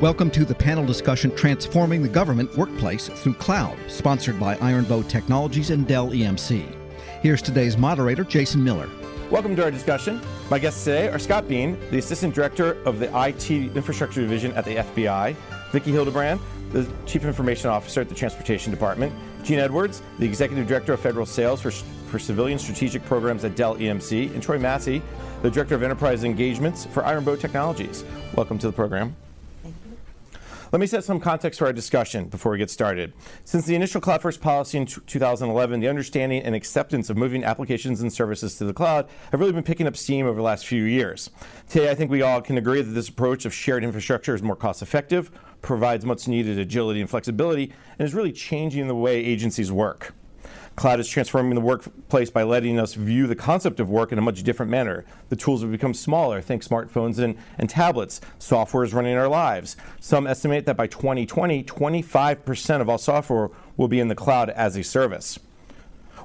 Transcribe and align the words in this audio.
Welcome 0.00 0.32
to 0.32 0.44
the 0.44 0.56
panel 0.56 0.84
discussion 0.84 1.34
Transforming 1.36 2.02
the 2.02 2.08
Government 2.08 2.54
Workplace 2.56 3.06
Through 3.08 3.34
Cloud, 3.34 3.78
sponsored 3.86 4.40
by 4.40 4.56
Ironbow 4.56 5.08
Technologies 5.08 5.70
and 5.70 5.86
Dell 5.86 6.10
EMC. 6.10 6.66
Here's 7.22 7.40
today's 7.40 7.78
moderator, 7.78 8.24
Jason 8.24 8.62
Miller. 8.62 8.90
Welcome 9.30 9.54
to 9.54 9.62
our 9.62 9.70
discussion. 9.70 10.20
My 10.50 10.58
guests 10.58 10.82
today 10.82 11.08
are 11.08 11.20
Scott 11.20 11.46
Bean, 11.46 11.78
the 11.92 11.98
Assistant 11.98 12.34
Director 12.34 12.72
of 12.82 12.98
the 12.98 13.06
IT 13.24 13.48
Infrastructure 13.50 14.20
Division 14.20 14.52
at 14.54 14.64
the 14.64 14.76
FBI, 14.76 15.36
Vicki 15.70 15.92
Hildebrand, 15.92 16.40
the 16.72 16.90
Chief 17.06 17.24
Information 17.24 17.70
Officer 17.70 18.00
at 18.00 18.08
the 18.08 18.16
Transportation 18.16 18.72
Department, 18.72 19.14
Gene 19.44 19.60
Edwards, 19.60 20.02
the 20.18 20.26
Executive 20.26 20.66
Director 20.66 20.92
of 20.92 21.00
Federal 21.00 21.24
Sales 21.24 21.62
for, 21.62 21.70
for 21.70 22.18
Civilian 22.18 22.58
Strategic 22.58 23.04
Programs 23.04 23.44
at 23.44 23.54
Dell 23.54 23.76
EMC, 23.76 24.34
and 24.34 24.42
Troy 24.42 24.58
Massey, 24.58 25.00
the 25.42 25.50
Director 25.50 25.76
of 25.76 25.84
Enterprise 25.84 26.24
Engagements 26.24 26.84
for 26.84 27.04
Ironbow 27.04 27.38
Technologies. 27.38 28.04
Welcome 28.34 28.58
to 28.58 28.66
the 28.66 28.72
program. 28.72 29.14
Let 30.74 30.80
me 30.80 30.88
set 30.88 31.04
some 31.04 31.20
context 31.20 31.60
for 31.60 31.66
our 31.66 31.72
discussion 31.72 32.26
before 32.26 32.50
we 32.50 32.58
get 32.58 32.68
started. 32.68 33.12
Since 33.44 33.64
the 33.64 33.76
initial 33.76 34.00
Cloud 34.00 34.20
First 34.20 34.40
policy 34.40 34.76
in 34.76 34.86
2011, 34.86 35.78
the 35.78 35.86
understanding 35.86 36.42
and 36.42 36.52
acceptance 36.52 37.08
of 37.08 37.16
moving 37.16 37.44
applications 37.44 38.00
and 38.00 38.12
services 38.12 38.58
to 38.58 38.64
the 38.64 38.74
cloud 38.74 39.08
have 39.30 39.38
really 39.38 39.52
been 39.52 39.62
picking 39.62 39.86
up 39.86 39.96
steam 39.96 40.26
over 40.26 40.34
the 40.34 40.42
last 40.42 40.66
few 40.66 40.82
years. 40.82 41.30
Today, 41.68 41.92
I 41.92 41.94
think 41.94 42.10
we 42.10 42.22
all 42.22 42.42
can 42.42 42.58
agree 42.58 42.82
that 42.82 42.90
this 42.90 43.08
approach 43.08 43.44
of 43.44 43.54
shared 43.54 43.84
infrastructure 43.84 44.34
is 44.34 44.42
more 44.42 44.56
cost 44.56 44.82
effective, 44.82 45.30
provides 45.62 46.04
much 46.04 46.26
needed 46.26 46.58
agility 46.58 47.00
and 47.00 47.08
flexibility, 47.08 47.72
and 47.96 48.04
is 48.04 48.12
really 48.12 48.32
changing 48.32 48.88
the 48.88 48.96
way 48.96 49.24
agencies 49.24 49.70
work. 49.70 50.12
Cloud 50.76 50.98
is 50.98 51.08
transforming 51.08 51.54
the 51.54 51.60
workplace 51.60 52.30
by 52.30 52.42
letting 52.42 52.80
us 52.80 52.94
view 52.94 53.28
the 53.28 53.36
concept 53.36 53.78
of 53.78 53.88
work 53.88 54.10
in 54.10 54.18
a 54.18 54.22
much 54.22 54.42
different 54.42 54.70
manner. 54.70 55.04
The 55.28 55.36
tools 55.36 55.62
have 55.62 55.70
become 55.70 55.94
smaller, 55.94 56.40
think 56.40 56.64
smartphones 56.64 57.18
and, 57.20 57.36
and 57.58 57.70
tablets. 57.70 58.20
Software 58.40 58.82
is 58.82 58.92
running 58.92 59.16
our 59.16 59.28
lives. 59.28 59.76
Some 60.00 60.26
estimate 60.26 60.66
that 60.66 60.76
by 60.76 60.88
2020, 60.88 61.62
25% 61.62 62.80
of 62.80 62.88
all 62.88 62.98
software 62.98 63.50
will 63.76 63.86
be 63.86 64.00
in 64.00 64.08
the 64.08 64.16
cloud 64.16 64.50
as 64.50 64.76
a 64.76 64.82
service. 64.82 65.38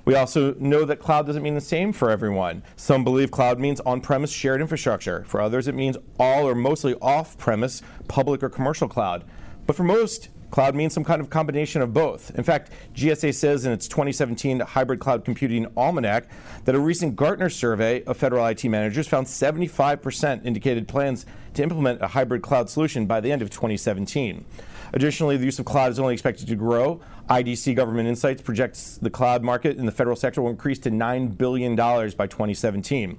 We 0.03 0.15
also 0.15 0.55
know 0.55 0.85
that 0.85 0.97
cloud 0.97 1.27
doesn't 1.27 1.43
mean 1.43 1.53
the 1.53 1.61
same 1.61 1.93
for 1.93 2.09
everyone. 2.09 2.63
Some 2.75 3.03
believe 3.03 3.29
cloud 3.29 3.59
means 3.59 3.79
on 3.81 4.01
premise 4.01 4.31
shared 4.31 4.61
infrastructure. 4.61 5.23
For 5.25 5.41
others, 5.41 5.67
it 5.67 5.75
means 5.75 5.97
all 6.19 6.47
or 6.47 6.55
mostly 6.55 6.95
off 6.95 7.37
premise 7.37 7.83
public 8.07 8.41
or 8.41 8.49
commercial 8.49 8.87
cloud. 8.87 9.23
But 9.67 9.75
for 9.75 9.83
most, 9.83 10.29
Cloud 10.51 10.75
means 10.75 10.93
some 10.93 11.03
kind 11.03 11.21
of 11.21 11.29
combination 11.29 11.81
of 11.81 11.93
both. 11.93 12.31
In 12.35 12.43
fact, 12.43 12.71
GSA 12.95 13.33
says 13.33 13.65
in 13.65 13.71
its 13.71 13.87
2017 13.87 14.59
Hybrid 14.61 14.99
Cloud 14.99 15.23
Computing 15.23 15.67
Almanac 15.77 16.27
that 16.65 16.75
a 16.75 16.79
recent 16.79 17.15
Gartner 17.15 17.49
survey 17.49 18.03
of 18.03 18.17
federal 18.17 18.45
IT 18.45 18.63
managers 18.65 19.07
found 19.07 19.27
75% 19.27 20.45
indicated 20.45 20.87
plans 20.87 21.25
to 21.53 21.63
implement 21.63 22.01
a 22.01 22.07
hybrid 22.07 22.41
cloud 22.41 22.69
solution 22.69 23.05
by 23.05 23.19
the 23.19 23.31
end 23.31 23.41
of 23.41 23.49
2017. 23.49 24.45
Additionally, 24.93 25.37
the 25.37 25.45
use 25.45 25.59
of 25.59 25.65
cloud 25.65 25.91
is 25.91 25.99
only 25.99 26.13
expected 26.13 26.47
to 26.47 26.55
grow. 26.55 26.99
IDC 27.29 27.75
Government 27.75 28.07
Insights 28.07 28.41
projects 28.41 28.97
the 28.97 29.09
cloud 29.09 29.43
market 29.43 29.77
in 29.77 29.85
the 29.85 29.91
federal 29.91 30.15
sector 30.15 30.41
will 30.41 30.49
increase 30.49 30.79
to 30.79 30.89
$9 30.89 31.37
billion 31.37 31.75
by 31.75 32.25
2017. 32.25 33.17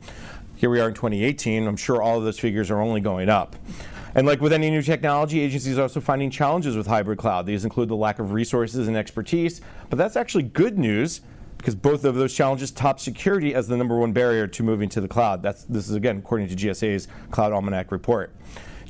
Here 0.56 0.69
we 0.69 0.81
are 0.81 0.89
in 0.89 0.95
2018. 0.95 1.67
I'm 1.67 1.77
sure 1.77 2.03
all 2.03 2.19
of 2.19 2.25
those 2.25 2.39
figures 2.39 2.70
are 2.70 2.81
only 2.81 3.01
going 3.01 3.28
up. 3.28 3.56
And 4.14 4.27
like 4.27 4.41
with 4.41 4.53
any 4.53 4.70
new 4.70 4.83
technology, 4.83 5.41
agencies 5.41 5.78
are 5.78 5.83
also 5.83 6.00
finding 6.00 6.30
challenges 6.30 6.77
with 6.77 6.86
hybrid 6.86 7.19
cloud. 7.19 7.47
These 7.47 7.64
include 7.64 7.89
the 7.89 7.97
lack 7.97 8.19
of 8.19 8.33
resources 8.33 8.89
and 8.89 8.97
expertise, 8.97 9.61
but 9.89 9.98
that's 9.98 10.17
actually 10.17 10.44
good 10.44 10.78
news 10.78 11.20
because 11.58 11.75
both 11.75 12.05
of 12.05 12.14
those 12.14 12.34
challenges 12.34 12.70
top 12.70 12.98
security 12.98 13.55
as 13.55 13.69
the 13.69 13.77
number 13.77 13.97
one 13.97 14.12
barrier 14.12 14.47
to 14.47 14.62
moving 14.62 14.89
to 14.89 15.00
the 15.00 15.08
cloud. 15.08 15.42
That's, 15.42 15.64
this 15.64 15.89
is 15.89 15.94
again 15.94 16.19
according 16.19 16.48
to 16.48 16.56
GSA's 16.56 17.06
Cloud 17.30 17.52
Almanac 17.52 17.92
report. 17.92 18.34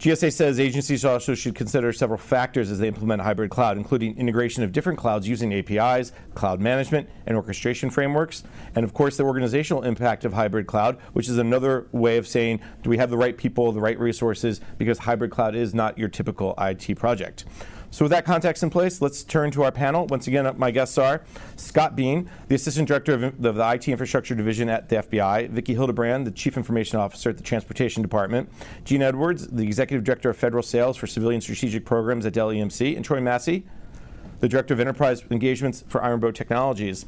GSA 0.00 0.32
says 0.32 0.58
agencies 0.58 1.04
also 1.04 1.34
should 1.34 1.54
consider 1.54 1.92
several 1.92 2.16
factors 2.16 2.70
as 2.70 2.78
they 2.78 2.88
implement 2.88 3.20
hybrid 3.20 3.50
cloud, 3.50 3.76
including 3.76 4.16
integration 4.16 4.62
of 4.62 4.72
different 4.72 4.98
clouds 4.98 5.28
using 5.28 5.52
APIs, 5.52 6.12
cloud 6.34 6.58
management, 6.58 7.06
and 7.26 7.36
orchestration 7.36 7.90
frameworks, 7.90 8.42
and 8.74 8.82
of 8.82 8.94
course 8.94 9.18
the 9.18 9.24
organizational 9.24 9.82
impact 9.82 10.24
of 10.24 10.32
hybrid 10.32 10.66
cloud, 10.66 10.96
which 11.12 11.28
is 11.28 11.36
another 11.36 11.86
way 11.92 12.16
of 12.16 12.26
saying, 12.26 12.60
do 12.82 12.88
we 12.88 12.96
have 12.96 13.10
the 13.10 13.16
right 13.18 13.36
people, 13.36 13.70
the 13.72 13.80
right 13.80 13.98
resources, 13.98 14.62
because 14.78 15.00
hybrid 15.00 15.30
cloud 15.30 15.54
is 15.54 15.74
not 15.74 15.98
your 15.98 16.08
typical 16.08 16.54
IT 16.56 16.96
project. 16.96 17.44
So 17.92 18.04
with 18.04 18.10
that 18.12 18.24
context 18.24 18.62
in 18.62 18.70
place, 18.70 19.02
let's 19.02 19.24
turn 19.24 19.50
to 19.50 19.64
our 19.64 19.72
panel. 19.72 20.06
Once 20.06 20.28
again, 20.28 20.48
my 20.56 20.70
guests 20.70 20.96
are 20.96 21.22
Scott 21.56 21.96
Bean, 21.96 22.30
the 22.46 22.54
Assistant 22.54 22.86
Director 22.86 23.14
of 23.14 23.42
the 23.42 23.70
IT 23.72 23.88
Infrastructure 23.88 24.36
Division 24.36 24.68
at 24.68 24.88
the 24.88 24.96
FBI, 24.96 25.50
Vicki 25.50 25.74
Hildebrand, 25.74 26.24
the 26.24 26.30
Chief 26.30 26.56
Information 26.56 27.00
Officer 27.00 27.30
at 27.30 27.36
the 27.36 27.42
Transportation 27.42 28.00
Department, 28.00 28.48
Gene 28.84 29.02
Edwards, 29.02 29.48
the 29.48 29.64
Executive 29.64 30.04
Director 30.04 30.30
of 30.30 30.36
Federal 30.36 30.62
Sales 30.62 30.96
for 30.96 31.08
Civilian 31.08 31.40
Strategic 31.40 31.84
Programs 31.84 32.24
at 32.26 32.32
Dell 32.32 32.50
EMC, 32.50 32.94
and 32.94 33.04
Troy 33.04 33.20
Massey, 33.20 33.64
the 34.38 34.48
Director 34.48 34.72
of 34.72 34.78
Enterprise 34.78 35.24
Engagements 35.28 35.82
for 35.88 36.00
Ironbow 36.00 36.32
Technologies 36.32 37.06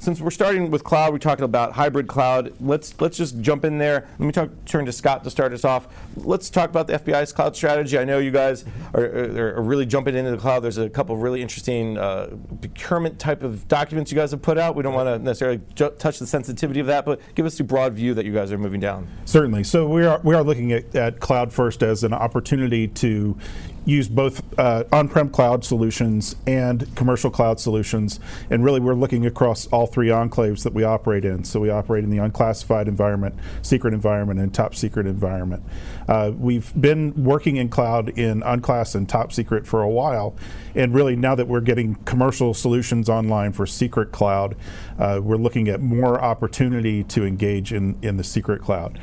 since 0.00 0.18
we're 0.18 0.30
starting 0.30 0.70
with 0.70 0.82
cloud, 0.82 1.12
we 1.12 1.18
talked 1.18 1.42
about 1.42 1.72
hybrid 1.72 2.08
cloud. 2.08 2.54
Let's 2.58 2.98
let's 3.00 3.18
just 3.18 3.40
jump 3.42 3.66
in 3.66 3.76
there. 3.76 4.08
Let 4.18 4.26
me 4.26 4.32
talk, 4.32 4.50
turn 4.64 4.86
to 4.86 4.92
Scott 4.92 5.22
to 5.24 5.30
start 5.30 5.52
us 5.52 5.62
off. 5.62 5.88
Let's 6.16 6.48
talk 6.48 6.70
about 6.70 6.86
the 6.86 6.98
FBI's 6.98 7.32
cloud 7.32 7.54
strategy. 7.54 7.98
I 7.98 8.04
know 8.04 8.18
you 8.18 8.30
guys 8.30 8.64
are, 8.94 9.04
are, 9.04 9.54
are 9.56 9.62
really 9.62 9.84
jumping 9.84 10.16
into 10.16 10.30
the 10.30 10.38
cloud. 10.38 10.60
There's 10.60 10.78
a 10.78 10.88
couple 10.88 11.14
of 11.14 11.20
really 11.20 11.42
interesting 11.42 11.98
uh, 11.98 12.34
procurement 12.62 13.18
type 13.18 13.42
of 13.42 13.68
documents 13.68 14.10
you 14.10 14.16
guys 14.16 14.30
have 14.30 14.40
put 14.40 14.56
out. 14.56 14.74
We 14.74 14.82
don't 14.82 14.94
want 14.94 15.06
to 15.06 15.18
necessarily 15.18 15.60
touch 15.76 16.18
the 16.18 16.26
sensitivity 16.26 16.80
of 16.80 16.86
that, 16.86 17.04
but 17.04 17.20
give 17.34 17.44
us 17.44 17.58
the 17.58 17.64
broad 17.64 17.92
view 17.92 18.14
that 18.14 18.24
you 18.24 18.32
guys 18.32 18.50
are 18.52 18.58
moving 18.58 18.80
down. 18.80 19.06
Certainly. 19.26 19.64
So 19.64 19.86
we 19.86 20.06
are 20.06 20.18
we 20.24 20.34
are 20.34 20.42
looking 20.42 20.72
at, 20.72 20.94
at 20.96 21.20
cloud 21.20 21.52
first 21.52 21.82
as 21.82 22.04
an 22.04 22.14
opportunity 22.14 22.88
to 22.88 23.36
use 23.84 24.08
both 24.08 24.42
uh, 24.58 24.84
on-prem 24.92 25.30
cloud 25.30 25.64
solutions 25.64 26.36
and 26.46 26.94
commercial 26.96 27.30
cloud 27.30 27.58
solutions. 27.58 28.20
And 28.50 28.64
really, 28.64 28.80
we're 28.80 28.94
looking 28.94 29.26
across 29.26 29.66
all 29.68 29.86
three 29.86 30.08
enclaves 30.08 30.62
that 30.64 30.72
we 30.72 30.84
operate 30.84 31.24
in. 31.24 31.44
So 31.44 31.60
we 31.60 31.70
operate 31.70 32.04
in 32.04 32.10
the 32.10 32.18
unclassified 32.18 32.88
environment, 32.88 33.34
secret 33.62 33.94
environment, 33.94 34.40
and 34.40 34.52
top 34.52 34.74
secret 34.74 35.06
environment. 35.06 35.62
Uh, 36.08 36.32
we've 36.36 36.72
been 36.80 37.24
working 37.24 37.56
in 37.56 37.68
cloud 37.68 38.10
in 38.18 38.42
unclass 38.42 38.94
and 38.94 39.08
top 39.08 39.32
secret 39.32 39.66
for 39.66 39.82
a 39.82 39.88
while. 39.88 40.36
And 40.74 40.94
really, 40.94 41.16
now 41.16 41.34
that 41.34 41.48
we're 41.48 41.60
getting 41.60 41.96
commercial 42.04 42.54
solutions 42.54 43.08
online 43.08 43.52
for 43.52 43.66
secret 43.66 44.12
cloud, 44.12 44.56
uh, 44.98 45.20
we're 45.22 45.36
looking 45.36 45.68
at 45.68 45.80
more 45.80 46.20
opportunity 46.20 47.04
to 47.04 47.24
engage 47.24 47.72
in, 47.72 47.98
in 48.02 48.16
the 48.16 48.24
secret 48.24 48.62
cloud. 48.62 48.98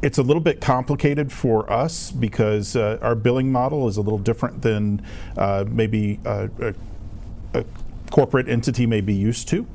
Uh, 0.00 0.06
it's 0.06 0.18
a 0.18 0.22
little 0.22 0.42
bit 0.42 0.60
complicated 0.60 1.32
for 1.32 1.70
us 1.70 2.10
because 2.10 2.76
uh, 2.76 2.98
our 3.02 3.14
billing 3.14 3.50
model 3.50 3.88
is 3.88 3.96
a 3.96 4.00
little 4.00 4.18
different 4.18 4.62
than 4.62 5.04
uh, 5.36 5.64
maybe 5.68 6.18
a, 6.24 6.50
a, 6.60 6.74
a, 7.54 7.64
corporate 8.10 8.48
entity 8.48 8.86
may 8.86 9.00
be 9.00 9.14
used 9.14 9.48
to. 9.48 9.66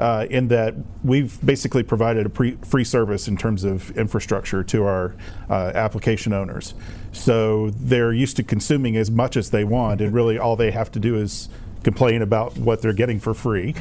Uh, 0.00 0.26
in 0.30 0.46
that 0.46 0.74
we've 1.02 1.44
basically 1.44 1.82
provided 1.82 2.24
a 2.24 2.28
pre- 2.28 2.56
free 2.64 2.84
service 2.84 3.26
in 3.26 3.36
terms 3.36 3.64
of 3.64 3.96
infrastructure 3.98 4.62
to 4.62 4.84
our 4.84 5.16
uh, 5.50 5.72
application 5.74 6.32
owners. 6.32 6.74
So 7.10 7.70
they're 7.70 8.12
used 8.12 8.36
to 8.36 8.44
consuming 8.44 8.96
as 8.96 9.10
much 9.10 9.36
as 9.36 9.50
they 9.50 9.64
want, 9.64 10.00
and 10.00 10.14
really 10.14 10.38
all 10.38 10.54
they 10.54 10.70
have 10.70 10.92
to 10.92 11.00
do 11.00 11.16
is 11.16 11.48
complain 11.82 12.22
about 12.22 12.56
what 12.56 12.82
they're 12.82 12.92
getting 12.92 13.20
for 13.20 13.34
free. 13.34 13.74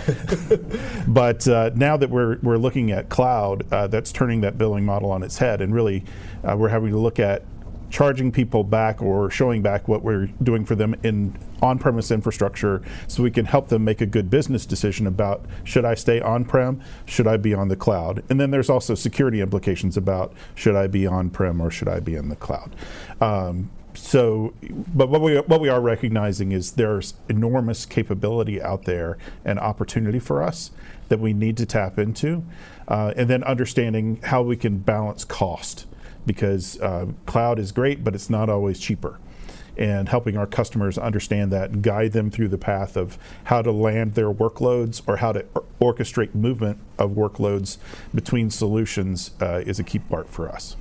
but 1.07 1.47
uh, 1.47 1.71
now 1.75 1.97
that 1.97 2.09
we're, 2.09 2.37
we're 2.43 2.57
looking 2.57 2.91
at 2.91 3.09
cloud, 3.09 3.71
uh, 3.71 3.87
that's 3.87 4.11
turning 4.11 4.41
that 4.41 4.57
billing 4.57 4.85
model 4.85 5.11
on 5.11 5.23
its 5.23 5.37
head. 5.37 5.61
And 5.61 5.73
really, 5.73 6.03
uh, 6.43 6.55
we're 6.57 6.69
having 6.69 6.91
to 6.91 6.97
look 6.97 7.19
at 7.19 7.43
charging 7.89 8.31
people 8.31 8.63
back 8.63 9.01
or 9.01 9.29
showing 9.29 9.61
back 9.61 9.87
what 9.87 10.03
we're 10.03 10.25
doing 10.43 10.65
for 10.65 10.75
them 10.75 10.95
in 11.03 11.35
on-premise 11.61 12.11
infrastructure 12.11 12.81
so 13.07 13.23
we 13.23 13.31
can 13.31 13.45
help 13.45 13.69
them 13.69 13.83
make 13.83 14.01
a 14.01 14.05
good 14.05 14.29
business 14.29 14.65
decision 14.65 15.07
about 15.07 15.45
should 15.63 15.85
I 15.85 15.95
stay 15.95 16.19
on-prem, 16.19 16.81
should 17.05 17.27
I 17.27 17.37
be 17.37 17.53
on 17.53 17.69
the 17.69 17.75
cloud? 17.75 18.23
And 18.29 18.39
then 18.39 18.51
there's 18.51 18.69
also 18.69 18.93
security 18.93 19.41
implications 19.41 19.97
about 19.97 20.33
should 20.55 20.75
I 20.75 20.87
be 20.87 21.07
on-prem 21.07 21.61
or 21.61 21.71
should 21.71 21.87
I 21.87 21.99
be 21.99 22.15
in 22.15 22.29
the 22.29 22.35
cloud? 22.35 22.75
Um, 23.21 23.69
so, 23.97 24.53
but 24.95 25.09
what 25.09 25.21
we 25.21 25.37
what 25.37 25.59
we 25.59 25.69
are 25.69 25.81
recognizing 25.81 26.51
is 26.51 26.73
there's 26.73 27.15
enormous 27.27 27.85
capability 27.85 28.61
out 28.61 28.83
there 28.83 29.17
and 29.43 29.59
opportunity 29.59 30.19
for 30.19 30.43
us 30.43 30.71
that 31.09 31.19
we 31.19 31.33
need 31.33 31.57
to 31.57 31.65
tap 31.65 31.97
into, 31.97 32.43
uh, 32.87 33.13
and 33.17 33.29
then 33.29 33.43
understanding 33.43 34.19
how 34.23 34.43
we 34.43 34.55
can 34.55 34.77
balance 34.77 35.25
cost 35.25 35.87
because 36.25 36.79
uh, 36.81 37.07
cloud 37.25 37.57
is 37.57 37.71
great, 37.71 38.03
but 38.03 38.13
it's 38.13 38.29
not 38.29 38.49
always 38.49 38.79
cheaper. 38.79 39.19
And 39.77 40.09
helping 40.09 40.37
our 40.37 40.47
customers 40.47 40.97
understand 40.97 41.51
that 41.51 41.69
and 41.69 41.83
guide 41.83 42.11
them 42.11 42.31
through 42.31 42.47
the 42.47 42.57
path 42.57 42.97
of 42.97 43.17
how 43.45 43.61
to 43.61 43.71
land 43.71 44.15
their 44.15 44.31
workloads 44.31 45.01
or 45.07 45.17
how 45.17 45.33
to 45.33 45.43
orchestrate 45.79 46.33
movement 46.33 46.79
of 46.97 47.11
workloads 47.11 47.77
between 48.13 48.49
solutions 48.49 49.31
uh, 49.39 49.61
is 49.65 49.79
a 49.79 49.83
key 49.83 49.99
part 49.99 50.29
for 50.29 50.49
us 50.49 50.75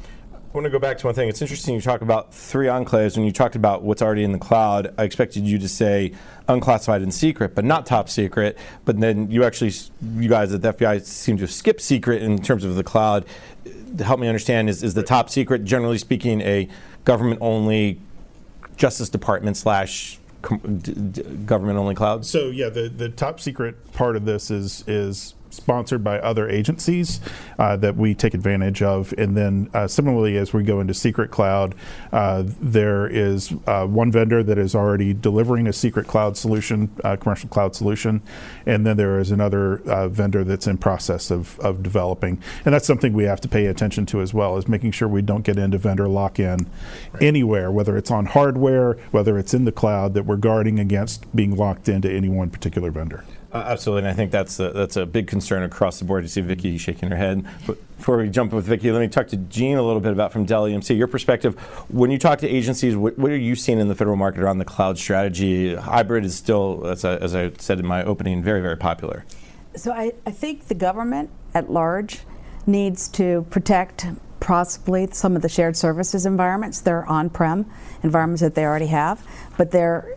want 0.56 0.64
to 0.64 0.70
go 0.70 0.78
back 0.78 0.96
to 0.96 1.06
one 1.06 1.14
thing. 1.14 1.28
It's 1.28 1.42
interesting 1.42 1.74
you 1.74 1.82
talk 1.82 2.00
about 2.00 2.32
three 2.32 2.66
enclaves. 2.66 3.14
When 3.16 3.26
you 3.26 3.32
talked 3.32 3.56
about 3.56 3.82
what's 3.82 4.00
already 4.00 4.24
in 4.24 4.32
the 4.32 4.38
cloud, 4.38 4.92
I 4.96 5.04
expected 5.04 5.44
you 5.44 5.58
to 5.58 5.68
say 5.68 6.12
unclassified 6.48 7.02
and 7.02 7.12
secret, 7.12 7.54
but 7.54 7.64
not 7.64 7.84
top 7.84 8.08
secret. 8.08 8.56
But 8.86 8.98
then 8.98 9.30
you 9.30 9.44
actually, 9.44 9.72
you 10.16 10.28
guys 10.28 10.54
at 10.54 10.62
the 10.62 10.72
FBI 10.72 11.04
seem 11.04 11.36
to 11.38 11.46
skip 11.46 11.80
secret 11.80 12.22
in 12.22 12.38
terms 12.38 12.64
of 12.64 12.74
the 12.74 12.82
cloud. 12.82 13.26
Help 14.00 14.18
me 14.18 14.28
understand: 14.28 14.70
is, 14.70 14.82
is 14.82 14.94
the 14.94 15.02
top 15.02 15.28
secret, 15.28 15.64
generally 15.64 15.98
speaking, 15.98 16.40
a 16.40 16.68
government-only 17.04 18.00
Justice 18.76 19.10
Department 19.10 19.58
slash 19.58 20.18
government-only 20.40 21.94
cloud? 21.94 22.24
So 22.24 22.48
yeah, 22.48 22.70
the, 22.70 22.88
the 22.88 23.10
top 23.10 23.40
secret 23.40 23.92
part 23.92 24.16
of 24.16 24.24
this 24.24 24.50
is 24.50 24.84
is 24.86 25.34
sponsored 25.56 26.04
by 26.04 26.18
other 26.20 26.48
agencies 26.48 27.20
uh, 27.58 27.76
that 27.76 27.96
we 27.96 28.14
take 28.14 28.34
advantage 28.34 28.82
of. 28.82 29.12
And 29.18 29.36
then 29.36 29.70
uh, 29.74 29.88
similarly, 29.88 30.36
as 30.36 30.52
we 30.52 30.62
go 30.62 30.80
into 30.80 30.94
Secret 30.94 31.30
Cloud, 31.30 31.74
uh, 32.12 32.44
there 32.60 33.06
is 33.06 33.52
uh, 33.66 33.86
one 33.86 34.12
vendor 34.12 34.42
that 34.42 34.58
is 34.58 34.74
already 34.74 35.14
delivering 35.14 35.66
a 35.66 35.72
secret 35.72 36.06
cloud 36.06 36.36
solution, 36.36 36.90
uh, 37.04 37.16
commercial 37.16 37.48
cloud 37.48 37.74
solution, 37.74 38.22
and 38.66 38.86
then 38.86 38.96
there 38.96 39.18
is 39.18 39.30
another 39.30 39.80
uh, 39.90 40.08
vendor 40.08 40.44
that's 40.44 40.66
in 40.66 40.78
process 40.78 41.30
of, 41.30 41.58
of 41.60 41.82
developing. 41.82 42.40
And 42.64 42.74
that's 42.74 42.86
something 42.86 43.12
we 43.12 43.24
have 43.24 43.40
to 43.40 43.48
pay 43.48 43.66
attention 43.66 44.06
to 44.06 44.20
as 44.20 44.34
well, 44.34 44.56
is 44.56 44.68
making 44.68 44.92
sure 44.92 45.08
we 45.08 45.22
don't 45.22 45.42
get 45.42 45.58
into 45.58 45.78
vendor 45.78 46.08
lock-in 46.08 46.66
right. 47.12 47.22
anywhere, 47.22 47.70
whether 47.70 47.96
it's 47.96 48.10
on 48.10 48.26
hardware, 48.26 48.94
whether 49.10 49.38
it's 49.38 49.54
in 49.54 49.64
the 49.64 49.72
cloud, 49.72 50.14
that 50.14 50.24
we're 50.24 50.36
guarding 50.36 50.78
against 50.78 51.34
being 51.34 51.56
locked 51.56 51.88
into 51.88 52.10
any 52.10 52.28
one 52.28 52.50
particular 52.50 52.90
vendor. 52.90 53.24
Uh, 53.52 53.58
absolutely, 53.58 54.00
and 54.00 54.08
I 54.08 54.12
think 54.12 54.32
that's 54.32 54.58
a, 54.58 54.70
that's 54.70 54.96
a 54.96 55.06
big 55.06 55.28
concern 55.28 55.62
across 55.62 55.98
the 55.98 56.04
board. 56.04 56.24
You 56.24 56.28
see 56.28 56.40
Vicki 56.40 56.76
shaking 56.78 57.10
her 57.10 57.16
head. 57.16 57.46
But 57.66 57.78
before 57.96 58.18
we 58.18 58.28
jump 58.28 58.52
with 58.52 58.66
Vicki, 58.66 58.90
let 58.90 59.00
me 59.00 59.08
talk 59.08 59.28
to 59.28 59.36
Gene 59.36 59.76
a 59.76 59.82
little 59.82 60.00
bit 60.00 60.12
about 60.12 60.32
from 60.32 60.44
Dell 60.44 60.64
EMC. 60.64 60.96
Your 60.96 61.06
perspective, 61.06 61.58
when 61.88 62.10
you 62.10 62.18
talk 62.18 62.40
to 62.40 62.48
agencies, 62.48 62.96
what, 62.96 63.18
what, 63.18 63.30
are 63.30 63.36
you 63.36 63.54
seeing 63.54 63.78
in 63.78 63.88
the 63.88 63.94
federal 63.94 64.16
market 64.16 64.42
around 64.42 64.58
the 64.58 64.64
cloud 64.64 64.98
strategy? 64.98 65.74
Hybrid 65.74 66.24
is 66.24 66.34
still, 66.34 66.86
as 66.86 67.04
I, 67.04 67.16
as 67.16 67.34
I 67.34 67.52
said 67.58 67.78
in 67.78 67.86
my 67.86 68.04
opening, 68.04 68.42
very, 68.42 68.60
very 68.60 68.76
popular. 68.76 69.24
So 69.76 69.92
I, 69.92 70.12
I 70.26 70.32
think 70.32 70.66
the 70.66 70.74
government 70.74 71.30
at 71.54 71.70
large 71.70 72.20
needs 72.66 73.08
to 73.08 73.46
protect 73.50 74.06
possibly 74.40 75.08
some 75.12 75.36
of 75.36 75.42
the 75.42 75.48
shared 75.48 75.76
services 75.76 76.26
environments. 76.26 76.80
They're 76.80 77.06
on-prem 77.06 77.66
environments 78.02 78.42
that 78.42 78.54
they 78.54 78.64
already 78.64 78.86
have, 78.86 79.26
but 79.56 79.70
they're 79.70 80.15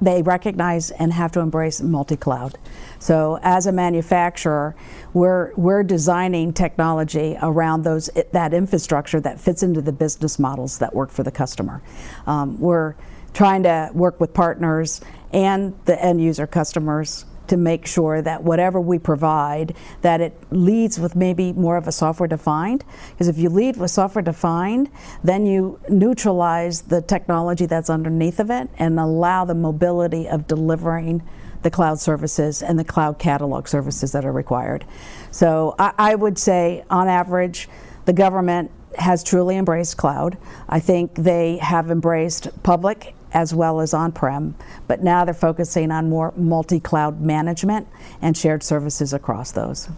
they 0.00 0.22
recognize 0.22 0.90
and 0.90 1.12
have 1.12 1.32
to 1.32 1.40
embrace 1.40 1.80
multi-cloud. 1.80 2.58
So 2.98 3.38
as 3.42 3.66
a 3.66 3.72
manufacturer, 3.72 4.74
we're 5.12 5.52
we're 5.56 5.82
designing 5.82 6.52
technology 6.52 7.36
around 7.42 7.82
those 7.82 8.10
that 8.32 8.54
infrastructure 8.54 9.20
that 9.20 9.40
fits 9.40 9.62
into 9.62 9.82
the 9.82 9.92
business 9.92 10.38
models 10.38 10.78
that 10.78 10.94
work 10.94 11.10
for 11.10 11.22
the 11.22 11.30
customer. 11.30 11.82
Um, 12.26 12.58
we're 12.60 12.94
trying 13.32 13.64
to 13.64 13.90
work 13.94 14.20
with 14.20 14.32
partners 14.32 15.00
and 15.32 15.74
the 15.84 16.02
end 16.02 16.22
user 16.22 16.46
customers 16.46 17.24
to 17.48 17.56
make 17.56 17.86
sure 17.86 18.22
that 18.22 18.42
whatever 18.42 18.80
we 18.80 18.98
provide 18.98 19.74
that 20.02 20.20
it 20.20 20.34
leads 20.50 20.98
with 20.98 21.14
maybe 21.16 21.52
more 21.52 21.76
of 21.76 21.86
a 21.86 21.92
software 21.92 22.26
defined 22.26 22.84
because 23.10 23.28
if 23.28 23.38
you 23.38 23.48
lead 23.48 23.76
with 23.76 23.90
software 23.90 24.22
defined 24.22 24.90
then 25.22 25.46
you 25.46 25.78
neutralize 25.88 26.82
the 26.82 27.02
technology 27.02 27.66
that's 27.66 27.90
underneath 27.90 28.40
of 28.40 28.50
it 28.50 28.68
and 28.78 28.98
allow 28.98 29.44
the 29.44 29.54
mobility 29.54 30.28
of 30.28 30.46
delivering 30.46 31.22
the 31.62 31.70
cloud 31.70 31.98
services 31.98 32.62
and 32.62 32.78
the 32.78 32.84
cloud 32.84 33.18
catalog 33.18 33.66
services 33.66 34.12
that 34.12 34.24
are 34.24 34.32
required 34.32 34.84
so 35.30 35.74
I, 35.78 35.92
I 35.98 36.14
would 36.14 36.38
say 36.38 36.84
on 36.90 37.08
average 37.08 37.68
the 38.04 38.12
government 38.12 38.70
has 38.98 39.22
truly 39.22 39.56
embraced 39.56 39.96
cloud. 39.96 40.38
I 40.68 40.80
think 40.80 41.14
they 41.14 41.58
have 41.58 41.90
embraced 41.90 42.48
public 42.62 43.14
as 43.34 43.52
well 43.52 43.80
as 43.80 43.92
on-prem, 43.92 44.54
but 44.86 45.02
now 45.02 45.24
they're 45.24 45.34
focusing 45.34 45.90
on 45.90 46.08
more 46.08 46.32
multi-cloud 46.36 47.20
management 47.20 47.86
and 48.22 48.36
shared 48.36 48.62
services 48.62 49.12
across 49.12 49.52
those. 49.52 49.88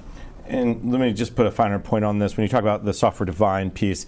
And 0.47 0.91
let 0.91 1.01
me 1.01 1.13
just 1.13 1.37
put 1.37 1.47
a 1.47 1.51
finer 1.51 1.79
point 1.79 2.05
on 2.05 2.19
this. 2.19 2.37
When 2.37 2.43
you 2.43 2.49
talk 2.49 2.63
about 2.63 2.85
the 2.85 2.95
software 2.95 3.27
defined 3.27 3.75
piece, 3.75 4.07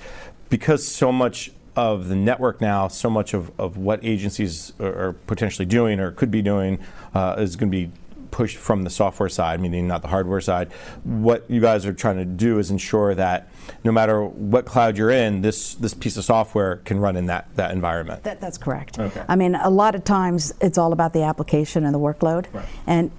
because 0.49 0.87
so 0.87 1.13
much 1.13 1.51
of 1.77 2.09
the 2.09 2.17
network 2.17 2.61
now, 2.61 2.89
so 2.89 3.11
much 3.11 3.35
of, 3.35 3.53
of 3.61 3.77
what 3.77 4.01
agencies 4.03 4.73
are, 4.81 5.13
potentially 5.27 5.67
doing 5.67 6.01
or 6.01 6.11
could 6.11 6.31
be 6.31 6.43
doing 6.43 6.79
uh, 7.15 7.37
is 7.39 7.55
going 7.55 7.71
to 7.71 7.77
be 7.87 7.93
pushed 8.31 8.57
from 8.57 8.85
the 8.85 8.91
software 8.91 9.29
side, 9.29 9.61
meaning 9.61 9.87
not 9.87 10.03
the 10.03 10.09
hardware 10.09 10.41
side. 10.41 10.73
What 11.05 11.45
you 11.49 11.61
guys 11.61 11.87
are 11.87 11.93
trying 11.93 12.17
to 12.17 12.25
do 12.25 12.59
is 12.59 12.71
ensure 12.71 13.15
that 13.15 13.49
no 13.85 13.93
matter 13.93 14.25
what 14.25 14.67
cloud 14.67 14.97
you're 14.97 15.11
in, 15.11 15.43
this 15.43 15.75
this 15.75 15.95
piece 15.95 16.17
of 16.17 16.25
software 16.25 16.77
can 16.77 16.99
run 16.99 17.17
in 17.17 17.27
that 17.27 17.55
that 17.57 17.71
environment. 17.71 18.23
That, 18.25 18.41
that's 18.41 18.59
correct. 18.59 18.99
Okay. 18.99 19.23
I 19.29 19.37
mean, 19.37 19.55
a 19.55 19.71
lot 19.71 19.95
of 19.95 20.05
times 20.05 20.53
it's 20.61 20.79
all 20.79 20.93
about 20.93 21.13
the 21.13 21.23
application 21.23 21.85
and 21.85 21.95
the 21.95 21.99
workload, 21.99 22.53
right. 22.53 22.67
and 22.87 23.11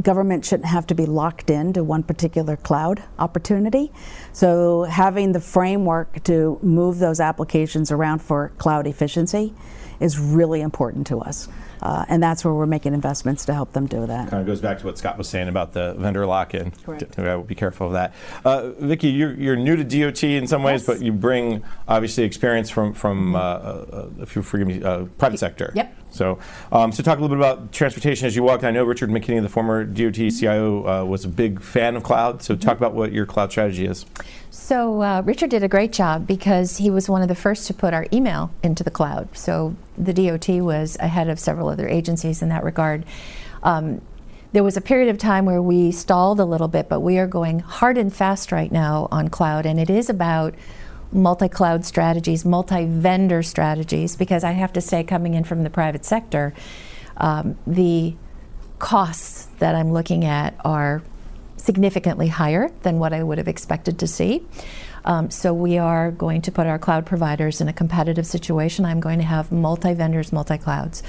government 0.00 0.44
shouldn't 0.44 0.68
have 0.68 0.86
to 0.86 0.94
be 0.94 1.06
locked 1.06 1.50
into 1.50 1.84
one 1.84 2.02
particular 2.02 2.56
cloud 2.56 3.02
opportunity. 3.18 3.92
So 4.32 4.84
having 4.84 5.32
the 5.32 5.40
framework 5.40 6.22
to 6.24 6.58
move 6.62 6.98
those 6.98 7.20
applications 7.20 7.90
around 7.90 8.20
for 8.20 8.52
cloud 8.58 8.86
efficiency 8.86 9.54
is 10.00 10.18
really 10.18 10.60
important 10.60 11.06
to 11.08 11.20
us. 11.20 11.48
Uh, 11.82 12.04
and 12.08 12.22
that's 12.22 12.44
where 12.44 12.54
we're 12.54 12.66
making 12.66 12.94
investments 12.94 13.44
to 13.46 13.54
help 13.54 13.72
them 13.72 13.86
do 13.86 14.06
that. 14.06 14.30
Kind 14.30 14.40
of 14.40 14.46
goes 14.46 14.60
back 14.60 14.78
to 14.78 14.86
what 14.86 14.98
Scott 14.98 15.18
was 15.18 15.28
saying 15.28 15.48
about 15.48 15.72
the 15.72 15.94
vendor 15.94 16.24
lock-in. 16.26 16.70
Correct. 16.70 17.18
I 17.18 17.34
will 17.34 17.42
be 17.42 17.56
careful 17.56 17.88
of 17.88 17.94
that. 17.94 18.14
Uh, 18.44 18.70
Vicki, 18.78 19.08
you're, 19.08 19.34
you're, 19.34 19.56
new 19.56 19.76
to 19.76 19.84
DOT 19.84 20.22
in 20.24 20.46
some 20.46 20.62
ways, 20.62 20.80
yes. 20.80 20.86
but 20.86 21.02
you 21.02 21.12
bring 21.12 21.62
obviously 21.88 22.24
experience 22.24 22.70
from 22.70 22.92
from 22.94 23.36
uh, 23.36 23.38
uh 23.38 24.08
if 24.20 24.34
you 24.34 24.42
forgive 24.42 24.66
me, 24.66 24.82
uh, 24.82 25.04
private 25.18 25.38
sector. 25.38 25.72
Yep. 25.74 25.96
So, 26.10 26.38
um, 26.70 26.92
so 26.92 27.02
talk 27.02 27.18
a 27.18 27.22
little 27.22 27.36
bit 27.36 27.44
about 27.44 27.72
transportation 27.72 28.26
as 28.26 28.36
you 28.36 28.42
walked. 28.42 28.64
I 28.64 28.70
know 28.70 28.84
Richard 28.84 29.10
McKinney, 29.10 29.40
the 29.42 29.48
former 29.48 29.84
DOT 29.84 30.14
CIO, 30.14 30.86
uh, 30.86 31.04
was 31.04 31.24
a 31.24 31.28
big 31.28 31.62
fan 31.62 31.96
of 31.96 32.02
cloud. 32.02 32.42
So, 32.42 32.54
talk 32.54 32.76
about 32.76 32.94
what 32.94 33.12
your 33.12 33.26
cloud 33.26 33.50
strategy 33.50 33.86
is. 33.86 34.04
So, 34.54 35.00
uh, 35.00 35.22
Richard 35.24 35.48
did 35.48 35.62
a 35.62 35.68
great 35.68 35.92
job 35.92 36.26
because 36.26 36.76
he 36.76 36.90
was 36.90 37.08
one 37.08 37.22
of 37.22 37.28
the 37.28 37.34
first 37.34 37.66
to 37.68 37.74
put 37.74 37.94
our 37.94 38.06
email 38.12 38.50
into 38.62 38.84
the 38.84 38.90
cloud. 38.90 39.30
So, 39.32 39.74
the 39.96 40.12
DOT 40.12 40.46
was 40.60 40.98
ahead 41.00 41.30
of 41.30 41.40
several 41.40 41.70
other 41.70 41.88
agencies 41.88 42.42
in 42.42 42.50
that 42.50 42.62
regard. 42.62 43.06
Um, 43.62 44.02
there 44.52 44.62
was 44.62 44.76
a 44.76 44.82
period 44.82 45.08
of 45.08 45.16
time 45.16 45.46
where 45.46 45.62
we 45.62 45.90
stalled 45.90 46.38
a 46.38 46.44
little 46.44 46.68
bit, 46.68 46.90
but 46.90 47.00
we 47.00 47.16
are 47.16 47.26
going 47.26 47.60
hard 47.60 47.96
and 47.96 48.14
fast 48.14 48.52
right 48.52 48.70
now 48.70 49.08
on 49.10 49.28
cloud, 49.28 49.64
and 49.64 49.80
it 49.80 49.88
is 49.88 50.10
about 50.10 50.54
multi 51.10 51.48
cloud 51.48 51.86
strategies, 51.86 52.44
multi 52.44 52.84
vendor 52.84 53.42
strategies, 53.42 54.16
because 54.16 54.44
I 54.44 54.50
have 54.50 54.74
to 54.74 54.82
say, 54.82 55.02
coming 55.02 55.32
in 55.32 55.44
from 55.44 55.62
the 55.62 55.70
private 55.70 56.04
sector, 56.04 56.52
um, 57.16 57.56
the 57.66 58.16
costs 58.78 59.46
that 59.60 59.74
I'm 59.74 59.94
looking 59.94 60.26
at 60.26 60.54
are 60.62 61.02
significantly 61.62 62.28
higher 62.28 62.70
than 62.82 62.98
what 62.98 63.12
I 63.12 63.22
would 63.22 63.38
have 63.38 63.48
expected 63.48 63.98
to 64.00 64.06
see. 64.06 64.44
Um, 65.04 65.30
so 65.30 65.52
we 65.52 65.78
are 65.78 66.10
going 66.10 66.42
to 66.42 66.52
put 66.52 66.66
our 66.66 66.78
cloud 66.78 67.06
providers 67.06 67.60
in 67.60 67.68
a 67.68 67.72
competitive 67.72 68.26
situation. 68.26 68.84
I'm 68.84 69.00
going 69.00 69.18
to 69.18 69.24
have 69.24 69.50
multi 69.50 69.94
vendors, 69.94 70.32
multi 70.32 70.58
clouds. 70.58 71.02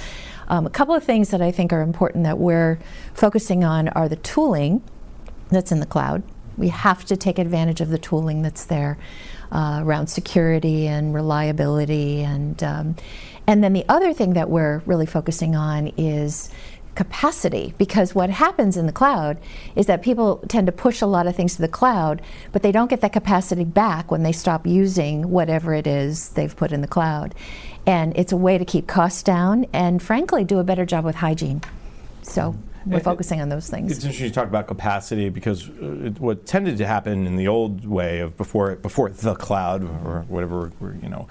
Um, 0.48 0.66
a 0.66 0.70
couple 0.70 0.94
of 0.94 1.04
things 1.04 1.30
that 1.30 1.40
I 1.40 1.50
think 1.50 1.72
are 1.72 1.80
important 1.82 2.24
that 2.24 2.38
we're 2.38 2.78
focusing 3.14 3.64
on 3.64 3.88
are 3.88 4.08
the 4.08 4.16
tooling 4.16 4.82
that's 5.48 5.72
in 5.72 5.80
the 5.80 5.86
cloud. 5.86 6.22
We 6.56 6.68
have 6.68 7.04
to 7.06 7.16
take 7.16 7.38
advantage 7.38 7.80
of 7.80 7.88
the 7.88 7.98
tooling 7.98 8.42
that's 8.42 8.66
there 8.66 8.96
uh, 9.50 9.80
around 9.82 10.08
security 10.08 10.86
and 10.86 11.14
reliability, 11.14 12.22
and 12.22 12.62
um, 12.62 12.96
and 13.46 13.62
then 13.62 13.72
the 13.72 13.84
other 13.88 14.12
thing 14.12 14.34
that 14.34 14.48
we're 14.50 14.82
really 14.86 15.06
focusing 15.06 15.54
on 15.56 15.92
is 15.96 16.50
capacity 16.94 17.74
because 17.78 18.14
what 18.14 18.30
happens 18.30 18.76
in 18.76 18.86
the 18.86 18.92
cloud 18.92 19.36
is 19.74 19.86
that 19.86 20.02
people 20.02 20.42
tend 20.48 20.66
to 20.66 20.72
push 20.72 21.00
a 21.00 21.06
lot 21.06 21.26
of 21.26 21.34
things 21.34 21.56
to 21.56 21.62
the 21.62 21.68
cloud 21.68 22.22
but 22.52 22.62
they 22.62 22.72
don't 22.72 22.88
get 22.88 23.00
that 23.00 23.12
capacity 23.12 23.64
back 23.64 24.10
when 24.10 24.22
they 24.22 24.32
stop 24.32 24.66
using 24.66 25.30
whatever 25.30 25.74
it 25.74 25.86
is 25.86 26.30
they've 26.30 26.56
put 26.56 26.72
in 26.72 26.80
the 26.80 26.88
cloud 26.88 27.34
and 27.86 28.16
it's 28.16 28.32
a 28.32 28.36
way 28.36 28.56
to 28.58 28.64
keep 28.64 28.86
costs 28.86 29.22
down 29.22 29.66
and 29.72 30.02
frankly 30.02 30.44
do 30.44 30.58
a 30.58 30.64
better 30.64 30.84
job 30.86 31.04
with 31.04 31.16
hygiene 31.16 31.60
so 32.22 32.54
we're 32.86 33.00
focusing 33.00 33.40
on 33.40 33.48
those 33.48 33.68
things. 33.68 33.92
It's 33.92 34.04
interesting 34.04 34.28
to 34.28 34.34
talk 34.34 34.48
about 34.48 34.66
capacity 34.66 35.28
because 35.28 35.68
uh, 35.68 36.06
it, 36.06 36.20
what 36.20 36.46
tended 36.46 36.78
to 36.78 36.86
happen 36.86 37.26
in 37.26 37.36
the 37.36 37.48
old 37.48 37.86
way 37.86 38.20
of 38.20 38.36
before 38.36 38.76
before 38.76 39.10
the 39.10 39.34
cloud 39.34 39.82
or 40.04 40.24
whatever 40.28 40.70
you 41.02 41.08
know. 41.08 41.28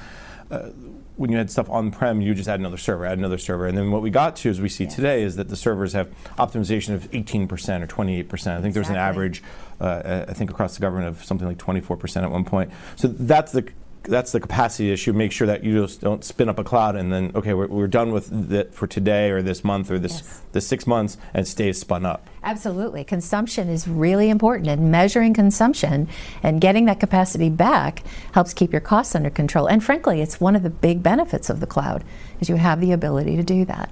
Uh, 0.49 0.69
when 1.15 1.31
you 1.31 1.37
had 1.37 1.51
stuff 1.51 1.69
on-prem, 1.69 2.21
you 2.21 2.33
just 2.33 2.49
add 2.49 2.59
another 2.59 2.77
server, 2.77 3.05
add 3.05 3.17
another 3.17 3.37
server, 3.37 3.67
and 3.67 3.77
then 3.77 3.91
what 3.91 4.01
we 4.01 4.09
got 4.09 4.35
to, 4.37 4.49
as 4.49 4.59
we 4.59 4.69
see 4.69 4.85
yes. 4.85 4.95
today, 4.95 5.23
is 5.23 5.35
that 5.35 5.49
the 5.49 5.55
servers 5.55 5.93
have 5.93 6.09
optimization 6.37 6.93
of 6.93 7.09
18% 7.11 7.43
or 7.51 7.87
28%. 7.87 7.91
I 7.91 8.25
think 8.25 8.27
exactly. 8.27 8.71
there's 8.71 8.89
an 8.89 8.95
average, 8.95 9.43
uh, 9.79 10.25
I 10.27 10.33
think 10.33 10.49
across 10.49 10.75
the 10.75 10.81
government 10.81 11.09
of 11.09 11.23
something 11.23 11.47
like 11.47 11.57
24% 11.57 12.23
at 12.23 12.31
one 12.31 12.45
point. 12.45 12.71
So 12.95 13.07
that's 13.07 13.51
the 13.51 13.69
that's 14.03 14.31
the 14.31 14.39
capacity 14.39 14.91
issue. 14.91 15.13
Make 15.13 15.31
sure 15.31 15.47
that 15.47 15.63
you 15.63 15.81
just 15.81 16.01
don't 16.01 16.23
spin 16.23 16.49
up 16.49 16.59
a 16.59 16.63
cloud 16.63 16.95
and 16.95 17.11
then 17.11 17.31
okay, 17.35 17.53
we're, 17.53 17.67
we're 17.67 17.87
done 17.87 18.11
with 18.11 18.51
it 18.51 18.73
for 18.73 18.87
today 18.87 19.31
or 19.31 19.41
this 19.41 19.63
month 19.63 19.89
or 19.89 19.97
this 19.99 20.13
Yes. 20.17 20.41
the 20.51 20.61
six 20.61 20.85
months 20.85 21.17
and 21.33 21.47
stays 21.47 21.79
spun 21.79 22.05
up. 22.05 22.27
Absolutely. 22.43 23.03
Consumption 23.03 23.69
is 23.69 23.87
really 23.87 24.29
important, 24.29 24.67
and 24.67 24.91
measuring 24.91 25.33
consumption 25.33 26.09
and 26.41 26.59
getting 26.59 26.85
that 26.85 26.99
capacity 26.99 27.49
back 27.49 28.03
helps 28.33 28.53
keep 28.53 28.71
your 28.71 28.81
costs 28.81 29.15
under 29.15 29.29
control. 29.29 29.67
And 29.67 29.83
frankly, 29.83 30.21
it's 30.21 30.41
one 30.41 30.55
of 30.55 30.63
the 30.63 30.69
big 30.69 31.01
benefits 31.01 31.49
of 31.49 31.59
the 31.61 31.67
cloud 31.67 32.03
is 32.41 32.49
you 32.49 32.55
have 32.57 32.81
the 32.81 32.91
ability 32.91 33.37
to 33.37 33.43
do 33.43 33.63
that. 33.65 33.89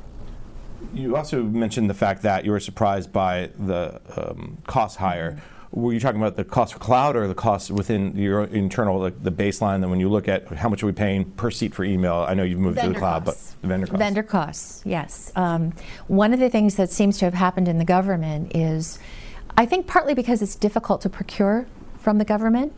You 0.94 1.16
also 1.16 1.42
mentioned 1.44 1.90
the 1.90 1.94
fact 1.94 2.22
that 2.24 2.44
you 2.44 2.52
were 2.52 2.60
surprised 2.60 3.14
by 3.14 3.52
the 3.58 4.02
um, 4.18 4.58
cost 4.68 4.98
higher. 4.98 5.42
Were 5.72 5.94
you 5.94 6.02
talking 6.02 6.20
about 6.20 6.36
the 6.36 6.44
cost 6.44 6.74
for 6.74 6.80
cloud 6.80 7.16
or 7.16 7.28
the 7.30 7.36
cost 7.36 7.72
within 7.72 8.18
your 8.18 8.44
internal, 8.44 9.00
like 9.00 9.24
the 9.24 9.32
baseline? 9.32 9.80
That 9.80 9.88
when 9.88 10.02
you 10.02 10.10
look 10.10 10.28
at 10.28 10.48
how 10.48 10.68
much 10.68 10.84
are 10.84 10.86
we 10.86 10.92
paying 10.92 11.32
per 11.32 11.50
seat 11.50 11.74
for 11.74 11.86
email, 11.86 12.26
I 12.28 12.34
know 12.34 12.44
you've 12.44 12.60
moved 12.60 12.80
to 12.80 12.90
the 12.90 12.96
cloud, 12.96 13.24
costs. 13.24 13.54
but 13.54 13.62
the 13.62 13.68
vendor 13.70 13.88
costs. 13.88 14.00
Vendor 14.00 14.24
costs, 14.24 14.82
yes. 14.86 15.32
Um, 15.36 15.74
one 16.08 16.34
of 16.34 16.40
the 16.40 16.50
things 16.50 16.76
that 16.76 16.92
seems 16.92 17.18
to 17.20 17.26
have 17.26 17.34
happened 17.34 17.70
in 17.70 17.78
the 17.78 17.86
government 17.86 18.54
is, 18.56 19.00
I 19.56 19.66
think 19.66 19.88
partly 19.88 20.14
because 20.14 20.42
it's 20.42 20.56
difficult 20.56 21.02
to 21.02 21.10
procure 21.10 21.68
from 22.00 22.18
the 22.18 22.26
government, 22.26 22.74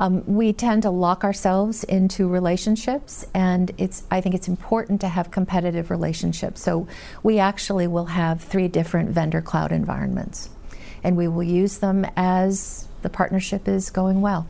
um, 0.00 0.24
we 0.26 0.52
tend 0.52 0.82
to 0.82 0.90
lock 0.90 1.24
ourselves 1.24 1.82
into 1.84 2.28
relationships, 2.28 3.26
and 3.34 3.72
it's. 3.78 4.04
I 4.10 4.20
think 4.20 4.36
it's 4.36 4.46
important 4.46 5.00
to 5.00 5.08
have 5.08 5.32
competitive 5.32 5.90
relationships. 5.90 6.60
So 6.62 6.86
we 7.24 7.40
actually 7.40 7.88
will 7.88 8.06
have 8.06 8.40
three 8.40 8.68
different 8.68 9.10
vendor 9.10 9.42
cloud 9.42 9.72
environments, 9.72 10.50
and 11.02 11.16
we 11.16 11.28
will 11.28 11.42
use 11.42 11.78
them 11.78 12.06
as 12.16 12.88
the 13.02 13.08
partnership 13.08 13.68
is 13.68 13.90
going 13.90 14.20
well. 14.20 14.48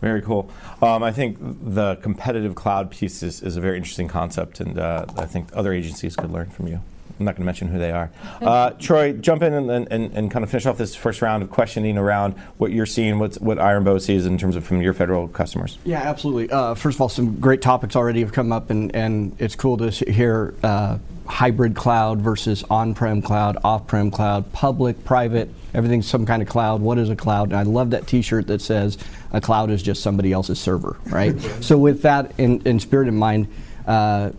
Very 0.00 0.22
cool. 0.22 0.50
Um, 0.80 1.02
I 1.02 1.12
think 1.12 1.36
the 1.40 1.96
competitive 1.96 2.54
cloud 2.54 2.90
piece 2.90 3.22
is, 3.22 3.42
is 3.42 3.56
a 3.56 3.60
very 3.60 3.76
interesting 3.76 4.08
concept, 4.08 4.60
and 4.60 4.78
uh, 4.78 5.04
I 5.16 5.26
think 5.26 5.48
other 5.52 5.72
agencies 5.72 6.16
could 6.16 6.30
learn 6.30 6.48
from 6.48 6.68
you. 6.68 6.80
I'm 7.18 7.26
not 7.26 7.32
going 7.32 7.42
to 7.42 7.46
mention 7.46 7.68
who 7.68 7.78
they 7.78 7.92
are. 7.92 8.10
Uh, 8.40 8.70
Troy, 8.70 9.12
jump 9.12 9.42
in 9.42 9.52
and, 9.52 9.70
and, 9.70 10.12
and 10.14 10.30
kind 10.30 10.42
of 10.42 10.50
finish 10.50 10.64
off 10.64 10.78
this 10.78 10.94
first 10.94 11.20
round 11.20 11.42
of 11.42 11.50
questioning 11.50 11.98
around 11.98 12.32
what 12.56 12.72
you're 12.72 12.86
seeing, 12.86 13.18
what's, 13.18 13.38
what 13.38 13.58
Iron 13.58 13.84
Bow 13.84 13.98
sees 13.98 14.24
in 14.24 14.38
terms 14.38 14.56
of 14.56 14.64
from 14.64 14.80
your 14.80 14.94
federal 14.94 15.28
customers. 15.28 15.76
Yeah, 15.84 16.00
absolutely. 16.00 16.50
Uh, 16.50 16.74
first 16.74 16.96
of 16.96 17.02
all, 17.02 17.10
some 17.10 17.38
great 17.38 17.60
topics 17.60 17.96
already 17.96 18.20
have 18.20 18.32
come 18.32 18.50
up, 18.50 18.70
and, 18.70 18.96
and 18.96 19.36
it's 19.38 19.54
cool 19.54 19.76
to 19.76 19.90
hear 19.90 20.54
uh, 20.62 20.96
hybrid 21.30 21.74
cloud 21.74 22.20
versus 22.20 22.64
on 22.68 22.94
prem 22.94 23.22
cloud, 23.22 23.56
off 23.64 23.86
prem 23.86 24.10
cloud, 24.10 24.52
public, 24.52 25.02
private, 25.04 25.48
everything's 25.72 26.06
some 26.06 26.26
kind 26.26 26.42
of 26.42 26.48
cloud. 26.48 26.80
What 26.80 26.98
is 26.98 27.08
a 27.08 27.16
cloud? 27.16 27.50
And 27.50 27.56
I 27.56 27.62
love 27.62 27.90
that 27.90 28.06
t 28.06 28.20
shirt 28.20 28.48
that 28.48 28.60
says 28.60 28.98
a 29.32 29.40
cloud 29.40 29.70
is 29.70 29.82
just 29.82 30.02
somebody 30.02 30.32
else's 30.32 30.60
server, 30.60 30.98
right? 31.06 31.40
so, 31.60 31.78
with 31.78 32.02
that 32.02 32.32
in, 32.38 32.60
in 32.62 32.80
spirit 32.80 33.08
in 33.08 33.16
mind, 33.16 33.46
uh, 33.86 34.30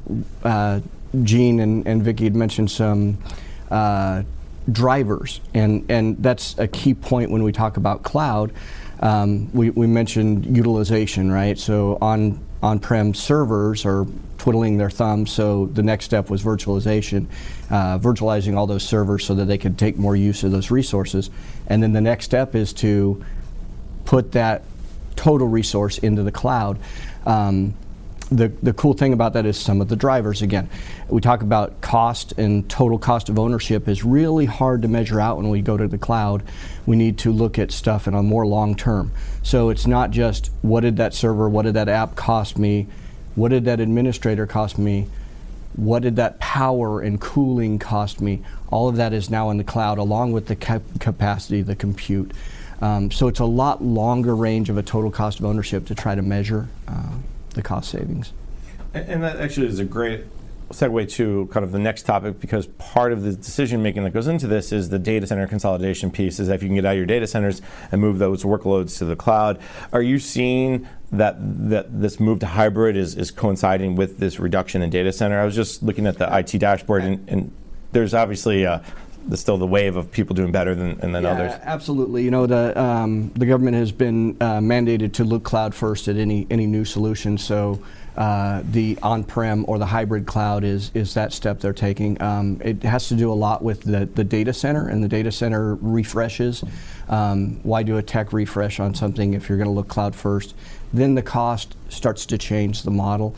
uh, 0.44 0.82
Gene 1.24 1.60
and, 1.62 1.88
and 1.88 2.04
Vicki 2.04 2.26
had 2.26 2.36
mentioned 2.36 2.70
some. 2.70 3.18
Uh, 3.70 4.24
drivers, 4.72 5.42
and, 5.54 5.90
and 5.90 6.22
that's 6.22 6.58
a 6.60 6.68
key 6.68 6.94
point 6.94 7.32
when 7.32 7.42
we 7.42 7.52
talk 7.52 7.78
about 7.78 8.04
cloud. 8.04 8.54
Um, 9.00 9.52
we, 9.54 9.72
we 9.72 9.88
mentioned 9.88 10.56
utilization, 10.56 11.32
right? 11.32 11.58
So 11.58 11.98
on 12.00 12.40
on-prem 12.64 13.14
servers 13.14 13.86
are 13.86 14.06
twiddling 14.42 14.76
their 14.76 14.90
thumbs. 14.90 15.32
So 15.32 15.68
the 15.68 15.84
next 15.84 16.06
step 16.06 16.32
was 16.32 16.42
virtualization, 16.42 17.28
uh, 17.70 18.00
virtualizing 18.00 18.58
all 18.58 18.66
those 18.66 18.82
servers 18.82 19.24
so 19.24 19.36
that 19.36 19.46
they 19.46 19.60
could 19.60 19.78
take 19.78 19.98
more 19.98 20.16
use 20.16 20.44
of 20.44 20.52
those 20.52 20.72
resources. 20.72 21.30
And 21.68 21.84
then 21.84 21.94
the 21.94 22.02
next 22.02 22.26
step 22.26 22.56
is 22.56 22.74
to 22.74 23.24
put 24.04 24.32
that 24.32 24.64
total 25.16 25.48
resource 25.48 26.00
into 26.00 26.24
the 26.24 26.32
cloud. 26.32 26.80
Um, 27.24 27.76
the, 28.32 28.48
the 28.64 28.74
cool 28.74 28.94
thing 28.94 29.14
about 29.14 29.34
that 29.34 29.46
is 29.46 29.60
some 29.60 29.80
of 29.82 29.90
the 29.90 29.98
drivers 29.98 30.42
again 30.42 30.70
we 31.10 31.20
talk 31.20 31.42
about 31.42 31.82
cost 31.82 32.32
and 32.38 32.70
total 32.70 32.98
cost 32.98 33.28
of 33.28 33.38
ownership 33.38 33.90
is 33.90 34.06
really 34.06 34.46
hard 34.46 34.84
to 34.84 34.88
measure 34.88 35.20
out 35.20 35.36
when 35.36 35.50
we 35.50 35.62
go 35.62 35.76
to 35.76 35.86
the 35.86 35.98
cloud 35.98 36.42
we 36.86 36.96
need 36.96 37.18
to 37.18 37.30
look 37.34 37.60
at 37.60 37.74
stuff 37.74 38.08
in 38.08 38.14
a 38.14 38.24
more 38.24 38.48
long 38.48 38.74
term 38.74 39.12
so 39.44 39.68
it's 39.68 39.86
not 39.86 40.12
just 40.12 40.50
what 40.62 40.80
did 40.80 40.96
that 40.96 41.14
server 41.14 41.50
what 41.50 41.64
did 41.64 41.74
that 41.74 41.90
app 41.90 42.16
cost 42.16 42.58
me 42.58 42.88
what 43.36 43.50
did 43.50 43.66
that 43.66 43.80
administrator 43.80 44.46
cost 44.46 44.78
me? 44.78 45.08
What 45.76 46.02
did 46.02 46.18
that 46.18 46.40
power 46.40 47.02
and 47.02 47.20
cooling 47.20 47.80
cost 47.80 48.22
me? 48.22 48.42
All 48.70 48.90
of 48.90 48.98
that 48.98 49.14
is 49.14 49.30
now 49.30 49.50
in 49.50 49.58
the 49.58 49.64
cloud 49.64 49.98
along 49.98 50.34
with 50.34 50.48
the 50.48 50.56
cap- 50.56 50.82
capacity 51.00 51.62
the 51.62 51.76
compute. 51.76 52.32
Um, 52.82 53.12
so 53.12 53.28
it's 53.28 53.40
a 53.40 53.46
lot 53.46 53.84
longer 53.84 54.36
range 54.36 54.70
of 54.70 54.78
a 54.78 54.84
total 54.84 55.12
cost 55.12 55.40
of 55.40 55.46
ownership 55.46 55.86
to 55.86 55.96
try 55.96 56.16
to 56.16 56.22
measure 56.22 56.68
uh, 56.88 57.14
the 57.54 57.62
cost 57.62 57.92
savings. 57.92 58.34
And, 58.94 59.08
and 59.08 59.24
that 59.24 59.40
actually 59.40 59.68
is 59.68 59.80
a 59.80 59.86
great 59.86 60.26
segue 60.72 61.10
to 61.12 61.48
kind 61.48 61.64
of 61.64 61.72
the 61.72 61.80
next 61.80 62.04
topic 62.04 62.40
because 62.40 62.68
part 62.68 63.12
of 63.12 63.24
the 63.24 63.34
decision 63.34 63.82
making 63.82 64.04
that 64.04 64.12
goes 64.12 64.28
into 64.28 64.48
this 64.48 64.72
is 64.72 64.90
the 64.90 65.00
data 65.00 65.28
center 65.28 65.48
consolidation 65.48 66.12
piece 66.12 66.40
is 66.40 66.48
that 66.48 66.56
if 66.56 66.64
you 66.64 66.70
can 66.70 66.76
get 66.76 66.86
out 66.86 66.92
of 66.92 66.98
your 66.98 67.06
data 67.06 67.28
centers 67.28 67.62
and 67.92 68.02
move 68.02 68.20
those 68.20 68.44
workloads 68.44 68.98
to 68.98 69.06
the 69.06 69.16
cloud 69.16 69.60
are 69.94 70.02
you 70.02 70.20
seeing 70.20 70.88
that 71.12 71.36
that 71.70 72.02
this 72.02 72.20
move 72.20 72.40
to 72.40 72.46
hybrid 72.46 72.96
is, 72.96 73.16
is 73.16 73.32
coinciding 73.32 73.96
with 73.96 74.18
this 74.18 74.40
reduction 74.40 74.82
in 74.82 74.90
data 74.90 75.12
center 75.12 75.40
i 75.40 75.46
was 75.46 75.56
just 75.56 75.84
looking 75.84 76.08
at 76.08 76.18
the 76.18 76.38
it 76.38 76.60
dashboard 76.60 77.04
and, 77.04 77.30
and 77.30 77.52
there's 77.92 78.14
obviously 78.14 78.66
uh, 78.66 78.80
there's 79.26 79.40
still 79.40 79.58
the 79.58 79.68
wave 79.68 79.96
of 79.96 80.12
people 80.12 80.36
doing 80.36 80.52
better 80.52 80.74
than, 80.74 81.00
and 81.02 81.14
than 81.14 81.24
Yeah, 81.24 81.32
others 81.32 81.54
Absolutely. 81.64 82.24
You 82.24 82.32
know, 82.32 82.46
the 82.48 82.80
um, 82.80 83.30
the 83.36 83.46
government 83.46 83.76
has 83.78 83.92
been 83.92 84.38
uh, 84.42 84.60
mandated 84.60 85.14
to 85.14 85.24
look 85.24 85.44
cloud 85.44 85.76
first 85.76 86.08
at 86.08 86.18
any 86.18 86.48
any 86.50 86.66
new 86.66 86.86
solution. 86.86 87.38
So 87.38 87.82
uh, 88.18 88.62
the 88.72 88.98
on-prem 89.02 89.64
or 89.68 89.80
the 89.80 89.86
hybrid 89.86 90.26
cloud 90.26 90.64
is 90.64 90.92
is 90.94 91.14
that 91.14 91.32
step 91.32 91.60
they're 91.60 91.72
taking. 91.72 92.22
Um, 92.22 92.60
it 92.64 92.84
has 92.84 93.08
to 93.08 93.16
do 93.16 93.32
a 93.32 93.34
lot 93.36 93.64
with 93.64 93.82
the 93.82 94.06
the 94.06 94.24
data 94.24 94.54
center 94.54 94.88
and 94.88 95.04
the 95.04 95.08
data 95.08 95.32
center 95.32 95.76
refreshes. 95.76 96.64
Um, 97.08 97.62
why 97.64 97.84
do 97.84 97.98
a 97.98 98.04
tech 98.04 98.34
refresh 98.34 98.80
on 98.80 98.94
something 98.96 99.34
if 99.34 99.48
you're 99.48 99.58
going 99.58 99.70
to 99.70 99.74
look 99.74 99.88
cloud 99.88 100.16
first? 100.16 100.56
Then 100.94 101.16
the 101.16 101.22
cost 101.22 101.76
starts 101.90 102.26
to 102.28 102.38
change 102.38 102.84
the 102.84 102.92
model. 102.92 103.36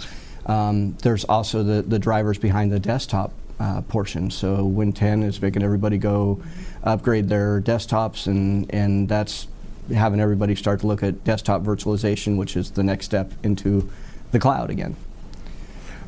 Um, 0.48 0.98
there's 1.04 1.24
also 1.26 1.62
the 1.62 1.84
the 1.84 2.00
drivers 2.00 2.40
behind 2.40 2.72
the 2.72 2.80
desktop 2.80 3.32
uh, 3.60 3.82
portion. 3.82 4.32
So 4.32 4.66
Win 4.66 4.92
10 4.92 5.24
is 5.24 5.42
making 5.42 5.64
everybody 5.64 5.98
go 5.98 6.42
upgrade 6.84 7.30
their 7.30 7.62
desktops, 7.62 8.26
and 8.28 8.74
and 8.74 9.08
that's 9.08 9.48
having 9.94 10.20
everybody 10.20 10.56
start 10.56 10.80
to 10.80 10.88
look 10.88 11.04
at 11.04 11.24
desktop 11.24 11.62
virtualization, 11.62 12.38
which 12.38 12.58
is 12.58 12.72
the 12.72 12.84
next 12.84 13.06
step 13.06 13.32
into 13.44 13.90
the 14.34 14.40
cloud 14.40 14.70
again. 14.70 14.98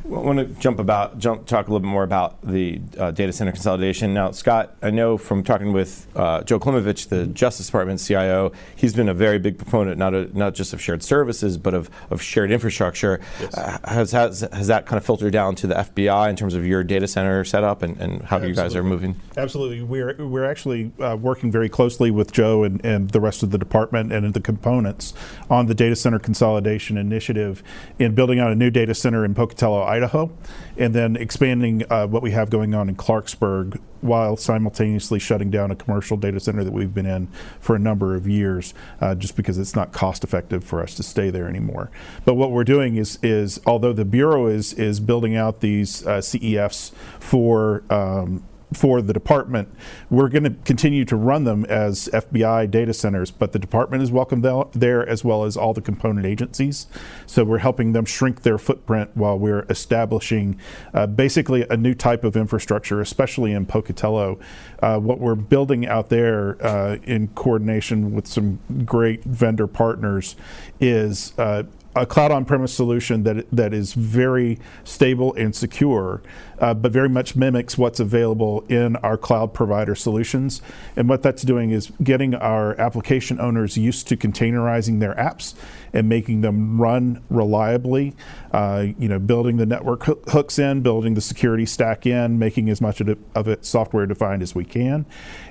I 0.06 0.20
want 0.20 0.38
to 0.38 0.44
jump 0.60 0.78
about, 0.78 1.18
jump, 1.18 1.46
talk 1.46 1.66
a 1.66 1.70
little 1.70 1.80
bit 1.80 1.88
more 1.88 2.04
about 2.04 2.40
the 2.42 2.80
uh, 2.96 3.10
data 3.10 3.32
center 3.32 3.50
consolidation. 3.50 4.14
Now, 4.14 4.30
Scott, 4.30 4.76
I 4.80 4.90
know 4.90 5.18
from 5.18 5.42
talking 5.42 5.72
with 5.72 6.06
uh, 6.14 6.42
Joe 6.42 6.60
Klimavicz, 6.60 7.08
the 7.08 7.26
Justice 7.26 7.66
Department 7.66 7.98
CIO, 7.98 8.52
he's 8.76 8.94
been 8.94 9.08
a 9.08 9.14
very 9.14 9.40
big 9.40 9.58
proponent 9.58 9.98
not 9.98 10.14
a, 10.14 10.36
not 10.38 10.54
just 10.54 10.72
of 10.72 10.80
shared 10.80 11.02
services, 11.02 11.58
but 11.58 11.74
of, 11.74 11.90
of 12.10 12.22
shared 12.22 12.52
infrastructure. 12.52 13.20
Uh, 13.54 13.78
has, 13.84 14.12
has 14.12 14.46
has 14.52 14.68
that 14.68 14.86
kind 14.86 14.96
of 14.96 15.04
filtered 15.04 15.32
down 15.32 15.56
to 15.56 15.66
the 15.66 15.74
FBI 15.74 16.30
in 16.30 16.36
terms 16.36 16.54
of 16.54 16.64
your 16.64 16.84
data 16.84 17.08
center 17.08 17.44
setup 17.44 17.82
and, 17.82 17.96
and 17.98 18.22
how 18.22 18.38
you 18.38 18.54
guys 18.54 18.76
are 18.76 18.84
moving? 18.84 19.16
Absolutely. 19.36 19.82
We're, 19.82 20.14
we're 20.24 20.44
actually 20.44 20.92
uh, 21.00 21.16
working 21.16 21.50
very 21.50 21.68
closely 21.68 22.12
with 22.12 22.32
Joe 22.32 22.62
and, 22.62 22.84
and 22.84 23.10
the 23.10 23.20
rest 23.20 23.42
of 23.42 23.50
the 23.50 23.58
department 23.58 24.12
and 24.12 24.32
the 24.34 24.40
components 24.40 25.14
on 25.50 25.66
the 25.66 25.74
data 25.74 25.96
center 25.96 26.18
consolidation 26.18 26.96
initiative 26.96 27.62
in 27.98 28.14
building 28.14 28.38
out 28.38 28.52
a 28.52 28.54
new 28.54 28.70
data 28.70 28.94
center 28.94 29.24
in 29.24 29.34
Pocatello, 29.34 29.82
Idaho, 29.96 30.30
and 30.76 30.94
then 30.94 31.16
expanding 31.16 31.84
uh, 31.90 32.06
what 32.06 32.22
we 32.22 32.30
have 32.32 32.50
going 32.50 32.74
on 32.74 32.88
in 32.88 32.96
Clarksburg 32.96 33.80
while 34.00 34.36
simultaneously 34.36 35.18
shutting 35.18 35.50
down 35.50 35.70
a 35.70 35.76
commercial 35.76 36.16
data 36.16 36.38
center 36.38 36.62
that 36.62 36.72
we've 36.72 36.94
been 36.94 37.06
in 37.06 37.26
for 37.60 37.74
a 37.74 37.78
number 37.78 38.14
of 38.14 38.28
years 38.28 38.74
uh, 39.00 39.14
just 39.14 39.36
because 39.36 39.58
it's 39.58 39.74
not 39.74 39.92
cost 39.92 40.22
effective 40.22 40.62
for 40.62 40.82
us 40.82 40.94
to 40.94 41.02
stay 41.02 41.30
there 41.30 41.48
anymore. 41.48 41.90
But 42.24 42.34
what 42.34 42.50
we're 42.50 42.64
doing 42.64 42.96
is, 42.96 43.18
is 43.22 43.60
although 43.66 43.92
the 43.92 44.04
Bureau 44.04 44.46
is, 44.46 44.72
is 44.74 45.00
building 45.00 45.34
out 45.36 45.60
these 45.60 46.06
uh, 46.06 46.18
CEFs 46.18 46.92
for 47.18 47.82
um, 47.90 48.44
for 48.72 49.00
the 49.00 49.12
department. 49.12 49.68
We're 50.10 50.28
going 50.28 50.44
to 50.44 50.50
continue 50.64 51.04
to 51.06 51.16
run 51.16 51.44
them 51.44 51.64
as 51.66 52.08
FBI 52.12 52.70
data 52.70 52.92
centers, 52.92 53.30
but 53.30 53.52
the 53.52 53.58
department 53.58 54.02
is 54.02 54.10
welcome 54.10 54.42
there 54.72 55.08
as 55.08 55.24
well 55.24 55.44
as 55.44 55.56
all 55.56 55.72
the 55.72 55.80
component 55.80 56.26
agencies. 56.26 56.86
So 57.26 57.44
we're 57.44 57.58
helping 57.58 57.92
them 57.92 58.04
shrink 58.04 58.42
their 58.42 58.58
footprint 58.58 59.10
while 59.14 59.38
we're 59.38 59.66
establishing 59.70 60.58
uh, 60.92 61.06
basically 61.06 61.66
a 61.68 61.76
new 61.76 61.94
type 61.94 62.24
of 62.24 62.36
infrastructure, 62.36 63.00
especially 63.00 63.52
in 63.52 63.66
Pocatello. 63.66 64.38
Uh, 64.80 64.98
what 64.98 65.20
we're 65.20 65.34
building 65.34 65.86
out 65.86 66.08
there 66.08 66.56
uh, 66.64 66.96
in 67.04 67.28
coordination 67.28 68.12
with 68.12 68.26
some 68.26 68.58
great 68.84 69.22
vendor 69.24 69.66
partners 69.66 70.36
is 70.80 71.32
uh, 71.38 71.62
a 71.96 72.04
cloud 72.04 72.30
on-premise 72.30 72.72
solution 72.72 73.22
that 73.22 73.50
that 73.50 73.72
is 73.72 73.94
very 73.94 74.58
stable 74.84 75.34
and 75.34 75.54
secure, 75.54 76.22
uh, 76.60 76.74
but 76.74 76.92
very 76.92 77.08
much 77.08 77.36
mimics 77.36 77.76
what's 77.76 78.00
available 78.00 78.64
in 78.68 78.96
our 78.96 79.16
cloud 79.16 79.52
provider 79.54 79.94
solutions. 79.94 80.62
And 80.96 81.08
what 81.08 81.22
that's 81.22 81.42
doing 81.42 81.70
is 81.70 81.92
getting 82.02 82.34
our 82.34 82.78
application 82.80 83.40
owners 83.40 83.76
used 83.76 84.08
to 84.08 84.16
containerizing 84.16 85.00
their 85.00 85.14
apps 85.14 85.54
and 85.92 86.08
making 86.08 86.42
them 86.42 86.80
run 86.80 87.22
reliably. 87.30 88.14
Uh, 88.52 88.86
you 88.98 89.08
know, 89.08 89.18
building 89.18 89.56
the 89.56 89.66
network 89.66 90.04
hooks 90.04 90.58
in, 90.58 90.80
building 90.80 91.14
the 91.14 91.20
security 91.20 91.66
stack 91.66 92.06
in, 92.06 92.38
making 92.38 92.70
as 92.70 92.80
much 92.80 93.00
of 93.00 93.08
it, 93.08 93.18
of 93.34 93.48
it 93.48 93.64
software 93.64 94.06
defined 94.06 94.42
as 94.42 94.54
we 94.54 94.64
can, 94.64 95.04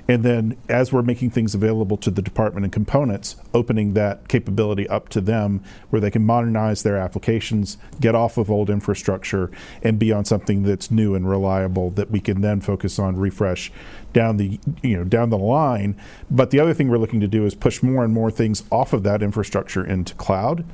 and 0.08 0.24
then 0.24 0.56
as 0.68 0.92
we're 0.92 1.02
making 1.02 1.30
things 1.30 1.54
available 1.54 1.96
to 1.96 2.10
the 2.10 2.22
department 2.22 2.64
and 2.64 2.72
components, 2.72 3.36
opening 3.54 3.94
that 3.94 4.28
capability 4.28 4.88
up 4.88 5.08
to 5.08 5.20
them 5.20 5.62
where 5.90 6.00
they 6.00 6.10
can 6.10 6.24
modernize 6.24 6.82
their 6.82 6.96
applications, 6.96 7.76
get 8.00 8.14
off 8.14 8.38
of 8.38 8.50
old 8.50 8.70
infrastructure, 8.70 9.50
and 9.82 9.98
be 9.98 10.12
on 10.12 10.24
something 10.24 10.62
that's 10.62 10.90
new 10.96 11.14
and 11.14 11.28
reliable 11.28 11.90
that 11.90 12.10
we 12.10 12.18
can 12.20 12.40
then 12.40 12.60
focus 12.60 12.98
on 12.98 13.16
refresh 13.16 13.70
down 14.12 14.38
the 14.38 14.58
you 14.82 14.96
know 14.96 15.04
down 15.04 15.30
the 15.30 15.38
line. 15.38 15.94
But 16.30 16.50
the 16.50 16.58
other 16.58 16.74
thing 16.74 16.88
we're 16.88 16.98
looking 16.98 17.20
to 17.20 17.28
do 17.28 17.44
is 17.44 17.54
push 17.54 17.82
more 17.82 18.02
and 18.02 18.12
more 18.12 18.30
things 18.30 18.64
off 18.72 18.92
of 18.92 19.02
that 19.02 19.22
infrastructure 19.22 19.84
into 19.84 20.14
cloud, 20.14 20.64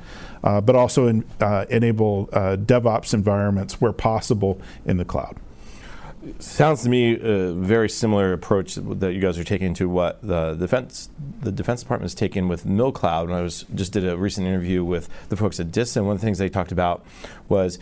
uh, 0.43 0.61
but 0.61 0.75
also 0.75 1.07
in, 1.07 1.25
uh, 1.41 1.65
enable 1.69 2.29
uh, 2.31 2.55
DevOps 2.57 3.13
environments 3.13 3.81
where 3.81 3.91
possible 3.91 4.61
in 4.85 4.97
the 4.97 5.05
cloud. 5.05 5.37
Sounds 6.39 6.83
to 6.83 6.89
me 6.89 7.19
a 7.19 7.51
very 7.51 7.89
similar 7.89 8.31
approach 8.31 8.75
that 8.75 9.13
you 9.13 9.19
guys 9.19 9.37
are 9.37 9.43
taking 9.43 9.73
to 9.73 9.89
what 9.89 10.25
the 10.25 10.53
defense 10.53 11.09
the 11.41 11.51
Defense 11.51 11.81
Department 11.81 12.09
is 12.09 12.15
taking 12.15 12.47
with 12.47 12.65
MilCloud. 12.65 13.25
And 13.25 13.33
I 13.33 13.41
was 13.41 13.65
just 13.75 13.91
did 13.91 14.07
a 14.07 14.17
recent 14.17 14.47
interview 14.47 14.85
with 14.85 15.09
the 15.27 15.35
folks 15.35 15.59
at 15.59 15.71
DISA, 15.71 15.99
and 15.99 16.07
one 16.07 16.15
of 16.15 16.21
the 16.21 16.25
things 16.25 16.37
they 16.37 16.47
talked 16.47 16.71
about 16.71 17.05
was 17.49 17.77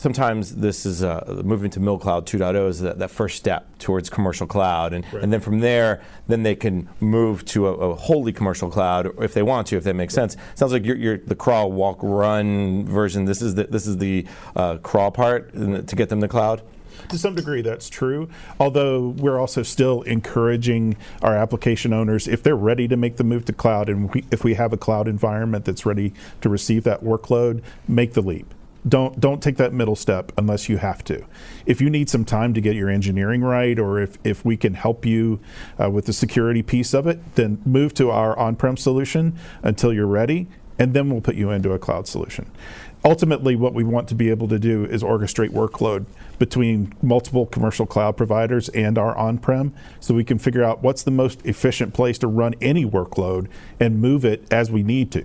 sometimes 0.00 0.56
this 0.56 0.86
is 0.86 1.02
uh, 1.02 1.42
moving 1.44 1.70
to 1.70 1.78
MilCloud 1.78 2.24
2.0 2.24 2.68
is 2.68 2.80
that, 2.80 2.98
that, 2.98 3.10
first 3.10 3.36
step 3.36 3.78
towards 3.78 4.08
commercial 4.08 4.46
cloud, 4.46 4.94
and, 4.94 5.04
right. 5.12 5.22
and 5.22 5.30
then 5.30 5.40
from 5.40 5.60
there, 5.60 6.00
then 6.26 6.42
they 6.42 6.54
can 6.54 6.88
move 7.00 7.44
to 7.44 7.66
a, 7.66 7.72
a, 7.74 7.94
wholly 7.94 8.32
commercial 8.32 8.70
cloud 8.70 9.10
if 9.20 9.34
they 9.34 9.42
want 9.42 9.66
to, 9.66 9.76
if 9.76 9.84
that 9.84 9.94
makes 9.94 10.14
sense. 10.14 10.38
Sounds 10.54 10.72
like 10.72 10.86
you're, 10.86 10.96
you're 10.96 11.18
the 11.18 11.34
crawl, 11.34 11.70
walk, 11.70 11.98
run 12.00 12.86
version. 12.86 13.26
This 13.26 13.42
is 13.42 13.56
the 13.56 13.64
this 13.64 13.86
is 13.86 13.98
the 13.98 14.26
uh, 14.56 14.78
crawl 14.78 15.10
part 15.10 15.52
to 15.52 15.96
get 15.96 16.08
them 16.08 16.20
to 16.22 16.28
cloud. 16.28 16.62
To 17.10 17.18
some 17.18 17.34
degree, 17.34 17.60
that's 17.60 17.88
true. 17.88 18.28
Although 18.58 19.08
we're 19.08 19.38
also 19.38 19.62
still 19.62 20.02
encouraging 20.02 20.96
our 21.22 21.36
application 21.36 21.92
owners, 21.92 22.26
if 22.26 22.42
they're 22.42 22.56
ready 22.56 22.88
to 22.88 22.96
make 22.96 23.16
the 23.16 23.24
move 23.24 23.44
to 23.46 23.52
cloud, 23.52 23.88
and 23.88 24.12
we, 24.14 24.24
if 24.30 24.44
we 24.44 24.54
have 24.54 24.72
a 24.72 24.76
cloud 24.76 25.08
environment 25.08 25.64
that's 25.64 25.84
ready 25.84 26.12
to 26.40 26.48
receive 26.48 26.84
that 26.84 27.02
workload, 27.02 27.62
make 27.88 28.14
the 28.14 28.22
leap 28.22 28.54
don't 28.88 29.20
don't 29.20 29.42
take 29.42 29.56
that 29.58 29.72
middle 29.72 29.96
step 29.96 30.32
unless 30.38 30.68
you 30.68 30.78
have 30.78 31.04
to. 31.04 31.24
If 31.66 31.80
you 31.80 31.90
need 31.90 32.08
some 32.08 32.24
time 32.24 32.54
to 32.54 32.60
get 32.60 32.74
your 32.74 32.88
engineering 32.88 33.42
right, 33.42 33.78
or 33.78 34.00
if, 34.00 34.18
if 34.24 34.44
we 34.44 34.56
can 34.56 34.74
help 34.74 35.04
you 35.04 35.40
uh, 35.80 35.90
with 35.90 36.06
the 36.06 36.12
security 36.12 36.62
piece 36.62 36.94
of 36.94 37.06
it, 37.06 37.34
then 37.34 37.60
move 37.64 37.94
to 37.94 38.10
our 38.10 38.38
on-prem 38.38 38.76
solution 38.76 39.38
until 39.62 39.92
you're 39.92 40.06
ready, 40.06 40.48
and 40.78 40.94
then 40.94 41.10
we'll 41.10 41.20
put 41.20 41.36
you 41.36 41.50
into 41.50 41.72
a 41.72 41.78
cloud 41.78 42.06
solution. 42.08 42.50
Ultimately, 43.02 43.56
what 43.56 43.72
we 43.72 43.82
want 43.82 44.08
to 44.08 44.14
be 44.14 44.28
able 44.28 44.46
to 44.48 44.58
do 44.58 44.84
is 44.84 45.02
orchestrate 45.02 45.50
workload 45.50 46.04
between 46.38 46.92
multiple 47.02 47.46
commercial 47.46 47.86
cloud 47.86 48.14
providers 48.16 48.68
and 48.70 48.98
our 48.98 49.16
on-prem, 49.16 49.72
so 50.00 50.14
we 50.14 50.24
can 50.24 50.38
figure 50.38 50.62
out 50.62 50.82
what's 50.82 51.02
the 51.02 51.10
most 51.10 51.44
efficient 51.46 51.94
place 51.94 52.18
to 52.18 52.26
run 52.26 52.54
any 52.60 52.84
workload 52.84 53.48
and 53.78 54.00
move 54.00 54.24
it 54.24 54.46
as 54.52 54.70
we 54.70 54.82
need 54.82 55.10
to. 55.12 55.24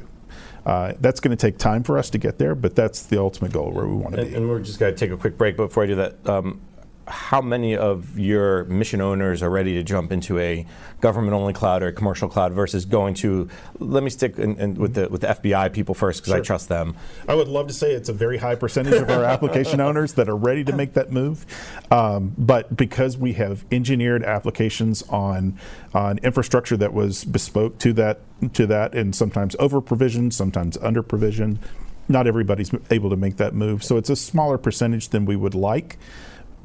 Uh, 0.66 0.94
that's 1.00 1.20
going 1.20 1.36
to 1.36 1.40
take 1.40 1.60
time 1.60 1.84
for 1.84 1.98
us 1.98 2.10
to 2.10 2.18
get 2.18 2.40
there, 2.40 2.56
but 2.56 2.76
that's 2.76 3.04
the 3.04 3.20
ultimate 3.20 3.52
goal 3.52 3.72
where 3.72 3.86
we 3.86 3.96
want 3.96 4.16
to 4.16 4.26
be. 4.26 4.34
And 4.34 4.50
we're 4.50 4.60
just 4.60 4.80
going 4.80 4.94
to 4.94 4.98
take 4.98 5.12
a 5.12 5.18
quick 5.18 5.38
break. 5.38 5.58
Before 5.58 5.84
I 5.84 5.86
do 5.86 5.96
that, 5.96 6.28
um, 6.28 6.60
how 7.08 7.42
many 7.42 7.78
of 7.78 8.18
your 8.18 8.66
mission 8.66 9.00
owners 9.00 9.44
are 9.44 9.50
ready 9.50 9.74
to 9.76 9.84
jump 9.84 10.12
into 10.12 10.40
a 10.40 10.66
government-only 11.02 11.54
cloud 11.54 11.84
or 11.84 11.88
a 11.88 11.94
commercial 11.94 12.28
cloud 12.28 12.54
versus 12.54 12.86
going 12.86 13.14
to? 13.16 13.48
Let 13.80 14.04
me 14.04 14.10
stick 14.10 14.38
in, 14.38 14.60
in 14.60 14.74
with 14.76 14.96
the 14.96 15.08
with 15.10 15.22
the 15.22 15.28
FBI 15.28 15.72
people 15.72 15.94
first 15.94 16.22
because 16.22 16.32
sure. 16.32 16.42
I 16.42 16.44
trust 16.44 16.70
them. 16.70 16.96
I 17.28 17.36
would 17.36 17.48
love 17.48 17.68
to 17.68 17.74
say 17.74 17.92
it's 17.92 18.10
a 18.10 18.14
very 18.14 18.38
high 18.38 18.56
percentage 18.56 18.96
of 18.96 19.10
our 19.10 19.24
application 19.36 19.80
owners 19.80 20.14
that 20.14 20.28
are 20.30 20.36
ready 20.36 20.64
to 20.64 20.76
make 20.76 20.94
that 20.94 21.12
move, 21.12 21.46
um, 21.92 22.34
but 22.38 22.76
because 22.76 23.18
we 23.18 23.34
have 23.34 23.66
engineered 23.72 24.24
applications 24.24 25.04
on 25.04 25.60
on 25.94 26.18
infrastructure 26.20 26.78
that 26.78 26.94
was 26.94 27.24
bespoke 27.24 27.78
to 27.80 27.94
that 27.94 28.22
to 28.54 28.66
that, 28.68 28.96
and 28.96 29.16
sometimes 29.16 29.56
over 29.60 29.80
provisioned, 29.80 30.34
sometimes 30.34 30.78
under 30.78 31.04
provisioned. 31.04 31.60
Not 32.08 32.28
everybody's 32.28 32.70
able 32.92 33.10
to 33.10 33.16
make 33.16 33.38
that 33.38 33.56
move, 33.56 33.84
so 33.84 33.98
it's 33.98 34.12
a 34.12 34.16
smaller 34.16 34.60
percentage 34.60 35.10
than 35.10 35.26
we 35.26 35.36
would 35.36 35.56
like 35.56 35.98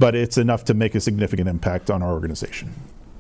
but 0.01 0.17
it's 0.17 0.39
enough 0.39 0.65
to 0.65 0.75
make 0.75 0.97
a 0.97 1.01
significant 1.01 1.49
impact 1.49 1.91
on 1.91 2.03
our 2.03 2.13
organization. 2.13 2.75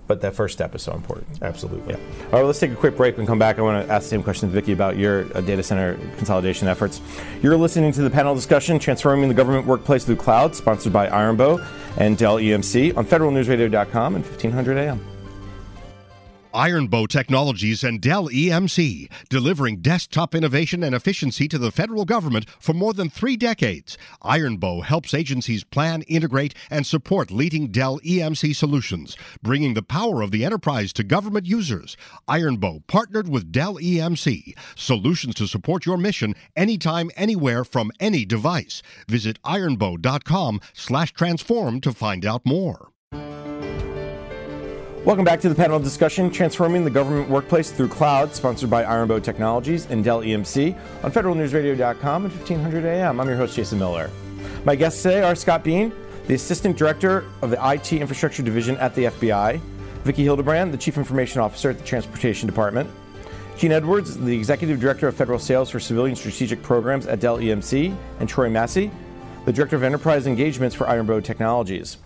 But 0.09 0.23
that 0.23 0.35
first 0.35 0.55
step 0.55 0.75
is 0.75 0.83
so 0.83 0.93
important. 0.93 1.41
Absolutely. 1.41 1.93
Yeah. 1.93 2.01
All 2.33 2.41
right, 2.41 2.45
let's 2.45 2.59
take 2.59 2.73
a 2.73 2.75
quick 2.75 2.97
break 2.97 3.17
and 3.19 3.29
come 3.29 3.39
back. 3.39 3.61
I 3.61 3.63
want 3.63 3.87
to 3.87 3.93
ask 3.93 4.07
the 4.07 4.09
same 4.09 4.25
question 4.25 4.49
to 4.49 4.53
Vicki 4.53 4.73
about 4.73 4.97
your 4.97 5.27
uh, 5.37 5.41
data 5.41 5.63
center 5.63 5.95
consolidation 6.17 6.67
efforts. 6.67 7.01
You're 7.43 7.57
listening 7.57 7.93
to 7.93 8.03
the 8.03 8.11
panel 8.11 8.35
discussion, 8.35 8.81
Transforming 8.81 9.29
the 9.29 9.37
Government 9.37 9.67
Workplace 9.67 10.05
Through 10.05 10.17
Cloud, 10.17 10.57
sponsored 10.57 10.93
by 10.93 11.07
Ironbow 11.07 11.65
and 11.97 12.19
Dell 12.19 12.39
EMC 12.39 12.97
on 12.97 13.07
federalnewsradio.com 13.07 14.17
and 14.17 14.25
1500 14.25 14.79
AM. 14.79 15.20
Ironbow 16.55 17.07
Technologies 17.07 17.85
and 17.85 18.01
Dell 18.01 18.29
EMC, 18.29 19.09
delivering 19.29 19.81
desktop 19.81 20.35
innovation 20.35 20.83
and 20.83 20.95
efficiency 20.95 21.47
to 21.47 21.59
the 21.59 21.71
federal 21.71 22.05
government 22.05 22.49
for 22.59 22.73
more 22.73 22.93
than 22.93 23.09
three 23.09 23.37
decades. 23.37 23.97
Ironbow 24.23 24.83
helps 24.83 25.15
agencies 25.15 25.63
plan, 25.63 26.03
integrate, 26.03 26.55
and 26.69 26.85
support 26.85 27.31
leading 27.31 27.69
Dell 27.69 28.01
EMC 28.01 28.57
solutions, 28.57 29.17
bringing 29.43 29.75
the 29.75 29.83
power 29.83 30.23
of 30.23 30.33
the 30.33 30.45
enterprise 30.45 30.93
to 30.95 31.05
government 31.05 31.47
users. 31.47 31.97
Ironbow 32.29 32.87
partnered 32.89 33.29
with 33.29 33.53
Dell 33.53 33.77
EMC, 33.77 34.55
solutions 34.75 35.37
to 35.37 35.47
support 35.47 35.87
your 35.87 35.99
mission 35.99 36.35
anytime, 36.57 37.11
anywhere, 37.17 37.65
from 37.65 37.93
any 38.01 38.25
device. 38.25 38.83
Visit 39.09 39.41
ironbow.com 39.45 40.61
slash 40.73 41.13
transform 41.13 41.81
to 41.81 41.93
find 41.93 42.27
out 42.27 42.45
more. 42.45 42.91
Welcome 45.07 45.25
back 45.25 45.41
to 45.41 45.49
the 45.49 45.55
panel 45.55 45.81
discussion, 45.81 46.31
Transforming 46.31 46.85
the 46.85 46.91
Government 46.91 47.31
Workplace 47.31 47.71
Through 47.73 47.89
Cloud, 47.89 48.35
sponsored 48.35 48.69
by 48.69 48.85
Ironbow 48.85 49.23
Technologies 49.23 49.87
and 49.87 50.05
Dell 50.05 50.21
EMC 50.21 50.77
on 51.03 51.11
federalnewsradio.com 51.11 52.27
and 52.27 52.35
1500 52.35 52.85
AM. 52.85 53.19
I'm 53.19 53.27
your 53.27 53.39
host, 53.39 53.57
Jason 53.57 53.79
Miller. 53.79 54.11
My 54.67 54.77
guests 54.77 55.03
today 55.03 55.23
are 55.23 55.35
Scott 55.35 55.65
Bean, 55.65 55.91
the 56.27 56.35
Assistant 56.35 56.77
Director 56.77 57.25
of 57.41 57.49
the 57.49 57.57
IT 57.73 57.95
Infrastructure 57.95 58.43
Division 58.43 58.77
at 58.77 58.95
the 58.95 59.05
FBI, 59.05 59.59
Vicki 60.05 60.23
Hildebrand, 60.23 60.71
the 60.71 60.79
Chief 60.79 60.99
Information 60.99 61.41
Officer 61.41 61.71
at 61.71 61.79
the 61.79 61.85
Transportation 61.85 62.47
Department, 62.47 62.89
Gene 63.57 63.73
Edwards, 63.73 64.19
the 64.19 64.37
Executive 64.37 64.81
Director 64.81 65.09
of 65.09 65.17
Federal 65.17 65.39
Sales 65.39 65.71
for 65.71 65.81
Civilian 65.81 66.15
Strategic 66.15 66.63
Programs 66.63 67.07
at 67.07 67.21
Dell 67.21 67.39
EMC, 67.39 67.97
and 68.19 68.29
Troy 68.29 68.51
Massey, 68.51 68.91
the 69.47 69.53
Director 69.53 69.77
of 69.77 69.83
Enterprise 69.83 70.27
Engagements 70.27 70.77
for 70.77 70.85
Ironbow 70.85 71.25
Technologies 71.25 71.97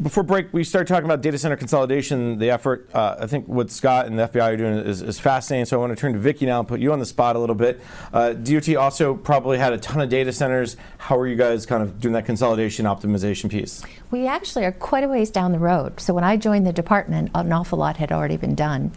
before 0.00 0.22
break, 0.22 0.52
we 0.52 0.64
started 0.64 0.88
talking 0.88 1.04
about 1.04 1.20
data 1.20 1.36
center 1.36 1.56
consolidation. 1.56 2.38
The 2.38 2.50
effort, 2.50 2.88
uh, 2.94 3.16
I 3.20 3.26
think, 3.26 3.46
what 3.46 3.70
Scott 3.70 4.06
and 4.06 4.18
the 4.18 4.26
FBI 4.26 4.42
are 4.42 4.56
doing 4.56 4.74
is, 4.78 5.02
is, 5.02 5.20
fascinating. 5.20 5.66
So 5.66 5.76
I 5.76 5.80
want 5.80 5.96
to 5.96 6.00
turn 6.00 6.14
to 6.14 6.18
Vicki 6.18 6.46
now 6.46 6.60
and 6.60 6.66
put 6.68 6.80
you 6.80 6.92
on 6.92 6.98
the 6.98 7.06
spot 7.06 7.36
a 7.36 7.38
little 7.38 7.54
bit. 7.54 7.80
Uh, 8.12 8.32
DOT 8.32 8.74
also 8.76 9.14
probably 9.14 9.58
had 9.58 9.72
a 9.72 9.78
ton 9.78 10.00
of 10.00 10.08
data 10.08 10.32
centers. 10.32 10.76
How 10.96 11.18
are 11.18 11.26
you 11.26 11.36
guys 11.36 11.66
kind 11.66 11.82
of 11.82 12.00
doing 12.00 12.14
that 12.14 12.24
consolidation 12.24 12.86
optimization 12.86 13.50
piece? 13.50 13.82
We 14.10 14.26
actually 14.26 14.64
are 14.64 14.72
quite 14.72 15.04
a 15.04 15.08
ways 15.08 15.30
down 15.30 15.52
the 15.52 15.58
road. 15.58 16.00
So 16.00 16.14
when 16.14 16.24
I 16.24 16.36
joined 16.36 16.66
the 16.66 16.72
department, 16.72 17.30
an 17.34 17.52
awful 17.52 17.78
lot 17.78 17.98
had 17.98 18.12
already 18.12 18.38
been 18.38 18.54
done. 18.54 18.92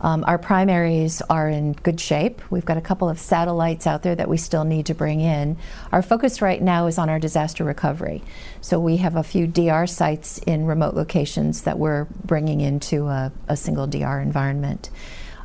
Um, 0.00 0.24
our 0.26 0.38
primaries 0.38 1.20
are 1.28 1.48
in 1.48 1.74
good 1.74 2.00
shape. 2.00 2.40
We've 2.50 2.64
got 2.64 2.78
a 2.78 2.80
couple 2.80 3.08
of 3.08 3.18
satellites 3.18 3.86
out 3.86 4.02
there 4.02 4.14
that 4.14 4.28
we 4.28 4.38
still 4.38 4.64
need 4.64 4.86
to 4.86 4.94
bring 4.94 5.20
in. 5.20 5.58
Our 5.92 6.02
focus 6.02 6.40
right 6.40 6.60
now 6.60 6.86
is 6.86 6.96
on 6.98 7.10
our 7.10 7.18
disaster 7.18 7.64
recovery. 7.64 8.22
So 8.60 8.80
we 8.80 8.96
have 8.98 9.16
a 9.16 9.22
few 9.22 9.46
DR 9.46 9.86
sites 9.86 10.38
in 10.38 10.64
remote 10.64 10.94
locations 10.94 11.62
that 11.62 11.78
we're 11.78 12.04
bringing 12.24 12.60
into 12.60 13.08
a, 13.08 13.32
a 13.48 13.56
single 13.56 13.86
DR 13.86 14.20
environment. 14.20 14.90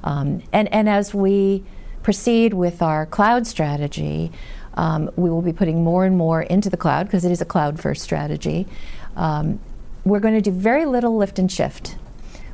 Um, 0.04 0.42
and, 0.54 0.72
and 0.74 0.88
as 0.88 1.14
we 1.14 1.64
proceed 2.02 2.54
with 2.54 2.82
our 2.82 3.06
cloud 3.06 3.48
strategy, 3.48 4.32
um, 4.76 5.10
we 5.16 5.30
will 5.30 5.42
be 5.42 5.54
putting 5.54 5.84
more 5.84 6.06
and 6.06 6.18
more 6.18 6.44
into 6.44 6.70
the 6.70 6.78
cloud 6.78 7.08
because 7.08 7.26
it 7.26 7.32
is 7.32 7.42
a 7.42 7.46
cloud 7.46 7.80
first 7.80 8.04
strategy. 8.04 8.68
Um, 9.16 9.60
we're 10.06 10.20
going 10.20 10.36
to 10.36 10.42
do 10.42 10.52
very 10.52 10.86
little 10.86 11.18
lift 11.18 11.40
and 11.40 11.52
shift 11.52 11.96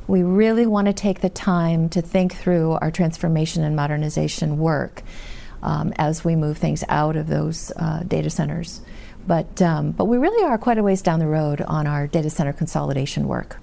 we 0.06 0.22
really 0.22 0.66
want 0.66 0.86
to 0.86 0.92
take 0.92 1.20
the 1.20 1.30
time 1.30 1.88
to 1.90 2.02
think 2.02 2.34
through 2.34 2.72
our 2.80 2.90
transformation 2.90 3.64
and 3.64 3.76
modernization 3.76 4.58
work 4.58 5.02
um, 5.62 5.92
as 5.96 6.24
we 6.24 6.36
move 6.36 6.58
things 6.58 6.84
out 6.88 7.16
of 7.16 7.26
those 7.28 7.72
uh, 7.76 8.02
data 8.02 8.30
centers. 8.30 8.80
But, 9.26 9.62
um, 9.62 9.92
but 9.92 10.06
we 10.06 10.18
really 10.18 10.44
are 10.44 10.58
quite 10.58 10.78
a 10.78 10.82
ways 10.82 11.02
down 11.02 11.20
the 11.20 11.26
road 11.26 11.60
on 11.60 11.86
our 11.86 12.06
data 12.06 12.30
center 12.30 12.52
consolidation 12.52 13.28
work. 13.28 13.58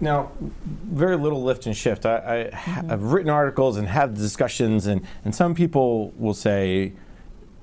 Now, 0.00 0.32
very 0.40 1.16
little 1.16 1.44
lift 1.44 1.66
and 1.66 1.76
shift. 1.76 2.04
I, 2.06 2.16
I 2.16 2.20
mm-hmm. 2.50 2.88
have 2.88 3.12
written 3.12 3.30
articles 3.30 3.76
and 3.76 3.86
have 3.86 4.14
discussions, 4.14 4.86
and, 4.86 5.06
and 5.24 5.32
some 5.32 5.54
people 5.54 6.10
will 6.18 6.34
say, 6.34 6.94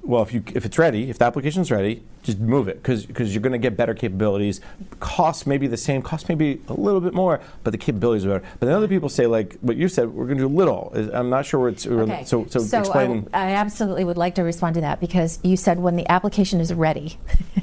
well, 0.09 0.23
if 0.23 0.33
you 0.33 0.43
if 0.55 0.65
it's 0.65 0.79
ready, 0.79 1.11
if 1.11 1.19
the 1.19 1.25
application's 1.25 1.69
ready, 1.69 2.01
just 2.23 2.39
move 2.39 2.67
it 2.67 2.81
because 2.81 3.05
you're 3.05 3.43
going 3.43 3.53
to 3.53 3.59
get 3.59 3.77
better 3.77 3.93
capabilities. 3.93 4.59
Costs 4.99 5.45
may 5.45 5.59
be 5.59 5.67
the 5.67 5.77
same, 5.77 6.01
costs 6.01 6.27
may 6.27 6.33
be 6.33 6.59
a 6.67 6.73
little 6.73 6.99
bit 6.99 7.13
more, 7.13 7.39
but 7.63 7.69
the 7.69 7.77
capabilities 7.77 8.25
are 8.25 8.39
better. 8.39 8.45
But 8.59 8.65
then 8.65 8.75
other 8.75 8.87
people 8.87 9.07
say 9.07 9.27
like 9.27 9.59
what 9.61 9.77
you 9.77 9.87
said, 9.87 10.11
we're 10.11 10.25
going 10.25 10.39
to 10.39 10.45
do 10.45 10.49
little. 10.49 10.91
I'm 11.13 11.29
not 11.29 11.45
sure 11.45 11.59
where 11.59 11.69
it's. 11.69 11.85
Okay. 11.85 12.23
So 12.25 12.47
so, 12.47 12.59
I 12.59 12.79
explain. 12.79 13.07
w- 13.07 13.29
I, 13.35 13.51
absolutely 13.51 14.03
would 14.03 14.17
like 14.17 14.33
to 14.35 14.41
respond 14.41 14.73
to 14.75 14.81
that 14.81 14.99
because 14.99 15.37
you 15.43 15.55
said 15.55 15.79
when 15.79 15.95
the 15.95 16.09
application 16.09 16.59
is 16.59 16.73
ready. 16.73 17.19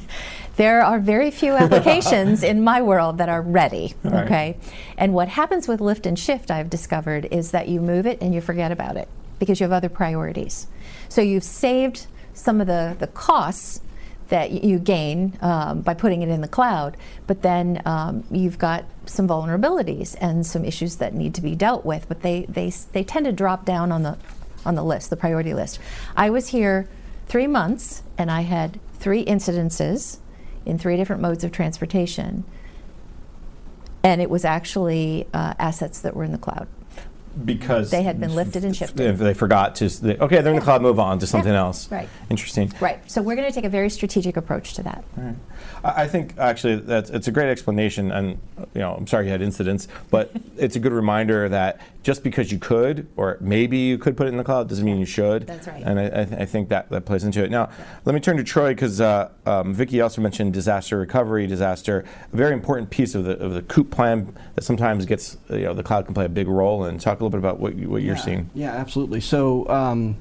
there 0.55 0.83
are 0.83 1.01
very 1.01 1.33
few 1.33 1.53
applications 1.57 2.45
in 2.45 2.63
my 2.63 2.81
world 2.81 3.19
that 3.19 3.29
are 3.29 3.43
ready. 3.43 3.97
right. 4.05 4.25
Okay, 4.25 4.57
and 4.97 5.15
what 5.15 5.27
happens 5.27 5.67
with 5.67 5.81
lift 5.81 6.07
and 6.07 6.17
shift, 6.17 6.53
I've 6.53 6.71
discovered, 6.71 7.25
is 7.33 7.51
that 7.51 7.67
you 7.67 7.81
move 7.81 8.07
it 8.07 8.23
and 8.23 8.33
you 8.33 8.41
forget 8.41 8.71
about 8.71 8.97
it 8.97 9.09
because 9.41 9.59
you 9.59 9.65
have 9.65 9.73
other 9.73 9.89
priorities. 9.89 10.69
So 11.09 11.21
you've 11.21 11.45
saved 11.45 12.07
some 12.37 12.61
of 12.61 12.67
the 12.67 12.97
the 12.99 13.07
costs 13.09 13.81
that 14.29 14.65
you 14.65 14.79
gain 14.79 15.37
um, 15.41 15.83
by 15.83 15.95
putting 15.95 16.23
it 16.23 16.29
in 16.29 16.41
the 16.41 16.49
cloud, 16.49 16.97
but 17.27 17.43
then 17.43 17.81
um, 17.85 18.25
you've 18.31 18.59
got 18.59 18.85
some 19.07 19.29
vulnerabilities 19.29 20.17
and 20.21 20.45
some 20.45 20.65
issues 20.65 20.97
that 20.97 21.15
need 21.15 21.35
to 21.35 21.41
be 21.41 21.55
dealt 21.55 21.85
with. 21.85 22.09
But 22.09 22.23
they, 22.23 22.47
they, 22.49 22.71
they 22.93 23.05
tend 23.05 23.27
to 23.27 23.33
drop 23.33 23.65
down 23.65 23.93
on 23.93 24.03
the, 24.03 24.19
on 24.65 24.75
the 24.75 24.85
list, 24.85 25.11
the 25.11 25.17
priority 25.17 25.55
list. 25.55 25.79
I 26.17 26.31
was 26.31 26.49
here 26.49 26.89
three 27.27 27.47
months 27.47 28.03
and 28.19 28.31
I 28.31 28.43
had 28.43 28.81
three 28.95 29.25
incidences 29.25 30.19
in 30.65 30.79
three 30.79 30.97
different 30.97 31.23
modes 31.23 31.45
of 31.45 31.53
transportation. 31.53 32.45
And 34.03 34.21
it 34.21 34.31
was 34.31 34.45
actually 34.45 35.27
uh, 35.33 35.55
assets 35.59 36.01
that 36.01 36.15
were 36.17 36.25
in 36.25 36.33
the 36.33 36.39
cloud. 36.39 36.67
Because 37.45 37.91
They 37.91 38.03
had 38.03 38.19
been 38.21 38.35
lifted 38.35 38.65
and 38.65 38.75
shifted. 38.75 39.01
If 39.01 39.19
they 39.19 39.35
forgot 39.35 39.75
to, 39.77 39.89
they- 39.89 40.17
okay, 40.19 40.41
they're 40.41 40.53
in 40.53 40.59
the 40.59 40.65
cloud. 40.65 40.83
Move 40.83 40.99
on 40.99 41.19
to 41.19 41.27
something 41.27 41.53
else. 41.53 41.91
right. 41.91 42.09
Interesting. 42.31 42.73
Right. 42.81 42.99
So 43.11 43.23
we're 43.23 43.37
going 43.37 43.49
to 43.49 43.55
take 43.55 43.65
a 43.65 43.69
very 43.69 43.91
strategic 43.91 44.37
approach 44.37 44.75
to 44.75 44.83
that. 44.85 45.05
I 45.85 46.05
I 46.07 46.09
think 46.09 46.35
actually 46.39 46.77
that's 46.77 47.11
it's 47.11 47.29
a 47.29 47.33
great 47.33 47.51
explanation, 47.51 48.11
and 48.13 48.39
you 48.75 48.81
know 48.81 48.95
I'm 48.95 49.07
sorry 49.07 49.27
you 49.27 49.31
had 49.33 49.43
incidents, 49.43 49.89
but 50.11 50.31
it's 50.57 50.77
a 50.77 50.79
good 50.79 50.93
reminder 50.93 51.49
that 51.49 51.81
just 52.03 52.23
because 52.23 52.53
you 52.53 52.59
could, 52.59 53.09
or 53.17 53.37
maybe 53.41 53.79
you 53.79 53.99
could 53.99 54.17
put 54.17 54.27
it 54.27 54.31
in 54.31 54.37
the 54.37 54.45
cloud, 54.45 54.69
doesn't 54.69 54.85
mean 54.85 54.99
you 54.99 55.05
should. 55.07 55.47
That's 55.47 55.67
right. 55.67 55.83
And 55.85 55.99
I, 55.99 56.05
I, 56.07 56.25
th- 56.25 56.41
I 56.41 56.45
think 56.45 56.69
that 56.69 56.89
that 56.91 57.05
plays 57.05 57.25
into 57.25 57.43
it. 57.43 57.51
Now, 57.51 57.69
let 58.05 58.15
me 58.15 58.21
turn 58.21 58.37
to 58.37 58.45
Troy 58.45 58.71
because 58.71 59.01
uh, 59.01 59.31
um, 59.45 59.75
Vicki 59.75 60.01
also 60.01 60.21
mentioned 60.23 60.53
disaster 60.53 60.99
recovery, 60.99 61.47
disaster, 61.47 62.05
a 62.33 62.37
very 62.37 62.53
important 62.53 62.91
piece 62.91 63.15
of 63.15 63.25
the 63.25 63.37
of 63.39 63.53
the 63.55 63.63
COOP 63.63 63.91
plan 63.91 64.35
that 64.55 64.63
sometimes 64.63 65.05
gets 65.07 65.37
you 65.51 65.63
know 65.63 65.75
the 65.75 65.83
cloud 65.83 66.05
can 66.07 66.15
play 66.15 66.25
a 66.27 66.29
big 66.29 66.49
role. 66.49 66.85
And 66.85 67.01
talk 67.01 67.21
a 67.21 67.25
little 67.27 67.39
bit 67.39 67.47
about 67.47 67.61
what 67.61 67.77
you, 67.77 67.89
what 67.89 68.03
you're 68.03 68.17
Yeah, 68.17 68.21
seeing. 68.23 68.51
Yeah, 68.55 68.73
absolutely. 68.73 69.21
So, 69.21 69.69
um, 69.69 70.17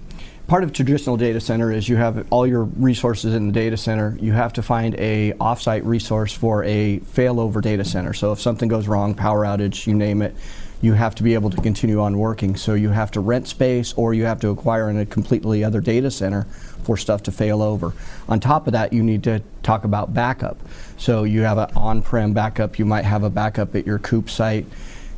part 0.48 0.64
of 0.64 0.74
traditional 0.74 1.18
data 1.18 1.40
center 1.40 1.72
is 1.72 1.88
you 1.90 1.96
have 1.96 2.26
all 2.32 2.46
your 2.46 2.64
resources 2.64 3.34
in 3.34 3.48
the 3.48 3.54
data 3.54 3.78
center. 3.78 4.18
You 4.20 4.34
have 4.34 4.54
to 4.54 4.62
find 4.62 4.96
a 4.96 5.34
offsite 5.34 5.82
resource 5.86 6.34
for 6.34 6.64
a 6.64 7.00
failover 7.00 7.62
data 7.62 7.86
center. 7.86 8.14
So, 8.14 8.32
if 8.32 8.42
something 8.42 8.68
goes 8.70 8.88
wrong, 8.88 9.14
power 9.14 9.46
outage, 9.46 9.88
you 9.88 9.94
name 9.94 10.22
it, 10.22 10.36
you 10.82 10.94
have 10.94 11.16
to 11.16 11.24
be 11.24 11.34
able 11.34 11.50
to 11.50 11.58
continue 11.62 12.00
on 12.02 12.18
working. 12.18 12.56
So, 12.56 12.74
you 12.74 12.90
have 12.90 13.12
to 13.12 13.20
rent 13.20 13.48
space 13.48 13.94
or 13.94 14.14
you 14.14 14.26
have 14.26 14.40
to 14.42 14.50
acquire 14.50 14.90
in 14.90 14.98
a 14.98 15.06
completely 15.06 15.64
other 15.64 15.82
data 15.82 16.12
center 16.12 16.44
for 16.84 16.98
stuff 16.98 17.24
to 17.24 17.32
fail 17.32 17.62
over. 17.64 17.94
On 18.30 18.40
top 18.40 18.68
of 18.68 18.74
that, 18.74 18.94
you 18.94 19.02
need 19.02 19.24
to 19.24 19.42
talk 19.64 19.84
about 19.84 20.14
backup. 20.14 20.58
So, 20.98 21.24
you 21.24 21.42
have 21.42 21.58
an 21.58 21.70
on-prem 21.76 22.34
backup. 22.34 22.80
You 22.80 22.86
might 22.86 23.06
have 23.06 23.24
a 23.24 23.30
backup 23.30 23.76
at 23.76 23.86
your 23.86 24.00
COOP 24.00 24.30
site 24.30 24.66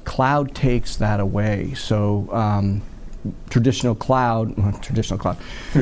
cloud 0.08 0.56
takes 0.56 0.96
that 0.96 1.20
away. 1.20 1.74
So 1.74 2.30
um, 2.32 2.82
traditional 3.50 3.94
cloud, 3.94 4.56
traditional 4.82 5.20
cloud. 5.20 5.38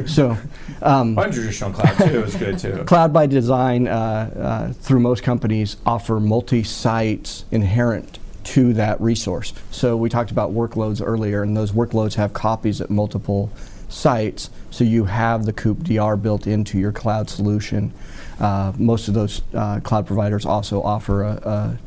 so 0.07 0.31
um, 0.81 1.15
Untraditional 1.15 1.75
cloud 1.75 2.09
too 2.09 2.23
is 2.23 2.35
good 2.35 2.57
too. 2.57 2.83
cloud 2.85 3.13
by 3.13 3.27
design, 3.27 3.88
uh, 3.88 3.91
uh, 3.91 4.73
through 4.73 4.99
most 4.99 5.21
companies, 5.21 5.77
offer 5.85 6.19
multi-sites 6.19 7.45
inherent 7.51 8.17
to 8.45 8.73
that 8.73 8.99
resource. 8.99 9.53
So 9.69 9.95
we 9.95 10.09
talked 10.09 10.31
about 10.31 10.51
workloads 10.53 11.05
earlier, 11.05 11.43
and 11.43 11.55
those 11.55 11.71
workloads 11.71 12.15
have 12.15 12.33
copies 12.33 12.81
at 12.81 12.89
multiple 12.89 13.51
sites. 13.89 14.49
So 14.71 14.83
you 14.83 15.05
have 15.05 15.45
the 15.45 15.53
Coop 15.53 15.83
DR 15.83 16.15
built 16.15 16.47
into 16.47 16.79
your 16.79 16.91
cloud 16.91 17.29
solution. 17.29 17.93
Uh, 18.39 18.73
most 18.79 19.07
of 19.07 19.13
those 19.13 19.43
uh, 19.53 19.81
cloud 19.81 20.07
providers 20.07 20.47
also 20.47 20.81
offer 20.81 21.23
a, 21.23 21.77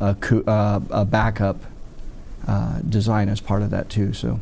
a, 0.00 0.16
a, 0.16 0.50
uh, 0.50 0.80
a 0.90 1.04
backup 1.04 1.56
uh, 2.46 2.80
design 2.88 3.28
as 3.28 3.40
part 3.40 3.62
of 3.62 3.70
that 3.70 3.88
too. 3.88 4.12
So. 4.12 4.40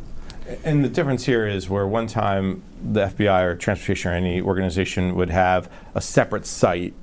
And 0.63 0.83
the 0.83 0.89
difference 0.89 1.25
here 1.25 1.47
is 1.47 1.69
where 1.69 1.87
one 1.87 2.07
time 2.07 2.61
the 2.83 3.07
FBI 3.07 3.43
or 3.43 3.55
transportation 3.55 4.11
or 4.11 4.15
any 4.15 4.41
organization 4.41 5.15
would 5.15 5.29
have 5.29 5.71
a 5.95 6.01
separate 6.01 6.45
site, 6.45 6.93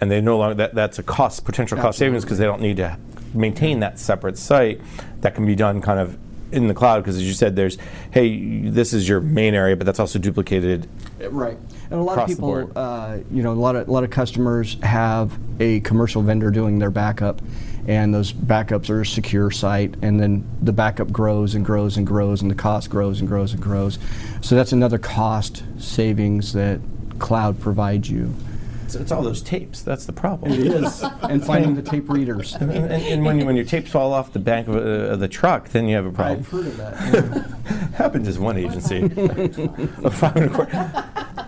and 0.00 0.10
they 0.10 0.20
no 0.20 0.36
longer 0.36 0.54
that, 0.56 0.74
that's 0.74 0.98
a 0.98 1.02
cost 1.02 1.44
potential 1.44 1.78
cost 1.78 1.98
savings 1.98 2.24
because 2.24 2.38
they 2.38 2.44
don't 2.44 2.60
need 2.60 2.76
to 2.76 2.98
maintain 3.32 3.80
that 3.80 3.98
separate 3.98 4.36
site. 4.36 4.80
That 5.22 5.34
can 5.34 5.46
be 5.46 5.54
done 5.54 5.80
kind 5.80 6.00
of 6.00 6.18
in 6.52 6.68
the 6.68 6.74
cloud 6.74 7.00
because 7.00 7.16
as 7.16 7.26
you 7.26 7.32
said, 7.32 7.56
there's 7.56 7.78
hey, 8.10 8.68
this 8.68 8.92
is 8.92 9.08
your 9.08 9.20
main 9.20 9.54
area, 9.54 9.74
but 9.74 9.86
that's 9.86 10.00
also 10.00 10.18
duplicated. 10.18 10.86
Right, 11.18 11.56
and 11.90 12.00
a 12.00 12.02
lot 12.02 12.12
Across 12.12 12.32
of 12.32 12.36
people, 12.36 12.72
uh, 12.76 13.18
you 13.30 13.42
know, 13.42 13.52
a 13.52 13.54
lot 13.54 13.74
of 13.74 13.88
a 13.88 13.90
lot 13.90 14.04
of 14.04 14.10
customers 14.10 14.76
have 14.82 15.36
a 15.60 15.80
commercial 15.80 16.22
vendor 16.22 16.50
doing 16.50 16.78
their 16.78 16.90
backup, 16.90 17.40
and 17.86 18.14
those 18.14 18.32
backups 18.32 18.90
are 18.90 19.00
a 19.00 19.06
secure 19.06 19.50
site, 19.50 19.94
and 20.02 20.20
then 20.20 20.46
the 20.62 20.72
backup 20.72 21.10
grows 21.10 21.54
and 21.54 21.64
grows 21.64 21.96
and 21.96 22.06
grows, 22.06 22.42
and 22.42 22.50
the 22.50 22.54
cost 22.54 22.90
grows 22.90 23.20
and 23.20 23.28
grows 23.28 23.52
and 23.52 23.62
grows. 23.62 23.98
So 24.40 24.54
that's 24.54 24.72
another 24.72 24.98
cost 24.98 25.64
savings 25.78 26.52
that 26.52 26.80
cloud 27.18 27.60
provides 27.60 28.10
you. 28.10 28.34
It's, 28.84 28.94
it's 28.94 29.12
all 29.12 29.22
those 29.22 29.40
tapes. 29.42 29.82
That's 29.82 30.04
the 30.04 30.12
problem. 30.12 30.52
is, 30.52 31.02
and 31.22 31.44
finding 31.44 31.74
the 31.74 31.82
tape 31.82 32.08
readers. 32.08 32.54
And, 32.54 32.70
and, 32.70 32.92
and 32.92 33.24
when, 33.24 33.40
you, 33.40 33.46
when 33.46 33.56
your 33.56 33.64
tapes 33.64 33.90
fall 33.90 34.12
off 34.12 34.32
the 34.32 34.38
back 34.38 34.68
of, 34.68 34.76
uh, 34.76 34.78
of 35.12 35.20
the 35.20 35.28
truck, 35.28 35.70
then 35.70 35.88
you 35.88 35.96
have 35.96 36.06
a 36.06 36.12
problem. 36.12 36.40
I've 36.40 36.48
heard 36.48 36.66
of 36.66 36.76
that. 36.76 37.94
Happened 37.94 38.24
just 38.26 38.38
one 38.38 38.58
agency. 38.58 39.02
A 40.04 40.10
five 40.10 40.36
and 40.36 40.44
a 40.44 40.48
quarter- 40.48 41.41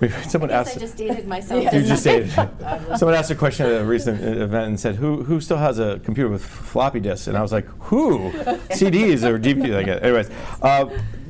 We- 0.00 0.08
Someone 0.28 0.50
asked. 0.50 0.78
dated 0.96 1.26
myself. 1.26 1.64
You 1.72 1.82
just 1.82 2.02
stated. 2.02 2.30
Someone 2.96 3.14
asked 3.14 3.30
a 3.30 3.34
question 3.34 3.66
at 3.66 3.80
a 3.80 3.84
recent 3.84 4.20
event 4.22 4.68
and 4.68 4.78
said, 4.80 4.96
"Who 4.96 5.22
who 5.24 5.40
still 5.40 5.56
has 5.56 5.78
a 5.78 5.98
computer 6.04 6.28
with 6.28 6.44
floppy 6.44 7.00
disks?" 7.00 7.26
And 7.28 7.36
I 7.36 7.42
was 7.42 7.52
like, 7.52 7.66
"Who? 7.88 8.30
CDs 8.70 9.22
or 9.24 9.38
DVD?" 9.38 9.74
Like, 9.74 9.88
anyways, 10.02 10.28
uh, 10.62 10.86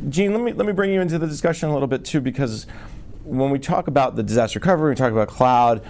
Gene, 0.08 0.32
let 0.32 0.42
me 0.42 0.52
let 0.52 0.66
me 0.66 0.72
bring 0.72 0.90
you 0.92 1.00
into 1.00 1.18
the 1.18 1.26
discussion 1.26 1.68
a 1.68 1.72
little 1.72 1.88
bit 1.88 2.04
too, 2.04 2.20
because 2.20 2.66
when 3.26 3.50
we 3.50 3.58
talk 3.58 3.88
about 3.88 4.14
the 4.14 4.22
disaster 4.22 4.58
recovery, 4.58 4.90
we 4.90 4.96
talk 4.96 5.12
about 5.12 5.28
cloud. 5.28 5.82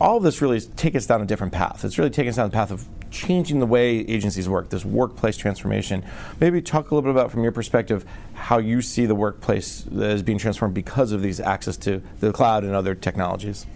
All 0.00 0.18
of 0.18 0.22
this 0.22 0.42
really 0.42 0.58
is 0.58 0.66
take 0.76 0.94
us 0.94 1.06
down 1.06 1.22
a 1.22 1.26
different 1.26 1.52
path. 1.52 1.84
It's 1.84 1.98
really 1.98 2.10
taking 2.10 2.28
us 2.28 2.36
down 2.36 2.50
the 2.50 2.54
path 2.54 2.70
of 2.70 2.86
changing 3.10 3.58
the 3.60 3.66
way 3.66 3.98
agencies 4.00 4.48
work, 4.48 4.68
this 4.68 4.84
workplace 4.84 5.36
transformation. 5.36 6.04
Maybe 6.38 6.60
talk 6.60 6.90
a 6.90 6.94
little 6.94 7.10
bit 7.10 7.18
about, 7.18 7.30
from 7.30 7.42
your 7.42 7.52
perspective, 7.52 8.04
how 8.34 8.58
you 8.58 8.82
see 8.82 9.06
the 9.06 9.14
workplace 9.14 9.86
as 10.00 10.22
being 10.22 10.38
transformed 10.38 10.74
because 10.74 11.12
of 11.12 11.22
these 11.22 11.40
access 11.40 11.76
to 11.78 12.02
the 12.20 12.32
cloud 12.32 12.62
and 12.64 12.74
other 12.74 12.94
technologies. 12.94 13.66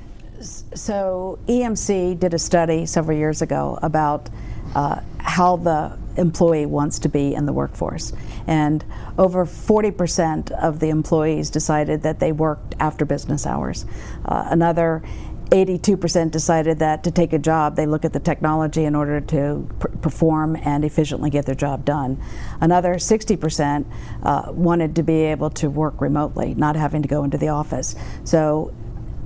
So 0.41 1.39
EMC 1.49 2.19
did 2.19 2.35
a 2.35 2.39
study 2.39 2.87
several 2.87 3.17
years 3.17 3.41
ago 3.41 3.79
about 3.83 4.29
uh, 4.75 5.01
how 5.19 5.57
the 5.57 5.97
employee 6.17 6.67
wants 6.67 7.01
to 7.01 7.09
be 7.09 7.35
in 7.35 7.47
the 7.47 7.53
workforce. 7.53 8.13
And 8.47 8.85
over 9.19 9.47
40% 9.47 10.51
of 10.53 10.81
the 10.81 10.91
employees 10.91 11.51
decided 11.51 12.03
that 12.03 12.21
they 12.21 12.33
worked 12.33 12.75
after 12.79 13.05
business 13.05 13.47
hours. 13.47 13.85
Uh, 14.25 14.47
another 14.51 15.03
82% 15.51 16.31
decided 16.31 16.79
that 16.79 17.05
to 17.05 17.11
take 17.11 17.33
a 17.33 17.39
job, 17.39 17.77
they 17.77 17.87
look 17.87 18.05
at 18.05 18.13
the 18.13 18.21
technology 18.21 18.85
in 18.85 18.95
order 18.95 19.21
to 19.21 19.69
pr- 19.79 19.89
perform 19.89 20.57
and 20.57 20.85
efficiently 20.85 21.31
get 21.31 21.47
their 21.47 21.55
job 21.55 21.85
done. 21.85 22.21
Another 22.61 22.95
60% 22.95 23.85
uh, 24.23 24.53
wanted 24.53 24.97
to 24.97 25.03
be 25.03 25.23
able 25.25 25.51
to 25.51 25.69
work 25.69 26.01
remotely, 26.01 26.55
not 26.55 26.77
having 26.77 27.03
to 27.03 27.09
go 27.09 27.25
into 27.25 27.39
the 27.39 27.49
office. 27.49 27.95
So 28.25 28.75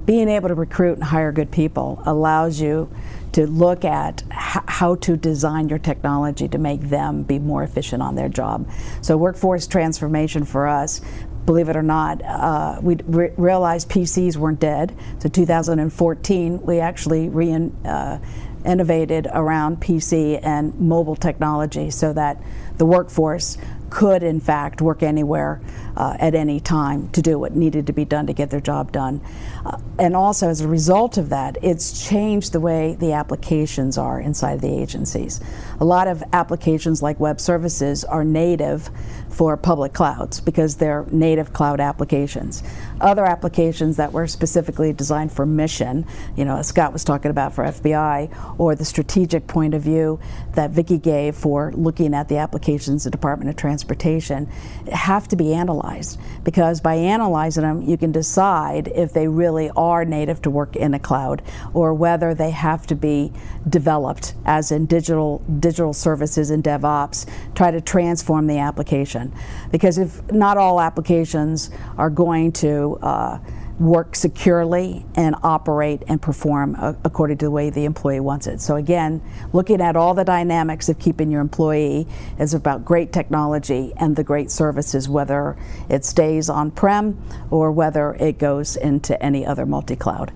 being 0.04 0.28
able 0.28 0.48
to 0.48 0.54
recruit 0.54 0.94
and 0.94 1.04
hire 1.04 1.32
good 1.32 1.50
people 1.50 2.02
allows 2.04 2.60
you 2.60 2.90
to 3.32 3.46
look 3.46 3.84
at 3.84 4.22
how 4.30 4.96
to 4.96 5.16
design 5.16 5.68
your 5.68 5.78
technology 5.78 6.48
to 6.48 6.58
make 6.58 6.80
them 6.82 7.22
be 7.22 7.38
more 7.38 7.62
efficient 7.62 8.02
on 8.02 8.14
their 8.14 8.28
job. 8.28 8.68
So, 9.00 9.16
workforce 9.16 9.66
transformation 9.66 10.44
for 10.44 10.66
us, 10.66 11.00
believe 11.46 11.68
it 11.68 11.76
or 11.76 11.82
not, 11.82 12.22
uh, 12.22 12.78
we 12.82 12.96
re- 13.04 13.32
realized 13.36 13.88
PCs 13.88 14.36
weren't 14.36 14.60
dead. 14.60 14.94
So, 15.18 15.28
2014, 15.28 16.62
we 16.62 16.80
actually 16.80 17.28
re- 17.28 17.70
uh, 17.84 18.18
innovated 18.64 19.28
around 19.32 19.80
PC 19.80 20.40
and 20.42 20.78
mobile 20.78 21.16
technology 21.16 21.90
so 21.90 22.12
that 22.12 22.42
the 22.76 22.84
workforce 22.84 23.56
could, 23.90 24.22
in 24.22 24.40
fact, 24.40 24.82
work 24.82 25.02
anywhere 25.02 25.60
uh, 25.96 26.16
at 26.20 26.34
any 26.34 26.60
time 26.60 27.08
to 27.10 27.22
do 27.22 27.38
what 27.38 27.56
needed 27.56 27.86
to 27.86 27.92
be 27.92 28.04
done 28.04 28.26
to 28.26 28.32
get 28.32 28.50
their 28.50 28.60
job 28.60 28.92
done. 28.92 29.20
Uh, 29.68 29.78
and 29.98 30.14
also, 30.14 30.48
as 30.48 30.60
a 30.60 30.68
result 30.68 31.18
of 31.18 31.28
that, 31.30 31.58
it's 31.60 32.08
changed 32.08 32.52
the 32.52 32.60
way 32.60 32.96
the 33.00 33.12
applications 33.12 33.98
are 33.98 34.20
inside 34.20 34.60
the 34.60 34.80
agencies. 34.80 35.40
A 35.80 35.84
lot 35.84 36.06
of 36.06 36.22
applications, 36.32 37.02
like 37.02 37.18
web 37.18 37.40
services, 37.40 38.04
are 38.04 38.24
native 38.24 38.90
for 39.28 39.56
public 39.56 39.92
clouds 39.92 40.40
because 40.40 40.76
they're 40.76 41.04
native 41.10 41.52
cloud 41.52 41.80
applications. 41.80 42.62
Other 43.00 43.24
applications 43.24 43.96
that 43.96 44.12
were 44.12 44.26
specifically 44.28 44.92
designed 44.92 45.32
for 45.32 45.44
mission, 45.44 46.06
you 46.36 46.44
know, 46.44 46.58
as 46.58 46.68
Scott 46.68 46.92
was 46.92 47.02
talking 47.02 47.30
about 47.32 47.52
for 47.52 47.64
FBI, 47.64 48.56
or 48.58 48.76
the 48.76 48.84
strategic 48.84 49.48
point 49.48 49.74
of 49.74 49.82
view 49.82 50.20
that 50.52 50.70
Vicki 50.70 50.98
gave 50.98 51.34
for 51.34 51.72
looking 51.72 52.14
at 52.14 52.28
the 52.28 52.36
applications 52.36 53.04
of 53.04 53.10
the 53.12 53.16
Department 53.18 53.50
of 53.50 53.56
Transportation, 53.56 54.46
have 54.92 55.26
to 55.28 55.36
be 55.36 55.52
analyzed 55.52 56.20
because 56.44 56.80
by 56.80 56.94
analyzing 56.94 57.62
them, 57.62 57.82
you 57.82 57.96
can 57.96 58.12
decide 58.12 58.88
if 58.94 59.12
they 59.12 59.26
really 59.26 59.57
are 59.70 60.04
native 60.04 60.40
to 60.42 60.50
work 60.50 60.76
in 60.76 60.94
a 60.94 60.98
cloud 60.98 61.42
or 61.74 61.92
whether 61.92 62.34
they 62.34 62.50
have 62.50 62.86
to 62.86 62.94
be 62.94 63.32
developed 63.68 64.34
as 64.44 64.70
in 64.70 64.86
digital 64.86 65.42
digital 65.60 65.92
services 65.92 66.50
and 66.50 66.62
DevOps, 66.62 67.26
try 67.54 67.70
to 67.70 67.80
transform 67.80 68.46
the 68.46 68.58
application. 68.58 69.32
Because 69.70 69.98
if 69.98 70.30
not 70.30 70.56
all 70.56 70.80
applications 70.80 71.70
are 71.96 72.10
going 72.10 72.52
to 72.52 72.98
uh, 73.02 73.38
work 73.78 74.16
securely 74.16 75.06
and 75.14 75.36
operate 75.42 76.02
and 76.08 76.20
perform 76.20 76.74
uh, 76.78 76.94
according 77.04 77.38
to 77.38 77.46
the 77.46 77.50
way 77.50 77.70
the 77.70 77.84
employee 77.84 78.18
wants 78.20 78.46
it. 78.46 78.60
So 78.60 78.74
again, 78.74 79.22
looking 79.52 79.80
at 79.80 79.94
all 79.94 80.14
the 80.14 80.24
dynamics 80.24 80.88
of 80.88 80.98
keeping 80.98 81.30
your 81.30 81.40
employee 81.40 82.08
is 82.38 82.54
about 82.54 82.84
great 82.84 83.12
technology 83.12 83.92
and 83.96 84.16
the 84.16 84.24
great 84.24 84.50
services, 84.50 85.08
whether 85.08 85.56
it 85.88 86.04
stays 86.04 86.50
on-prem 86.50 87.22
or 87.50 87.70
whether 87.70 88.14
it 88.14 88.38
goes 88.38 88.76
into 88.76 89.20
any 89.22 89.46
other 89.46 89.64
multi-cloud. 89.64 90.32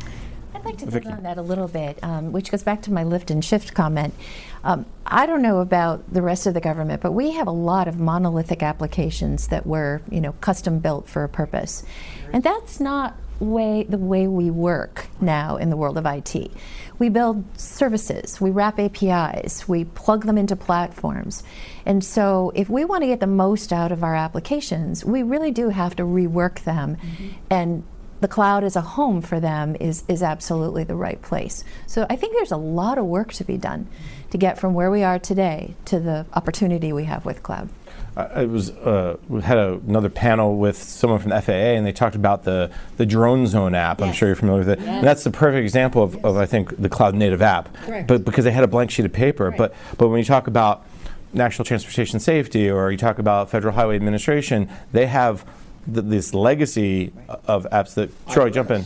I'd 0.54 0.64
like 0.64 0.78
to 0.78 0.86
build 0.86 1.06
on 1.06 1.24
that 1.24 1.38
a 1.38 1.42
little 1.42 1.66
bit, 1.66 1.98
um, 2.04 2.30
which 2.30 2.52
goes 2.52 2.62
back 2.62 2.82
to 2.82 2.92
my 2.92 3.02
lift 3.02 3.32
and 3.32 3.44
shift 3.44 3.74
comment. 3.74 4.14
Um, 4.62 4.86
I 5.04 5.26
don't 5.26 5.42
know 5.42 5.58
about 5.58 6.12
the 6.12 6.22
rest 6.22 6.46
of 6.46 6.54
the 6.54 6.60
government, 6.60 7.02
but 7.02 7.10
we 7.10 7.32
have 7.32 7.48
a 7.48 7.52
lot 7.52 7.88
of 7.88 7.98
monolithic 7.98 8.62
applications 8.62 9.48
that 9.48 9.66
were, 9.66 10.02
you 10.08 10.20
know, 10.20 10.32
custom 10.34 10.78
built 10.78 11.08
for 11.08 11.24
a 11.24 11.28
purpose, 11.28 11.82
and 12.32 12.44
that's 12.44 12.78
not 12.78 13.16
way 13.42 13.84
the 13.88 13.98
way 13.98 14.26
we 14.26 14.50
work 14.50 15.08
now 15.20 15.56
in 15.56 15.70
the 15.70 15.76
world 15.76 15.98
of 15.98 16.06
IT. 16.06 16.50
We 16.98 17.08
build 17.08 17.44
services, 17.58 18.40
we 18.40 18.50
wrap 18.50 18.78
APIs, 18.78 19.68
we 19.68 19.84
plug 19.84 20.24
them 20.24 20.38
into 20.38 20.56
platforms. 20.56 21.42
And 21.84 22.04
so 22.04 22.52
if 22.54 22.68
we 22.68 22.84
want 22.84 23.02
to 23.02 23.08
get 23.08 23.20
the 23.20 23.26
most 23.26 23.72
out 23.72 23.92
of 23.92 24.04
our 24.04 24.14
applications, 24.14 25.04
we 25.04 25.22
really 25.22 25.50
do 25.50 25.70
have 25.70 25.96
to 25.96 26.04
rework 26.04 26.64
them 26.64 26.96
mm-hmm. 26.96 27.28
and 27.50 27.84
the 28.22 28.28
cloud 28.28 28.62
as 28.62 28.76
a 28.76 28.80
home 28.80 29.20
for 29.20 29.40
them 29.40 29.76
is, 29.80 30.04
is 30.06 30.22
absolutely 30.22 30.84
the 30.84 30.94
right 30.94 31.20
place. 31.22 31.64
So 31.88 32.06
I 32.08 32.14
think 32.14 32.34
there's 32.34 32.52
a 32.52 32.56
lot 32.56 32.96
of 32.96 33.04
work 33.04 33.32
to 33.34 33.44
be 33.44 33.56
done 33.56 33.88
to 34.30 34.38
get 34.38 34.58
from 34.58 34.74
where 34.74 34.92
we 34.92 35.02
are 35.02 35.18
today 35.18 35.74
to 35.86 35.98
the 35.98 36.24
opportunity 36.32 36.92
we 36.92 37.04
have 37.04 37.24
with 37.26 37.42
cloud. 37.42 37.68
I 38.14 38.44
was 38.44 38.70
uh, 38.70 39.16
we 39.28 39.40
had 39.40 39.56
a, 39.56 39.74
another 39.86 40.10
panel 40.10 40.56
with 40.58 40.76
someone 40.76 41.18
from 41.18 41.30
the 41.30 41.40
FAA, 41.40 41.52
and 41.52 41.86
they 41.86 41.92
talked 41.92 42.14
about 42.14 42.44
the 42.44 42.70
the 42.98 43.06
Drone 43.06 43.46
Zone 43.46 43.74
app. 43.74 44.00
Yes. 44.00 44.08
I'm 44.08 44.14
sure 44.14 44.28
you're 44.28 44.36
familiar 44.36 44.60
with 44.60 44.68
it. 44.68 44.80
Yes. 44.80 44.88
And 44.88 45.06
that's 45.06 45.24
the 45.24 45.30
perfect 45.30 45.62
example 45.62 46.02
of, 46.02 46.14
yes. 46.14 46.24
of 46.24 46.36
I 46.36 46.44
think 46.44 46.76
the 46.80 46.90
cloud 46.90 47.14
native 47.14 47.40
app. 47.40 47.74
Correct. 47.74 48.08
But 48.08 48.24
because 48.24 48.44
they 48.44 48.50
had 48.50 48.64
a 48.64 48.68
blank 48.68 48.90
sheet 48.90 49.06
of 49.06 49.12
paper. 49.12 49.48
Right. 49.48 49.58
But 49.58 49.74
but 49.96 50.08
when 50.08 50.18
you 50.18 50.24
talk 50.24 50.46
about 50.46 50.84
national 51.32 51.64
transportation 51.64 52.20
safety 52.20 52.70
or 52.70 52.90
you 52.90 52.98
talk 52.98 53.18
about 53.18 53.48
Federal 53.48 53.74
Highway 53.74 53.96
Administration, 53.96 54.68
they 54.92 55.06
have 55.06 55.46
this 55.86 56.34
legacy 56.34 57.12
of 57.46 57.66
apps 57.72 57.94
that 57.94 58.10
Troy 58.28 58.50
jump 58.50 58.70
in. 58.70 58.84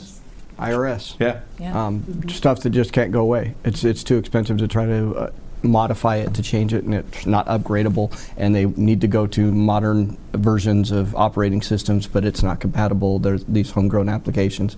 IRS. 0.59 1.17
Yeah. 1.19 1.41
yeah. 1.59 1.87
Um, 1.87 2.01
mm-hmm. 2.01 2.29
Stuff 2.31 2.61
that 2.61 2.71
just 2.71 2.93
can't 2.93 3.13
go 3.13 3.21
away. 3.21 3.55
It's 3.65 3.85
it's 3.85 4.03
too 4.03 4.17
expensive 4.17 4.57
to 4.59 4.69
try 4.69 4.87
to 4.87 5.15
uh, 5.15 5.31
modify 5.63 6.17
it 6.17 6.35
to 6.35 6.43
change 6.43 6.73
it, 6.75 6.85
and 6.85 6.95
it's 6.95 7.27
not 7.27 7.47
upgradable. 7.47 8.17
And 8.37 8.55
they 8.55 8.67
need 8.67 9.01
to 9.01 9.09
go 9.09 9.27
to 9.29 9.53
modern 9.53 10.17
versions 10.33 10.91
of 10.91 11.15
operating 11.15 11.63
systems, 11.63 12.07
but 12.07 12.25
it's 12.25 12.43
not 12.43 12.61
compatible. 12.61 13.19
There's 13.19 13.45
these 13.45 13.71
homegrown 13.71 14.09
applications. 14.09 14.77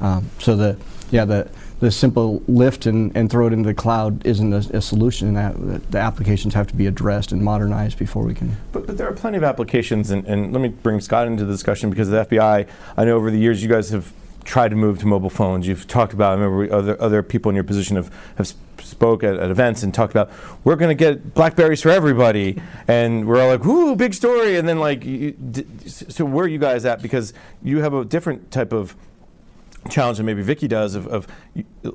Um, 0.00 0.30
so 0.38 0.56
the 0.56 0.76
yeah 1.10 1.24
the 1.24 1.48
the 1.78 1.90
simple 1.90 2.42
lift 2.48 2.86
and, 2.86 3.14
and 3.14 3.30
throw 3.30 3.46
it 3.46 3.52
into 3.52 3.66
the 3.66 3.74
cloud 3.74 4.24
isn't 4.24 4.52
a, 4.52 4.76
a 4.76 4.80
solution. 4.80 5.34
That 5.34 5.90
the 5.90 5.98
applications 5.98 6.54
have 6.54 6.66
to 6.68 6.74
be 6.74 6.86
addressed 6.86 7.32
and 7.32 7.42
modernized 7.42 7.98
before 7.98 8.24
we 8.24 8.34
can. 8.34 8.56
But, 8.72 8.86
but 8.86 8.96
there 8.96 9.08
are 9.08 9.12
plenty 9.12 9.36
of 9.36 9.44
applications, 9.44 10.10
and, 10.10 10.26
and 10.26 10.52
let 10.52 10.60
me 10.60 10.68
bring 10.68 11.00
Scott 11.00 11.26
into 11.26 11.44
the 11.44 11.52
discussion 11.52 11.90
because 11.90 12.08
the 12.08 12.24
FBI. 12.24 12.66
I 12.96 13.04
know 13.04 13.16
over 13.16 13.30
the 13.30 13.38
years 13.38 13.62
you 13.62 13.68
guys 13.68 13.90
have 13.90 14.12
tried 14.46 14.68
to 14.68 14.76
move 14.76 15.00
to 15.00 15.06
mobile 15.06 15.28
phones. 15.28 15.66
You've 15.66 15.86
talked 15.86 16.12
about. 16.12 16.30
I 16.30 16.42
remember 16.42 16.74
other 16.74 17.00
other 17.00 17.22
people 17.22 17.50
in 17.50 17.54
your 17.54 17.64
position 17.64 17.96
have 17.96 18.10
have 18.36 18.52
spoke 18.78 19.24
at, 19.24 19.36
at 19.36 19.50
events 19.50 19.82
and 19.82 19.92
talked 19.92 20.12
about 20.12 20.30
we're 20.64 20.76
going 20.76 20.88
to 20.88 20.94
get 20.94 21.34
Blackberries 21.34 21.82
for 21.82 21.90
everybody, 21.90 22.60
and 22.88 23.26
we're 23.26 23.40
all 23.40 23.48
like, 23.48 23.64
"Whoo, 23.64 23.96
big 23.96 24.14
story!" 24.14 24.56
And 24.56 24.68
then 24.68 24.78
like, 24.78 25.04
you, 25.04 25.36
so 25.86 26.24
where 26.24 26.44
are 26.46 26.48
you 26.48 26.58
guys 26.58 26.84
at? 26.84 27.02
Because 27.02 27.34
you 27.62 27.80
have 27.80 27.92
a 27.92 28.04
different 28.04 28.50
type 28.50 28.72
of 28.72 28.96
challenge 29.88 30.18
than 30.18 30.26
maybe 30.26 30.42
Vicki 30.42 30.68
does 30.68 30.94
of, 30.94 31.06
of, 31.08 31.26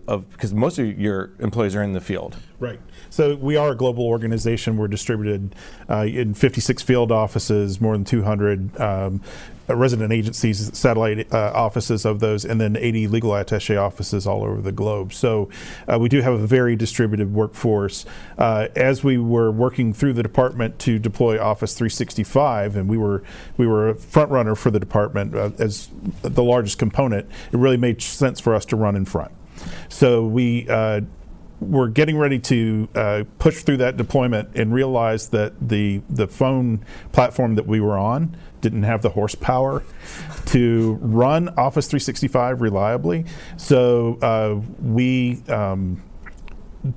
of 0.08 0.30
because 0.32 0.54
most 0.54 0.80
of 0.80 1.00
your 1.00 1.32
employees 1.40 1.76
are 1.76 1.84
in 1.84 1.94
the 1.94 2.02
field. 2.02 2.38
Right. 2.60 2.80
So 3.10 3.36
we 3.36 3.58
are 3.58 3.72
a 3.72 3.76
global 3.76 4.06
organization. 4.06 4.78
We're 4.78 4.88
distributed 4.88 5.56
uh, 5.90 6.06
in 6.06 6.34
56 6.34 6.82
field 6.84 7.12
offices, 7.12 7.82
more 7.82 7.94
than 7.94 8.06
200 8.06 8.80
um, 8.80 9.22
resident 9.68 10.12
agencies, 10.12 10.78
satellite 10.78 11.32
uh, 11.34 11.52
offices 11.54 12.06
of 12.06 12.20
those, 12.20 12.46
and 12.46 12.60
then 12.60 12.76
80 12.76 13.08
legal 13.08 13.36
attache 13.36 13.76
offices 13.76 14.28
all 14.28 14.44
over 14.44 14.62
the 14.62 14.72
globe. 14.72 15.14
So 15.14 15.50
uh, 15.88 16.00
we 16.00 16.10
do 16.10 16.22
have 16.22 16.34
a 16.34 16.48
very 16.48 16.76
distributed 16.76 17.34
workforce. 17.34 18.06
Uh, 18.38 18.68
as 18.76 19.04
we 19.04 19.18
were 19.18 19.52
working 19.52 19.94
through 19.94 20.14
the 20.14 20.24
department 20.24 20.80
to 20.80 21.00
deploy 21.00 21.42
Office 21.42 21.74
365, 21.74 22.76
and 22.76 22.90
we 22.90 22.98
were 22.98 23.24
we 23.58 23.68
were 23.68 23.90
a 23.90 23.96
front 23.96 24.32
runner 24.32 24.56
for 24.56 24.72
the 24.72 24.80
department 24.80 25.36
uh, 25.36 25.52
as 25.60 25.90
the 26.22 26.44
largest 26.44 26.78
component, 26.78 27.30
it 27.52 27.58
really 27.58 27.78
made 27.78 28.02
sense 28.02 28.40
for 28.40 28.54
us 28.56 28.66
to 28.66 28.76
run 28.76 28.96
in 28.96 29.06
front. 29.06 29.32
So 29.90 30.26
we 30.26 30.68
uh, 30.68 31.02
were 31.62 31.88
getting 31.88 32.18
ready 32.18 32.40
to 32.40 32.90
uh, 32.96 33.24
push 33.38 33.64
through 33.64 33.78
that 33.78 33.96
deployment 33.96 34.50
and 34.56 34.74
realized 34.74 35.32
that 35.32 35.54
the 35.62 36.02
the 36.10 36.28
phone 36.28 36.84
platform 37.12 37.56
that 37.56 37.68
we 37.68 37.80
were 37.80 37.98
on 37.98 38.36
didn't 38.62 38.84
have 38.84 39.02
the 39.02 39.10
horsepower 39.10 39.84
to 40.48 40.98
run 41.02 41.50
Office 41.50 41.88
365 41.88 42.62
reliably. 42.62 43.26
So 43.58 44.18
uh, 44.22 44.62
we 44.82 45.42
um, 45.48 46.02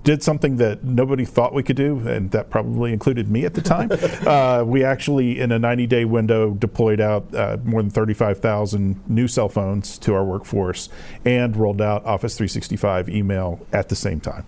did 0.02 0.22
something 0.22 0.56
that 0.56 0.82
nobody 0.82 1.24
thought 1.24 1.52
we 1.52 1.62
could 1.62 1.76
do, 1.76 1.98
and 2.08 2.30
that 2.30 2.48
probably 2.48 2.92
included 2.92 3.30
me 3.30 3.44
at 3.44 3.54
the 3.54 3.60
time. 3.60 3.90
uh, 4.26 4.64
we 4.64 4.82
actually, 4.82 5.40
in 5.40 5.52
a 5.52 5.58
90 5.58 5.86
day 5.86 6.04
window, 6.04 6.52
deployed 6.52 7.00
out 7.00 7.34
uh, 7.34 7.58
more 7.64 7.82
than 7.82 7.90
35,000 7.90 9.08
new 9.08 9.28
cell 9.28 9.48
phones 9.48 9.98
to 9.98 10.14
our 10.14 10.24
workforce 10.24 10.88
and 11.24 11.56
rolled 11.56 11.82
out 11.82 12.04
Office 12.06 12.36
365 12.36 13.08
email 13.08 13.60
at 13.72 13.88
the 13.88 13.96
same 13.96 14.20
time. 14.20 14.46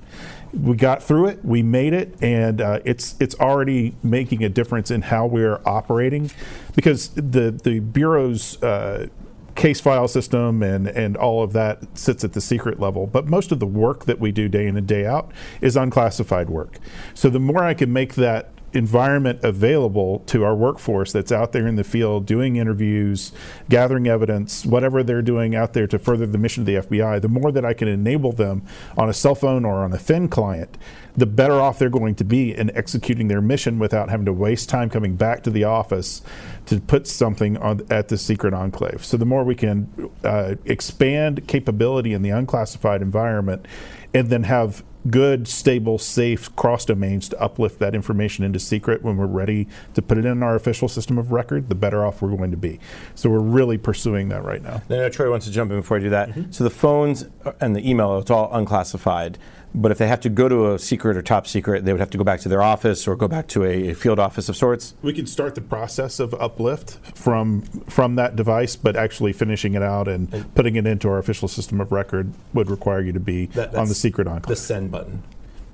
We 0.53 0.77
got 0.77 1.03
through 1.03 1.27
it, 1.27 1.44
we 1.44 1.62
made 1.62 1.92
it, 1.92 2.14
and 2.22 2.62
uh, 2.62 2.81
it's 2.85 3.14
it's 3.20 3.35
already 3.35 3.94
making 4.03 4.42
a 4.42 4.49
difference 4.49 4.90
in 4.90 5.03
how 5.03 5.27
we're 5.27 5.61
operating, 5.66 6.31
because 6.75 7.09
the 7.11 7.51
the 7.51 7.81
bureau's 7.81 8.62
uh, 8.62 9.09
case 9.57 9.81
file 9.81 10.07
system 10.07 10.62
and, 10.62 10.87
and 10.87 11.16
all 11.16 11.42
of 11.42 11.53
that 11.55 11.99
sits 11.99 12.23
at 12.23 12.35
the 12.35 12.40
secret 12.40 12.79
level. 12.79 13.07
But 13.07 13.27
most 13.27 13.51
of 13.51 13.59
the 13.59 13.66
work 13.66 14.05
that 14.05 14.21
we 14.21 14.31
do 14.31 14.49
day 14.49 14.66
in 14.66 14.77
and 14.77 14.87
day 14.87 15.07
out 15.07 15.33
is 15.61 15.77
unclassified 15.77 16.49
work. 16.49 16.79
So 17.14 17.29
the 17.31 17.40
more 17.40 17.64
I 17.64 17.75
can 17.75 17.92
make 17.92 18.14
that 18.14 18.51
environment 18.73 19.40
available 19.42 20.21
to 20.27 20.45
our 20.45 20.55
workforce 20.55 21.12
that's 21.12 21.33
out 21.33 21.53
there 21.53 21.66
in 21.66 21.77
the 21.77 21.85
field 21.85 22.27
doing 22.27 22.57
interviews, 22.57 23.33
gathering 23.69 24.07
evidence, 24.07 24.66
whatever 24.66 25.03
they're 25.03 25.23
doing 25.23 25.55
out 25.55 25.73
there 25.73 25.87
to 25.87 25.99
further 25.99 26.27
the 26.27 26.38
mission 26.38 26.62
of 26.62 26.66
the 26.66 26.75
FBI, 26.75 27.21
the 27.23 27.29
more 27.29 27.51
that 27.51 27.64
I 27.64 27.73
can 27.73 27.88
enable 27.88 28.33
them 28.33 28.62
on 28.97 29.09
a 29.09 29.14
cell 29.14 29.35
phone 29.35 29.64
or 29.64 29.77
on 29.77 29.92
a 29.92 29.99
thin 29.99 30.29
client 30.29 30.77
the 31.16 31.26
better 31.26 31.55
off 31.55 31.79
they're 31.79 31.88
going 31.88 32.14
to 32.14 32.24
be 32.24 32.55
in 32.55 32.74
executing 32.76 33.29
their 33.29 33.40
mission 33.40 33.79
without 33.79 34.11
having 34.11 34.26
to 34.26 34.33
waste 34.33 34.68
time 34.68 34.90
coming 34.90 35.16
back 35.16 35.42
to 35.42 35.50
the 35.50 35.64
office 35.64 36.22
to 36.66 36.81
put 36.81 37.07
something 37.07 37.57
on, 37.59 37.81
at 37.90 38.09
the 38.09 38.18
secret 38.18 38.52
enclave. 38.52 39.05
So 39.05 39.16
the 39.16 39.24
more 39.24 39.44
we 39.44 39.55
can 39.55 40.11
uh, 40.22 40.57
expand 40.64 41.48
capability 41.48 42.12
in 42.12 42.22
the 42.22 42.31
unclassified 42.31 43.02
environment 43.02 43.66
and 44.12 44.29
then 44.29 44.44
have 44.44 44.83
good, 45.11 45.46
stable, 45.46 45.98
safe 45.98 46.55
cross 46.57 46.85
domains 46.85 47.29
to 47.29 47.40
uplift 47.40 47.79
that 47.79 47.94
information 47.94 48.44
into 48.44 48.59
secret 48.59 49.02
when 49.02 49.16
we're 49.16 49.26
ready 49.26 49.68
to 49.94 50.02
put 50.02 50.18
it 50.18 50.24
in 50.24 50.42
our 50.42 50.57
official 50.57 50.88
system 50.88 51.16
of 51.16 51.33
record, 51.33 51.68
the 51.68 51.74
better 51.74 52.05
off 52.05 52.22
we're 52.22 52.37
going 52.37 52.50
to 52.50 52.57
be. 52.57 52.81
So 53.14 53.31
we're 53.31 53.38
really 53.38 53.79
pursuing 53.79 54.29
that 54.31 54.44
right 54.44 54.62
now. 54.62 54.83
Now, 54.88 55.09
Troy 55.09 55.31
wants 55.31 55.46
to 55.46 55.52
jump 55.52 55.70
in 55.70 55.79
before 55.79 55.98
I 55.98 56.00
do 56.00 56.11
that. 56.11 56.31
Mm-hmm. 56.31 56.50
So 56.50 56.64
the 56.64 56.70
phones 56.70 57.26
and 57.61 57.76
the 57.76 57.88
email, 57.88 58.18
it's 58.18 58.31
all 58.31 58.50
unclassified. 58.52 59.38
But 59.79 59.93
if 59.93 59.99
they 59.99 60.09
have 60.09 60.21
to 60.21 60.31
go 60.31 60.49
to 60.49 60.73
a 60.73 60.79
secret 60.79 61.19
or 61.19 61.23
top 61.23 61.47
secret, 61.47 61.85
they 61.85 61.93
would 61.93 62.01
have 62.01 62.09
to 62.11 62.19
go 62.19 62.25
back 62.25 62.41
to 62.41 62.49
their 62.49 62.62
office 62.62 63.07
or 63.07 63.15
go 63.15 63.29
back 63.29 63.47
to 63.49 63.62
a, 63.62 63.91
a 63.91 63.95
field 63.95 64.19
office 64.19 64.49
of 64.49 64.57
sorts. 64.57 64.95
We 65.03 65.12
could 65.12 65.29
start 65.29 65.55
the 65.55 65.61
process 65.61 66.19
of 66.19 66.33
uplift 66.35 66.99
from 67.15 67.61
from 67.87 68.15
that 68.15 68.37
device, 68.37 68.75
but 68.75 68.97
actually 68.97 69.35
finishing 69.35 69.75
it 69.75 69.83
out 69.83 70.09
and 70.09 70.53
putting 70.55 70.77
it 70.77 70.87
into 70.87 71.09
our 71.11 71.19
official 71.19 71.47
system 71.47 71.79
of 71.81 71.93
record 71.93 72.33
would 72.55 72.71
require 72.71 73.01
you 73.01 73.12
to 73.12 73.21
be 73.21 73.47
That- 73.47 73.75
on 73.75 73.89
the 73.89 73.95
secret 73.95 74.27
enclave. 74.27 74.49
The 74.49 74.57
send 74.57 74.91
button, 74.91 75.23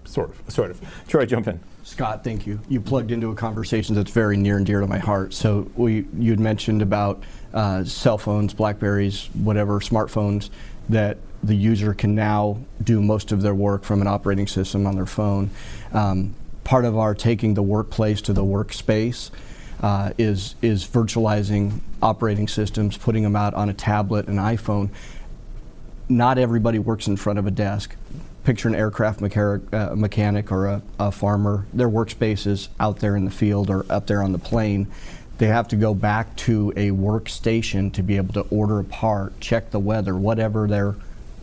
sort 0.04 0.30
of. 0.30 0.50
sort 0.50 0.72
of. 0.72 0.80
Troy, 1.06 1.24
jump 1.24 1.46
in. 1.46 1.60
Scott, 1.84 2.24
thank 2.24 2.46
you. 2.46 2.58
You 2.68 2.80
plugged 2.80 3.12
into 3.12 3.30
a 3.30 3.34
conversation 3.36 3.94
that's 3.94 4.10
very 4.10 4.36
near 4.36 4.56
and 4.56 4.66
dear 4.66 4.80
to 4.80 4.86
my 4.86 4.98
heart. 4.98 5.32
So 5.34 5.70
we, 5.76 6.06
you'd 6.18 6.40
mentioned 6.40 6.80
about 6.82 7.22
uh, 7.54 7.84
cell 7.84 8.18
phones, 8.18 8.52
Blackberries, 8.54 9.28
whatever, 9.34 9.78
smartphones 9.80 10.50
that 10.88 11.18
the 11.42 11.54
user 11.54 11.94
can 11.94 12.14
now 12.14 12.58
do 12.82 13.00
most 13.02 13.32
of 13.32 13.42
their 13.42 13.54
work 13.54 13.84
from 13.84 14.00
an 14.00 14.06
operating 14.06 14.46
system 14.46 14.86
on 14.86 14.94
their 14.94 15.06
phone. 15.06 15.50
Um, 15.92 16.34
part 16.64 16.84
of 16.84 16.96
our 16.96 17.14
taking 17.14 17.54
the 17.54 17.62
workplace 17.62 18.22
to 18.22 18.32
the 18.32 18.44
workspace 18.44 19.30
uh, 19.80 20.12
is 20.18 20.54
is 20.62 20.86
virtualizing 20.86 21.80
operating 22.00 22.48
systems, 22.48 22.96
putting 22.96 23.22
them 23.22 23.36
out 23.36 23.54
on 23.54 23.68
a 23.68 23.74
tablet, 23.74 24.28
an 24.28 24.36
iPhone 24.36 24.90
not 26.08 26.38
everybody 26.38 26.78
works 26.78 27.06
in 27.06 27.16
front 27.16 27.38
of 27.38 27.46
a 27.46 27.50
desk. 27.50 27.96
Picture 28.44 28.68
an 28.68 28.74
aircraft 28.74 29.20
mechanic, 29.20 29.72
uh, 29.72 29.94
mechanic 29.94 30.50
or 30.50 30.66
a, 30.66 30.82
a 30.98 31.12
farmer. 31.12 31.66
Their 31.72 31.88
workspace 31.88 32.46
is 32.46 32.68
out 32.80 32.98
there 32.98 33.16
in 33.16 33.24
the 33.24 33.30
field 33.30 33.70
or 33.70 33.86
up 33.88 34.06
there 34.06 34.22
on 34.22 34.32
the 34.32 34.38
plane. 34.38 34.88
They 35.38 35.46
have 35.46 35.68
to 35.68 35.76
go 35.76 35.94
back 35.94 36.36
to 36.38 36.72
a 36.76 36.90
workstation 36.90 37.92
to 37.94 38.02
be 38.02 38.16
able 38.16 38.34
to 38.34 38.42
order 38.54 38.80
a 38.80 38.84
part, 38.84 39.38
check 39.40 39.70
the 39.70 39.78
weather, 39.78 40.16
whatever 40.16 40.66
their 40.66 40.96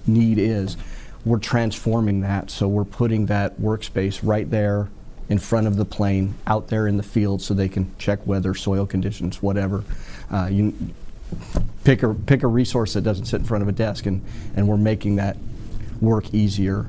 need 0.10 0.38
is. 0.38 0.78
We're 1.26 1.40
transforming 1.40 2.22
that, 2.22 2.50
so 2.50 2.68
we're 2.68 2.86
putting 2.86 3.28
that 3.28 3.60
workspace 3.60 4.20
right 4.24 4.50
there 4.50 4.90
in 5.30 5.38
front 5.38 5.68
of 5.68 5.76
the 5.76 5.86
plane, 5.86 6.34
out 6.48 6.68
there 6.70 6.88
in 6.88 6.98
the 6.98 7.04
field, 7.04 7.42
so 7.42 7.54
they 7.54 7.70
can 7.70 7.94
check 7.98 8.26
weather, 8.26 8.56
soil 8.56 8.86
conditions, 8.86 9.42
whatever. 9.42 9.84
Uh, 10.32 10.48
you, 10.52 10.74
pick 11.84 12.04
a 12.04 12.14
pick 12.14 12.44
a 12.44 12.48
resource 12.48 12.94
that 12.94 13.02
doesn't 13.02 13.26
sit 13.26 13.40
in 13.40 13.46
front 13.46 13.62
of 13.62 13.68
a 13.68 13.72
desk, 13.72 14.06
and, 14.06 14.24
and 14.56 14.68
we're 14.68 14.78
making 14.78 15.18
that 15.18 15.38
work 16.02 16.34
easier. 16.34 16.86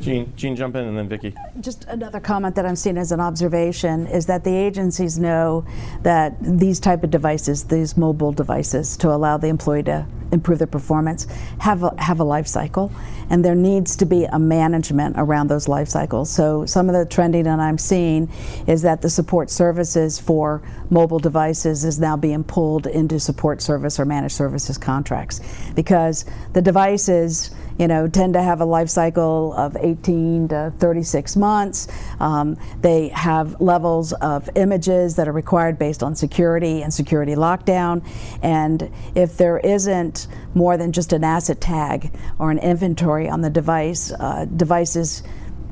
Gene, 0.00 0.32
Gene, 0.36 0.54
jump 0.54 0.76
in, 0.76 0.86
and 0.86 0.96
then 0.96 1.08
Vicki. 1.08 1.34
Just 1.60 1.84
another 1.84 2.20
comment 2.20 2.54
that 2.54 2.64
I'm 2.64 2.76
seeing 2.76 2.96
as 2.98 3.10
an 3.12 3.20
observation 3.20 4.06
is 4.06 4.26
that 4.26 4.44
the 4.44 4.54
agencies 4.54 5.18
know 5.18 5.66
that 6.02 6.36
these 6.40 6.78
type 6.78 7.02
of 7.02 7.10
devices, 7.10 7.64
these 7.64 7.96
mobile 7.96 8.32
devices, 8.32 8.96
to 8.98 9.10
allow 9.10 9.36
the 9.36 9.48
employee 9.48 9.82
to 9.84 10.06
improve 10.30 10.58
their 10.58 10.66
performance, 10.66 11.26
have 11.58 11.82
a, 11.82 12.00
have 12.00 12.20
a 12.20 12.24
life 12.24 12.46
cycle, 12.46 12.92
and 13.30 13.44
there 13.44 13.54
needs 13.54 13.96
to 13.96 14.06
be 14.06 14.24
a 14.24 14.38
management 14.38 15.16
around 15.18 15.48
those 15.48 15.68
life 15.68 15.88
cycles. 15.88 16.30
So 16.30 16.66
some 16.66 16.88
of 16.88 16.94
the 16.94 17.04
trending 17.04 17.44
that 17.44 17.58
I'm 17.58 17.78
seeing 17.78 18.30
is 18.66 18.82
that 18.82 19.02
the 19.02 19.10
support 19.10 19.50
services 19.50 20.18
for 20.18 20.62
mobile 20.90 21.18
devices 21.18 21.84
is 21.84 21.98
now 21.98 22.16
being 22.16 22.44
pulled 22.44 22.86
into 22.86 23.18
support 23.18 23.62
service 23.62 23.98
or 23.98 24.04
managed 24.04 24.34
services 24.34 24.78
contracts 24.78 25.40
because 25.74 26.24
the 26.52 26.62
devices 26.62 27.50
you 27.78 27.86
know, 27.86 28.08
tend 28.08 28.34
to 28.34 28.42
have 28.42 28.60
a 28.60 28.64
life 28.64 28.88
cycle 28.88 29.52
of 29.54 29.76
18 29.76 30.48
to 30.48 30.72
36 30.78 31.36
months. 31.36 31.88
Um, 32.20 32.56
they 32.80 33.08
have 33.08 33.60
levels 33.60 34.12
of 34.14 34.50
images 34.56 35.16
that 35.16 35.28
are 35.28 35.32
required 35.32 35.78
based 35.78 36.02
on 36.02 36.16
security 36.16 36.82
and 36.82 36.92
security 36.92 37.34
lockdown. 37.34 38.04
And 38.42 38.90
if 39.14 39.36
there 39.36 39.58
isn't 39.58 40.26
more 40.54 40.76
than 40.76 40.92
just 40.92 41.12
an 41.12 41.24
asset 41.24 41.60
tag 41.60 42.12
or 42.38 42.50
an 42.50 42.58
inventory 42.58 43.28
on 43.28 43.40
the 43.42 43.50
device, 43.50 44.12
uh, 44.12 44.46
devices 44.56 45.22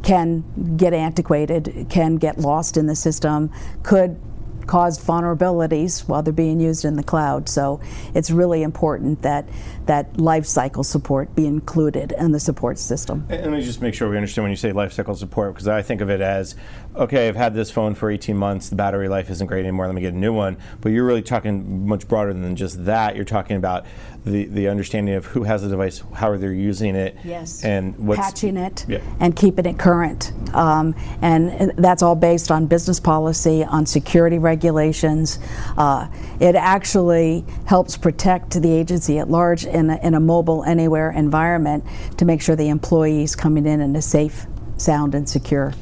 can 0.03 0.77
get 0.77 0.95
antiquated, 0.95 1.87
can 1.91 2.17
get 2.17 2.39
lost 2.39 2.77
in 2.77 2.87
the 2.87 2.95
system, 2.95 3.51
could 3.83 4.21
cause 4.67 4.99
vulnerabilities 4.99 6.07
while 6.09 6.23
they're 6.23 6.33
being 6.33 6.61
used 6.61 6.85
in 6.85 6.97
the 6.97 7.03
cloud. 7.03 7.49
So 7.49 7.81
it's 8.15 8.31
really 8.31 8.63
important 8.63 9.23
that 9.23 9.49
that 9.87 10.19
life 10.19 10.47
cycle 10.47 10.83
support 10.83 11.35
be 11.35 11.47
included 11.47 12.13
in 12.19 12.33
the 12.33 12.41
support 12.41 12.79
system. 12.79 13.27
And 13.29 13.43
let 13.43 13.51
me 13.53 13.63
just 13.63 13.81
make 13.81 13.95
sure 13.95 14.11
we 14.11 14.17
understand 14.17 14.45
when 14.45 14.51
you 14.51 14.57
say 14.57 14.73
life 14.73 14.93
cycle 14.93 15.15
support, 15.15 15.55
because 15.55 15.69
I 15.69 15.83
think 15.83 16.01
of 16.01 16.11
it 16.11 16.21
as, 16.21 16.57
okay, 16.97 17.29
I've 17.29 17.37
had 17.37 17.55
this 17.55 17.71
phone 17.71 17.95
for 17.95 18.11
18 18.11 18.37
months, 18.37 18.69
the 18.69 18.77
battery 18.77 19.09
life 19.09 19.31
isn't 19.31 19.47
great 19.47 19.61
anymore, 19.61 19.87
let 19.87 19.95
me 19.95 20.01
get 20.01 20.15
a 20.15 20.17
new 20.17 20.33
one. 20.33 20.57
But 20.81 20.93
you're 20.93 21.05
really 21.05 21.23
talking 21.23 21.87
much 21.87 22.09
broader 22.09 22.33
than 22.33 22.57
just 22.57 22.85
that. 22.87 23.17
You're 23.17 23.25
talking 23.25 23.57
about 23.57 23.85
the, 24.25 24.47
the 24.47 24.69
understanding 24.69 25.15
of 25.15 25.27
who 25.27 25.45
has 25.45 25.63
the 25.63 25.69
device, 25.69 26.03
how 26.15 26.31
are 26.31 26.39
they 26.39 26.49
using 26.49 26.97
it, 26.97 27.17
Yes. 27.25 27.65
and 27.65 27.97
what's 27.99 28.21
patching 28.21 28.57
it 28.57 28.85
Yeah. 28.89 28.99
and 29.21 29.37
keeping 29.37 29.67
it 29.67 29.79
current. 29.79 30.33
Um, 30.55 30.95
and 31.23 31.73
that's 31.77 32.03
all 32.03 32.17
based 32.17 32.51
on 32.51 32.67
business 32.67 32.99
policy, 32.99 33.63
on 33.63 33.87
security 33.87 34.39
regulations. 34.39 35.39
Uh, 35.77 36.09
it 36.41 36.55
actually 36.57 37.45
helps 37.67 37.97
protect 37.97 38.61
the 38.61 38.73
agency 38.73 39.19
at 39.19 39.31
large 39.31 39.65
in 39.67 39.91
a, 39.91 39.97
in 40.03 40.15
a 40.15 40.21
mobile 40.21 40.65
anywhere 40.65 41.11
environment 41.11 41.85
to 42.17 42.25
make 42.25 42.41
sure 42.41 42.57
the 42.57 42.69
employees 42.69 43.37
coming 43.37 43.67
in 43.67 43.81
in 43.81 43.95
a 43.97 44.03
safe, 44.03 44.47
sound, 44.77 45.15
and 45.15 45.29
secure 45.29 45.73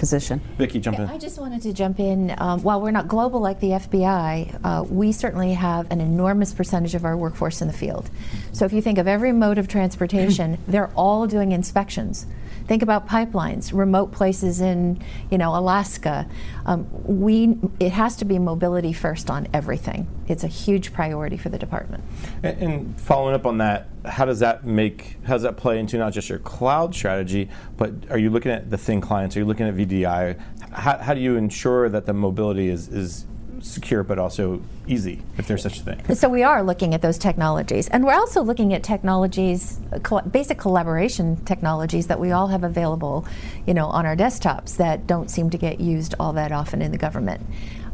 position. 0.00 0.40
Vicki, 0.58 0.80
jump 0.80 0.98
in. 0.98 1.08
I 1.08 1.18
just 1.18 1.38
wanted 1.38 1.62
to 1.62 1.72
jump 1.72 2.00
in. 2.00 2.34
Um, 2.38 2.62
while 2.62 2.80
we're 2.80 2.90
not 2.90 3.06
global 3.06 3.38
like 3.38 3.60
the 3.60 3.68
FBI, 3.68 4.60
uh, 4.64 4.82
we 4.84 5.12
certainly 5.12 5.52
have 5.52 5.88
an 5.92 6.00
enormous 6.00 6.52
percentage 6.52 6.96
of 6.96 7.04
our 7.04 7.16
workforce 7.16 7.60
in 7.62 7.68
the 7.68 7.74
field. 7.74 8.10
So 8.52 8.64
if 8.64 8.72
you 8.72 8.82
think 8.82 8.98
of 8.98 9.06
every 9.06 9.30
mode 9.30 9.58
of 9.58 9.68
transportation, 9.68 10.58
they're 10.66 10.90
all 10.96 11.28
doing 11.28 11.52
inspections. 11.52 12.26
Think 12.70 12.84
about 12.84 13.08
pipelines, 13.08 13.76
remote 13.76 14.12
places 14.12 14.60
in, 14.60 15.02
you 15.28 15.38
know, 15.38 15.56
Alaska. 15.56 16.28
Um, 16.66 16.86
we, 17.02 17.58
it 17.80 17.90
has 17.90 18.14
to 18.18 18.24
be 18.24 18.38
mobility 18.38 18.92
first 18.92 19.28
on 19.28 19.48
everything. 19.52 20.06
It's 20.28 20.44
a 20.44 20.46
huge 20.46 20.92
priority 20.92 21.36
for 21.36 21.48
the 21.48 21.58
department. 21.58 22.04
And, 22.44 22.62
and 22.62 23.00
following 23.00 23.34
up 23.34 23.44
on 23.44 23.58
that, 23.58 23.88
how 24.04 24.24
does 24.24 24.38
that 24.38 24.64
make, 24.64 25.16
how 25.24 25.32
does 25.32 25.42
that 25.42 25.56
play 25.56 25.80
into 25.80 25.98
not 25.98 26.12
just 26.12 26.28
your 26.28 26.38
cloud 26.38 26.94
strategy, 26.94 27.48
but 27.76 27.92
are 28.08 28.18
you 28.18 28.30
looking 28.30 28.52
at 28.52 28.70
the 28.70 28.78
thin 28.78 29.00
clients? 29.00 29.36
Are 29.36 29.40
you 29.40 29.46
looking 29.46 29.66
at 29.66 29.74
VDI? 29.74 30.40
How, 30.70 30.98
how 30.98 31.14
do 31.14 31.20
you 31.20 31.34
ensure 31.34 31.88
that 31.88 32.06
the 32.06 32.14
mobility 32.14 32.68
is, 32.68 32.86
is 32.86 33.26
secure 33.62 34.02
but 34.02 34.18
also 34.18 34.62
easy, 34.86 35.22
if 35.38 35.46
there's 35.46 35.62
such 35.62 35.80
a 35.80 35.82
thing? 35.82 36.14
So 36.14 36.28
we 36.28 36.42
are 36.42 36.62
looking 36.62 36.94
at 36.94 37.02
those 37.02 37.18
technologies, 37.18 37.88
and 37.88 38.04
we're 38.04 38.14
also 38.14 38.42
looking 38.42 38.74
at 38.74 38.82
technologies, 38.82 39.78
coll- 40.02 40.22
basic 40.22 40.58
collaboration 40.58 41.36
technologies 41.44 42.06
that 42.08 42.18
we 42.18 42.30
all 42.32 42.48
have 42.48 42.64
available, 42.64 43.26
you 43.66 43.74
know, 43.74 43.86
on 43.86 44.06
our 44.06 44.16
desktops 44.16 44.76
that 44.76 45.06
don't 45.06 45.30
seem 45.30 45.50
to 45.50 45.58
get 45.58 45.80
used 45.80 46.14
all 46.18 46.32
that 46.34 46.52
often 46.52 46.82
in 46.82 46.92
the 46.92 46.98
government. 46.98 47.44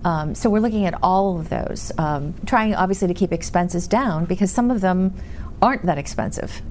Um, 0.05 0.35
so 0.35 0.49
we're 0.49 0.61
looking 0.61 0.87
at 0.87 0.95
all 1.03 1.39
of 1.39 1.49
those, 1.49 1.91
um, 1.99 2.35
trying 2.47 2.75
obviously 2.75 3.09
to 3.09 3.15
keep 3.15 3.33
expenses 3.33 3.89
down 3.89 4.25
because 4.25 4.53
some 4.53 4.71
of 4.71 4.81
them 4.81 5.15
aren't 5.61 5.85
that 5.87 5.99
expensive. 5.99 6.63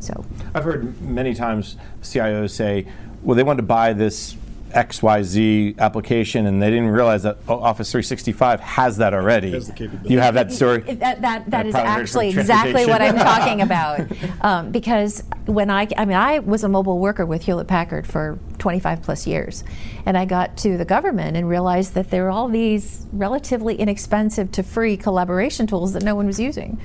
So 0.00 0.24
I've 0.54 0.64
heard 0.64 1.00
many 1.00 1.34
times 1.34 1.76
CIOs 2.02 2.50
say, 2.50 2.86
well, 3.22 3.34
they 3.34 3.42
want 3.42 3.56
to 3.56 3.62
buy 3.62 3.94
this 3.94 4.36
XYZ 4.74 5.78
application 5.78 6.46
and 6.46 6.60
they 6.60 6.70
didn't 6.70 6.88
realize 6.88 7.22
that 7.22 7.38
Office 7.48 7.90
365 7.90 8.60
has 8.60 8.96
that 8.98 9.14
already. 9.14 9.52
Has 9.52 9.68
the 9.68 9.72
capability. 9.72 10.12
You 10.12 10.20
have 10.20 10.34
that 10.34 10.52
story? 10.52 10.80
That, 10.80 11.22
that, 11.22 11.50
that 11.50 11.64
I 11.64 11.68
is 11.68 11.72
probably 11.72 11.90
heard 11.90 12.00
actually 12.00 12.28
exactly 12.30 12.86
what 12.86 13.00
I'm 13.00 13.16
talking 13.16 13.60
about. 13.62 14.00
Um, 14.40 14.72
because 14.72 15.22
when 15.46 15.70
I, 15.70 15.88
I 15.96 16.04
mean, 16.04 16.16
I 16.16 16.40
was 16.40 16.64
a 16.64 16.68
mobile 16.68 16.98
worker 16.98 17.24
with 17.24 17.42
Hewlett 17.42 17.68
Packard 17.68 18.06
for 18.06 18.38
25 18.58 19.02
plus 19.02 19.26
years. 19.26 19.64
And 20.06 20.18
I 20.18 20.24
got 20.24 20.56
to 20.58 20.76
the 20.76 20.84
government 20.84 21.36
and 21.36 21.48
realized 21.48 21.94
that 21.94 22.10
there 22.10 22.26
are 22.26 22.30
all 22.30 22.48
these 22.48 23.06
relatively 23.12 23.76
inexpensive 23.76 24.50
to 24.52 24.62
free 24.62 24.96
collaboration 24.96 25.66
tools 25.66 25.92
that 25.92 26.02
no 26.02 26.14
one 26.14 26.26
was 26.26 26.40
using. 26.40 26.80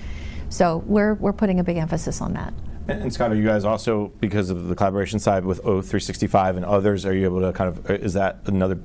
So 0.49 0.83
we're, 0.85 1.15
we're 1.15 1.33
putting 1.33 1.59
a 1.59 1.63
big 1.63 1.77
emphasis 1.77 2.21
on 2.21 2.33
that. 2.33 2.53
And, 2.89 3.13
Scott, 3.13 3.31
are 3.31 3.35
you 3.35 3.45
guys 3.45 3.65
also, 3.65 4.11
because 4.19 4.49
of 4.49 4.67
the 4.67 4.75
collaboration 4.75 5.19
side 5.19 5.45
with 5.45 5.61
O365 5.63 6.57
and 6.57 6.65
others, 6.65 7.05
are 7.05 7.13
you 7.13 7.25
able 7.25 7.41
to 7.41 7.53
kind 7.53 7.69
of, 7.69 7.89
is 7.91 8.13
that 8.13 8.39
another 8.45 8.79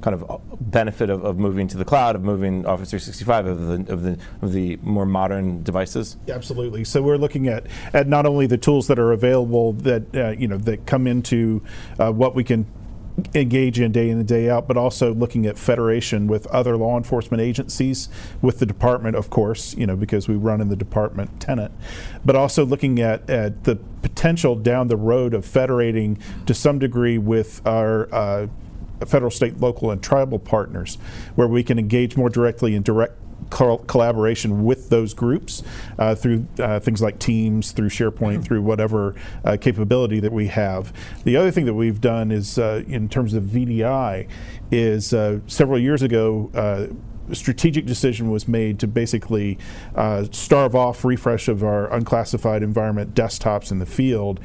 kind 0.00 0.20
of 0.20 0.40
benefit 0.60 1.08
of, 1.08 1.24
of 1.24 1.38
moving 1.38 1.66
to 1.68 1.78
the 1.78 1.84
cloud, 1.84 2.16
of 2.16 2.22
moving 2.22 2.66
Office 2.66 2.90
365, 2.90 3.46
of 3.46 3.66
the, 3.66 3.92
of 3.92 4.02
the, 4.02 4.18
of 4.42 4.52
the 4.52 4.76
more 4.82 5.06
modern 5.06 5.62
devices? 5.62 6.16
Absolutely. 6.28 6.84
So 6.84 7.00
we're 7.00 7.16
looking 7.16 7.48
at, 7.48 7.66
at 7.92 8.06
not 8.08 8.26
only 8.26 8.46
the 8.46 8.58
tools 8.58 8.86
that 8.88 8.98
are 8.98 9.12
available 9.12 9.72
that 9.74 10.14
uh, 10.14 10.30
you 10.30 10.48
know 10.48 10.58
that 10.58 10.84
come 10.86 11.06
into 11.06 11.62
uh, 11.98 12.12
what 12.12 12.34
we 12.34 12.44
can 12.44 12.66
engage 13.34 13.78
in 13.78 13.92
day 13.92 14.10
in 14.10 14.18
and 14.18 14.26
day 14.26 14.50
out, 14.50 14.66
but 14.66 14.76
also 14.76 15.14
looking 15.14 15.46
at 15.46 15.56
federation 15.56 16.26
with 16.26 16.46
other 16.48 16.76
law 16.76 16.96
enforcement 16.96 17.40
agencies, 17.40 18.08
with 18.42 18.58
the 18.58 18.66
department, 18.66 19.16
of 19.16 19.30
course, 19.30 19.74
you 19.76 19.86
know, 19.86 19.96
because 19.96 20.26
we 20.26 20.34
run 20.34 20.60
in 20.60 20.68
the 20.68 20.76
department 20.76 21.40
tenant, 21.40 21.72
but 22.24 22.34
also 22.34 22.64
looking 22.64 23.00
at, 23.00 23.28
at 23.30 23.64
the 23.64 23.76
potential 24.02 24.56
down 24.56 24.88
the 24.88 24.96
road 24.96 25.32
of 25.32 25.44
federating 25.44 26.18
to 26.46 26.54
some 26.54 26.78
degree 26.78 27.18
with 27.18 27.64
our 27.66 28.12
uh, 28.12 28.46
federal, 29.06 29.30
state, 29.30 29.60
local, 29.60 29.90
and 29.90 30.02
tribal 30.02 30.38
partners, 30.38 30.96
where 31.34 31.48
we 31.48 31.62
can 31.62 31.78
engage 31.78 32.16
more 32.16 32.30
directly 32.30 32.74
in 32.74 32.82
direct 32.82 33.14
col- 33.54 33.78
collaboration 33.78 34.64
with 34.64 34.90
those 34.90 35.14
groups 35.14 35.62
uh, 35.98 36.14
through 36.14 36.46
uh, 36.58 36.80
things 36.80 37.00
like 37.00 37.18
Teams, 37.20 37.70
through 37.70 37.88
SharePoint, 37.88 38.44
through 38.44 38.62
whatever 38.62 39.14
uh, 39.44 39.56
capability 39.58 40.18
that 40.20 40.32
we 40.32 40.48
have. 40.48 40.92
The 41.22 41.36
other 41.36 41.52
thing 41.52 41.64
that 41.66 41.74
we've 41.74 42.00
done 42.00 42.32
is, 42.32 42.58
uh, 42.58 42.82
in 42.88 43.08
terms 43.08 43.32
of 43.32 43.44
VDI, 43.44 44.28
is 44.72 45.14
uh, 45.14 45.38
several 45.46 45.78
years 45.78 46.02
ago 46.02 46.50
a 46.54 47.34
strategic 47.34 47.86
decision 47.86 48.30
was 48.30 48.46
made 48.48 48.78
to 48.80 48.86
basically 48.86 49.56
uh, 49.94 50.24
starve 50.30 50.74
off 50.74 51.04
refresh 51.04 51.48
of 51.48 51.62
our 51.62 51.90
unclassified 51.92 52.62
environment 52.62 53.14
desktops 53.14 53.70
in 53.70 53.78
the 53.78 53.86
field 53.86 54.40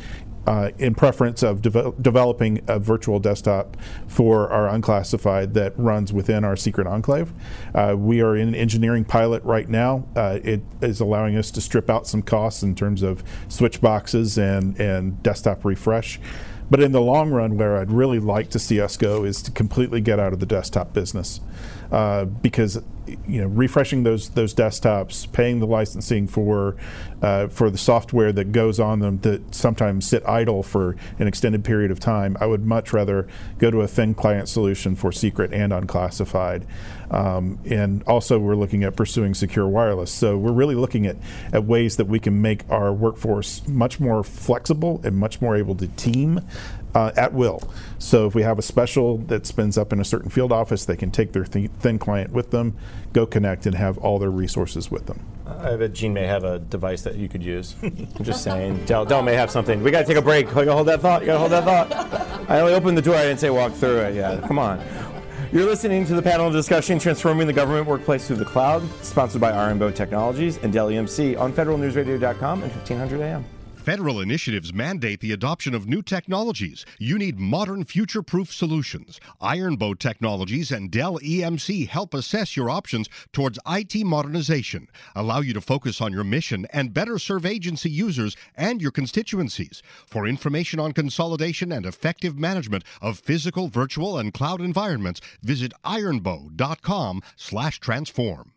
uh, 0.50 0.72
in 0.80 0.96
preference 0.96 1.44
of 1.44 1.62
developing 1.62 2.60
a 2.68 2.80
virtual 2.80 3.20
desktop 3.20 3.78
for 4.08 4.50
our 4.50 4.68
unclassified 4.68 5.54
that 5.54 5.78
runs 5.78 6.12
within 6.12 6.44
our 6.44 6.56
secret 6.56 6.88
enclave. 6.88 7.32
Uh, 7.76 7.94
we 7.96 8.20
are 8.20 8.36
in 8.36 8.48
an 8.48 8.56
engineering 8.56 9.06
pilot 9.06 9.44
right 9.44 9.70
now. 9.70 10.04
Uh, 10.16 10.40
it 10.44 10.62
is 10.82 11.02
allowing 11.02 11.38
us 11.38 11.52
to 11.52 11.62
strip 11.62 11.88
out 11.88 12.08
some 12.08 12.24
costs 12.24 12.64
in 12.64 12.74
terms 12.74 13.04
of 13.04 13.24
switch 13.48 13.80
boxes 13.80 14.40
and, 14.40 14.76
and 14.82 15.22
desktop 15.22 15.64
refresh. 15.64 16.20
But 16.72 16.82
in 16.82 16.94
the 16.94 17.02
long 17.02 17.30
run, 17.30 17.56
where 17.56 17.78
I'd 17.78 17.92
really 17.92 18.20
like 18.20 18.50
to 18.50 18.60
see 18.60 18.82
us 18.82 18.98
go 18.98 19.26
is 19.26 19.44
to 19.44 19.52
completely 19.52 20.02
get 20.02 20.20
out 20.20 20.34
of 20.34 20.40
the 20.40 20.48
desktop 20.48 20.94
business. 20.94 21.42
Uh, 21.92 22.26
because 22.26 22.80
you 23.28 23.42
know 23.42 23.48
refreshing 23.48 24.04
those 24.04 24.30
those 24.30 24.54
desktops, 24.54 25.32
paying 25.32 25.60
the 25.60 25.66
licensing 25.66 26.28
for 26.28 26.76
uh, 27.22 27.48
for 27.48 27.70
the 27.70 27.78
software 27.78 28.32
that 28.32 28.52
goes 28.52 28.80
on 28.80 29.00
them 29.00 29.20
that 29.22 29.54
sometimes 29.54 30.08
sit 30.08 30.24
idle 30.28 30.64
for 30.64 30.96
an 31.18 31.28
extended 31.28 31.64
period 31.64 31.92
of 31.92 32.00
time. 32.00 32.38
I 32.40 32.46
would 32.46 32.66
much 32.66 32.94
rather 32.94 33.28
go 33.58 33.72
to 33.72 33.82
a 33.82 33.88
thin 33.88 34.14
client 34.14 34.50
solution 34.50 34.96
for 34.96 35.12
secret 35.12 35.54
and 35.54 35.74
unclassified. 35.74 36.66
Um, 37.12 37.60
and 37.66 38.04
also, 38.04 38.38
we're 38.38 38.56
looking 38.56 38.84
at 38.84 38.96
pursuing 38.96 39.34
secure 39.34 39.68
wireless. 39.68 40.12
So 40.12 40.38
we're 40.38 40.52
really 40.52 40.76
looking 40.76 41.08
at, 41.08 41.18
at 41.52 41.64
ways 41.64 41.98
that 41.98 42.06
we 42.06 42.20
can 42.20 42.42
make 42.42 42.70
our 42.70 42.94
workforce 42.94 43.68
much 43.68 44.00
more 44.00 44.24
flexible 44.24 45.02
and 45.04 45.18
much 45.18 45.42
more 45.42 45.56
able 45.56 45.76
to 45.76 45.88
team 45.88 46.42
uh, 46.96 47.12
at 47.16 47.34
will. 47.34 47.62
So 47.98 48.28
if 48.28 48.36
we 48.36 48.44
have 48.44 48.60
a 48.60 48.62
special 48.62 49.18
that 49.28 49.46
spins 49.46 49.78
up 49.78 49.94
in 49.94 50.00
a 50.00 50.06
certain 50.06 50.30
field 50.30 50.52
office, 50.52 50.86
they 50.86 50.96
can 50.96 51.12
take 51.12 51.32
their 51.34 51.44
th- 51.44 51.70
thin 51.80 52.00
client 52.00 52.32
with 52.32 52.52
them, 52.52 52.76
go 53.14 53.26
connect, 53.26 53.66
and 53.66 53.76
have 53.76 53.98
all 54.00 54.20
their 54.20 54.32
resources 54.32 54.90
with 54.90 55.06
them. 55.06 55.20
I 55.46 55.76
bet 55.76 55.94
Gene 55.94 56.14
may 56.14 56.26
have 56.28 56.44
a 56.44 56.60
device 56.60 57.02
that 57.02 57.16
you 57.16 57.28
could 57.28 57.44
use. 57.44 57.76
I'm 57.82 58.08
just 58.22 58.44
saying. 58.44 58.86
Dell, 58.86 59.06
Dell 59.06 59.22
may 59.22 59.34
have 59.34 59.50
something. 59.52 59.82
We 59.84 59.92
got 59.92 60.02
to 60.02 60.06
take 60.06 60.18
a 60.18 60.22
break. 60.22 60.48
You 60.48 60.54
got 60.54 60.66
to 60.66 60.74
hold 60.74 60.88
that 60.88 61.02
thought. 61.02 61.22
You 61.22 61.28
got 61.28 61.34
to 61.34 61.40
hold 61.40 61.52
that 61.52 61.64
thought. 61.64 62.50
I 62.50 62.60
only 62.60 62.74
opened 62.74 62.98
the 62.98 63.02
door. 63.02 63.16
I 63.16 63.24
didn't 63.24 63.40
say 63.40 63.50
walk 63.50 63.74
through 63.74 63.98
it. 64.00 64.16
Yeah, 64.16 64.40
come 64.48 64.60
on. 64.60 64.84
You're 65.52 65.66
listening 65.66 66.06
to 66.06 66.14
the 66.14 66.22
panel 66.22 66.52
discussion 66.52 67.00
Transforming 67.00 67.48
the 67.48 67.54
Government 67.54 67.88
Workplace 67.88 68.28
Through 68.28 68.36
the 68.36 68.46
Cloud, 68.46 68.88
sponsored 69.04 69.42
by 69.42 69.52
Ironbow 69.52 69.96
Technologies 69.96 70.58
and 70.58 70.72
Dell 70.72 70.90
EMC 70.90 71.40
on 71.40 71.52
federalnewsradio.com 71.54 72.62
and 72.62 72.72
1500 72.72 73.22
AM. 73.22 73.46
Federal 73.90 74.22
initiatives 74.22 74.72
mandate 74.72 75.20
the 75.20 75.32
adoption 75.32 75.74
of 75.74 75.88
new 75.88 76.04
technologies. 76.04 76.86
You 77.00 77.18
need 77.18 77.40
modern, 77.40 77.86
future 77.86 78.22
proof 78.22 78.54
solutions. 78.54 79.20
Ironbow 79.42 79.98
Technologies 79.98 80.72
and 80.72 80.92
Dell 80.92 81.18
EMC 81.18 81.88
help 81.88 82.14
assess 82.14 82.56
your 82.56 82.70
options 82.70 83.10
towards 83.34 83.58
IT 83.68 84.06
modernization, 84.06 84.90
allow 85.16 85.40
you 85.40 85.54
to 85.54 85.62
focus 85.62 86.02
on 86.02 86.14
your 86.14 86.24
mission, 86.24 86.68
and 86.72 86.94
better 86.94 87.18
serve 87.18 87.48
agency 87.48 87.90
users 87.90 88.38
and 88.54 88.80
your 88.80 88.92
constituencies. 88.92 89.82
For 90.06 90.28
information 90.28 90.80
on 90.80 90.92
consolidation 90.92 91.72
and 91.72 91.84
effective 91.84 92.38
management 92.38 92.84
of 93.02 93.18
physical, 93.18 93.70
virtual, 93.70 94.20
and 94.20 94.32
cloud 94.32 94.62
environments, 94.62 95.20
visit 95.42 95.74
ironbow.com/transform. 95.84 98.52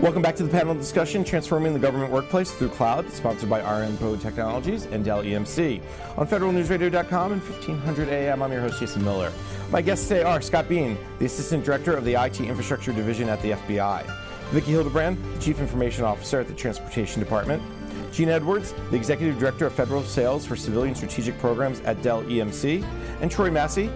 Welcome 0.00 0.22
back 0.22 0.34
to 0.36 0.42
the 0.42 0.48
panel 0.48 0.74
discussion, 0.74 1.22
Transforming 1.22 1.74
the 1.74 1.78
Government 1.78 2.10
Workplace 2.10 2.50
Through 2.50 2.70
Cloud, 2.70 3.08
sponsored 3.10 3.48
by 3.48 3.60
Ironbow 3.60 4.20
Technologies 4.20 4.86
and 4.86 5.04
Dell 5.04 5.22
EMC. 5.22 5.80
On 6.16 6.26
federalnewsradio.com 6.26 7.32
and 7.32 7.40
1500 7.42 8.08
AM, 8.08 8.42
I'm 8.42 8.50
your 8.50 8.62
host, 8.62 8.80
Jason 8.80 9.04
Miller. 9.04 9.32
My 9.70 9.80
guests 9.80 10.08
today 10.08 10.22
are 10.22 10.40
Scott 10.40 10.68
Bean, 10.68 10.98
the 11.20 11.26
Assistant 11.26 11.64
Director 11.64 11.94
of 11.94 12.04
the 12.04 12.14
IT 12.14 12.40
Infrastructure 12.40 12.92
Division 12.92 13.28
at 13.28 13.40
the 13.42 13.52
FBI, 13.52 14.04
Vicki 14.50 14.72
Hildebrand, 14.72 15.22
the 15.36 15.40
Chief 15.40 15.60
Information 15.60 16.04
Officer 16.04 16.40
at 16.40 16.48
the 16.48 16.54
Transportation 16.54 17.20
Department, 17.20 17.62
Gene 18.10 18.28
Edwards, 18.28 18.74
the 18.90 18.96
Executive 18.96 19.38
Director 19.38 19.66
of 19.66 19.72
Federal 19.72 20.02
Sales 20.02 20.44
for 20.44 20.56
Civilian 20.56 20.96
Strategic 20.96 21.38
Programs 21.38 21.80
at 21.80 22.02
Dell 22.02 22.24
EMC, 22.24 22.84
and 23.20 23.30
Troy 23.30 23.52
Massey, 23.52 23.88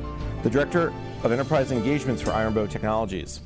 the 0.44 0.50
Director 0.50 0.92
of 1.24 1.32
Enterprise 1.32 1.72
Engagements 1.72 2.22
for 2.22 2.30
Ironbow 2.30 2.70
Technologies. 2.70 3.40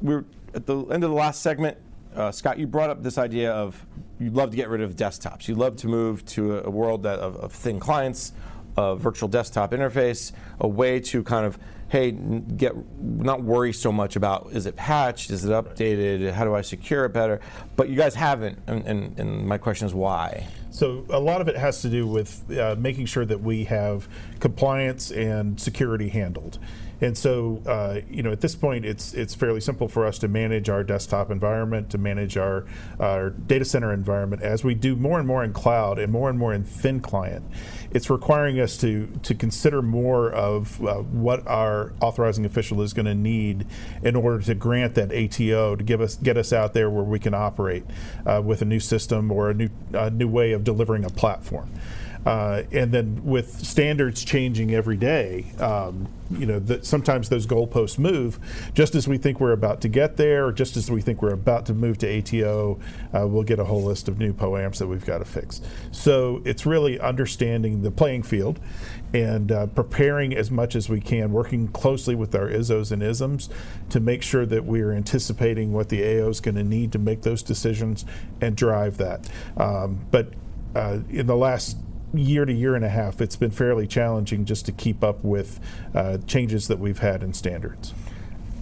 We're 0.00 0.24
at 0.54 0.66
the 0.66 0.78
end 0.86 1.04
of 1.04 1.10
the 1.10 1.16
last 1.16 1.42
segment, 1.42 1.78
uh, 2.14 2.30
Scott, 2.30 2.58
you 2.58 2.66
brought 2.66 2.90
up 2.90 3.02
this 3.02 3.18
idea 3.18 3.52
of 3.52 3.84
you'd 4.18 4.34
love 4.34 4.50
to 4.50 4.56
get 4.56 4.68
rid 4.68 4.80
of 4.80 4.96
desktops. 4.96 5.48
You'd 5.48 5.58
love 5.58 5.76
to 5.76 5.88
move 5.88 6.24
to 6.26 6.58
a, 6.58 6.64
a 6.64 6.70
world 6.70 7.02
that, 7.04 7.18
of, 7.18 7.36
of, 7.36 7.52
thin 7.52 7.80
clients, 7.80 8.32
a 8.76 8.94
virtual 8.96 9.28
desktop 9.28 9.72
interface, 9.72 10.32
a 10.60 10.68
way 10.68 11.00
to 11.00 11.22
kind 11.22 11.46
of, 11.46 11.58
hey, 11.88 12.10
get 12.10 12.74
not 13.00 13.42
worry 13.42 13.72
so 13.72 13.90
much 13.92 14.16
about 14.16 14.50
is 14.52 14.66
it 14.66 14.76
patched, 14.76 15.30
is 15.30 15.44
it 15.44 15.50
updated, 15.50 16.32
how 16.32 16.44
do 16.44 16.54
I 16.54 16.60
secure 16.60 17.06
it 17.06 17.12
better? 17.12 17.40
But 17.76 17.88
you 17.88 17.96
guys 17.96 18.14
haven't, 18.14 18.58
and, 18.66 18.86
and, 18.86 19.18
and 19.18 19.46
my 19.46 19.58
question 19.58 19.86
is 19.86 19.94
why? 19.94 20.46
So 20.70 21.04
a 21.10 21.20
lot 21.20 21.40
of 21.40 21.48
it 21.48 21.56
has 21.56 21.82
to 21.82 21.90
do 21.90 22.06
with 22.06 22.58
uh, 22.58 22.76
making 22.78 23.06
sure 23.06 23.24
that 23.24 23.40
we 23.40 23.64
have 23.64 24.08
compliance 24.40 25.10
and 25.10 25.60
security 25.60 26.08
handled. 26.08 26.58
And 27.02 27.18
so, 27.18 27.60
uh, 27.66 28.00
you 28.08 28.22
know, 28.22 28.30
at 28.30 28.40
this 28.40 28.54
point, 28.54 28.84
it's 28.84 29.12
it's 29.12 29.34
fairly 29.34 29.60
simple 29.60 29.88
for 29.88 30.06
us 30.06 30.18
to 30.20 30.28
manage 30.28 30.68
our 30.68 30.84
desktop 30.84 31.32
environment, 31.32 31.90
to 31.90 31.98
manage 31.98 32.36
our, 32.36 32.64
our 33.00 33.30
data 33.30 33.64
center 33.64 33.92
environment. 33.92 34.42
As 34.42 34.62
we 34.62 34.74
do 34.74 34.94
more 34.94 35.18
and 35.18 35.26
more 35.26 35.42
in 35.42 35.52
cloud 35.52 35.98
and 35.98 36.12
more 36.12 36.30
and 36.30 36.38
more 36.38 36.54
in 36.54 36.62
thin 36.62 37.00
client, 37.00 37.44
it's 37.90 38.08
requiring 38.08 38.60
us 38.60 38.76
to 38.78 39.08
to 39.24 39.34
consider 39.34 39.82
more 39.82 40.30
of 40.30 40.80
uh, 40.86 40.94
what 40.98 41.44
our 41.48 41.92
authorizing 42.00 42.44
official 42.44 42.80
is 42.82 42.92
going 42.92 43.06
to 43.06 43.16
need 43.16 43.66
in 44.04 44.14
order 44.14 44.40
to 44.40 44.54
grant 44.54 44.94
that 44.94 45.12
ATO 45.12 45.74
to 45.74 45.82
give 45.82 46.00
us 46.00 46.14
get 46.14 46.36
us 46.36 46.52
out 46.52 46.72
there 46.72 46.88
where 46.88 47.02
we 47.02 47.18
can 47.18 47.34
operate 47.34 47.84
uh, 48.26 48.40
with 48.44 48.62
a 48.62 48.64
new 48.64 48.80
system 48.80 49.32
or 49.32 49.50
a 49.50 49.54
new 49.54 49.68
a 49.92 50.08
new 50.08 50.28
way 50.28 50.52
of 50.52 50.62
delivering 50.62 51.04
a 51.04 51.10
platform. 51.10 51.68
Uh, 52.24 52.62
and 52.70 52.92
then 52.92 53.24
with 53.24 53.64
standards 53.64 54.24
changing 54.24 54.74
every 54.74 54.96
day, 54.96 55.46
um, 55.58 56.08
you 56.30 56.46
know, 56.46 56.58
that 56.60 56.86
sometimes 56.86 57.28
those 57.28 57.46
goalposts 57.46 57.98
move. 57.98 58.38
Just 58.74 58.94
as 58.94 59.08
we 59.08 59.18
think 59.18 59.40
we're 59.40 59.52
about 59.52 59.80
to 59.82 59.88
get 59.88 60.16
there, 60.16 60.46
or 60.46 60.52
just 60.52 60.76
as 60.76 60.90
we 60.90 61.00
think 61.00 61.20
we're 61.20 61.32
about 61.32 61.66
to 61.66 61.74
move 61.74 61.98
to 61.98 62.18
ATO, 62.18 62.78
uh, 63.12 63.26
we'll 63.26 63.42
get 63.42 63.58
a 63.58 63.64
whole 63.64 63.82
list 63.82 64.08
of 64.08 64.18
new 64.18 64.32
POAMs 64.32 64.78
that 64.78 64.86
we've 64.86 65.04
got 65.04 65.18
to 65.18 65.24
fix. 65.24 65.60
So 65.90 66.40
it's 66.44 66.64
really 66.64 66.98
understanding 67.00 67.82
the 67.82 67.90
playing 67.90 68.22
field 68.22 68.60
and 69.12 69.52
uh, 69.52 69.66
preparing 69.66 70.34
as 70.34 70.50
much 70.50 70.74
as 70.74 70.88
we 70.88 71.00
can, 71.00 71.32
working 71.32 71.68
closely 71.68 72.14
with 72.14 72.34
our 72.34 72.48
ISOs 72.48 72.92
and 72.92 73.02
ISMs 73.02 73.50
to 73.90 74.00
make 74.00 74.22
sure 74.22 74.46
that 74.46 74.64
we 74.64 74.80
are 74.80 74.92
anticipating 74.92 75.72
what 75.72 75.88
the 75.88 76.02
AO 76.02 76.28
is 76.28 76.40
going 76.40 76.54
to 76.54 76.64
need 76.64 76.92
to 76.92 76.98
make 76.98 77.22
those 77.22 77.42
decisions 77.42 78.06
and 78.40 78.56
drive 78.56 78.96
that. 78.98 79.28
Um, 79.56 80.06
but 80.10 80.32
uh, 80.74 81.00
in 81.10 81.26
the 81.26 81.36
last 81.36 81.76
year 82.14 82.44
to 82.44 82.52
year 82.52 82.74
and 82.74 82.84
a 82.84 82.88
half, 82.88 83.20
it's 83.20 83.36
been 83.36 83.50
fairly 83.50 83.86
challenging 83.86 84.44
just 84.44 84.66
to 84.66 84.72
keep 84.72 85.02
up 85.02 85.22
with 85.24 85.60
uh, 85.94 86.18
changes 86.26 86.68
that 86.68 86.78
we've 86.78 86.98
had 86.98 87.22
in 87.22 87.32
standards. 87.32 87.94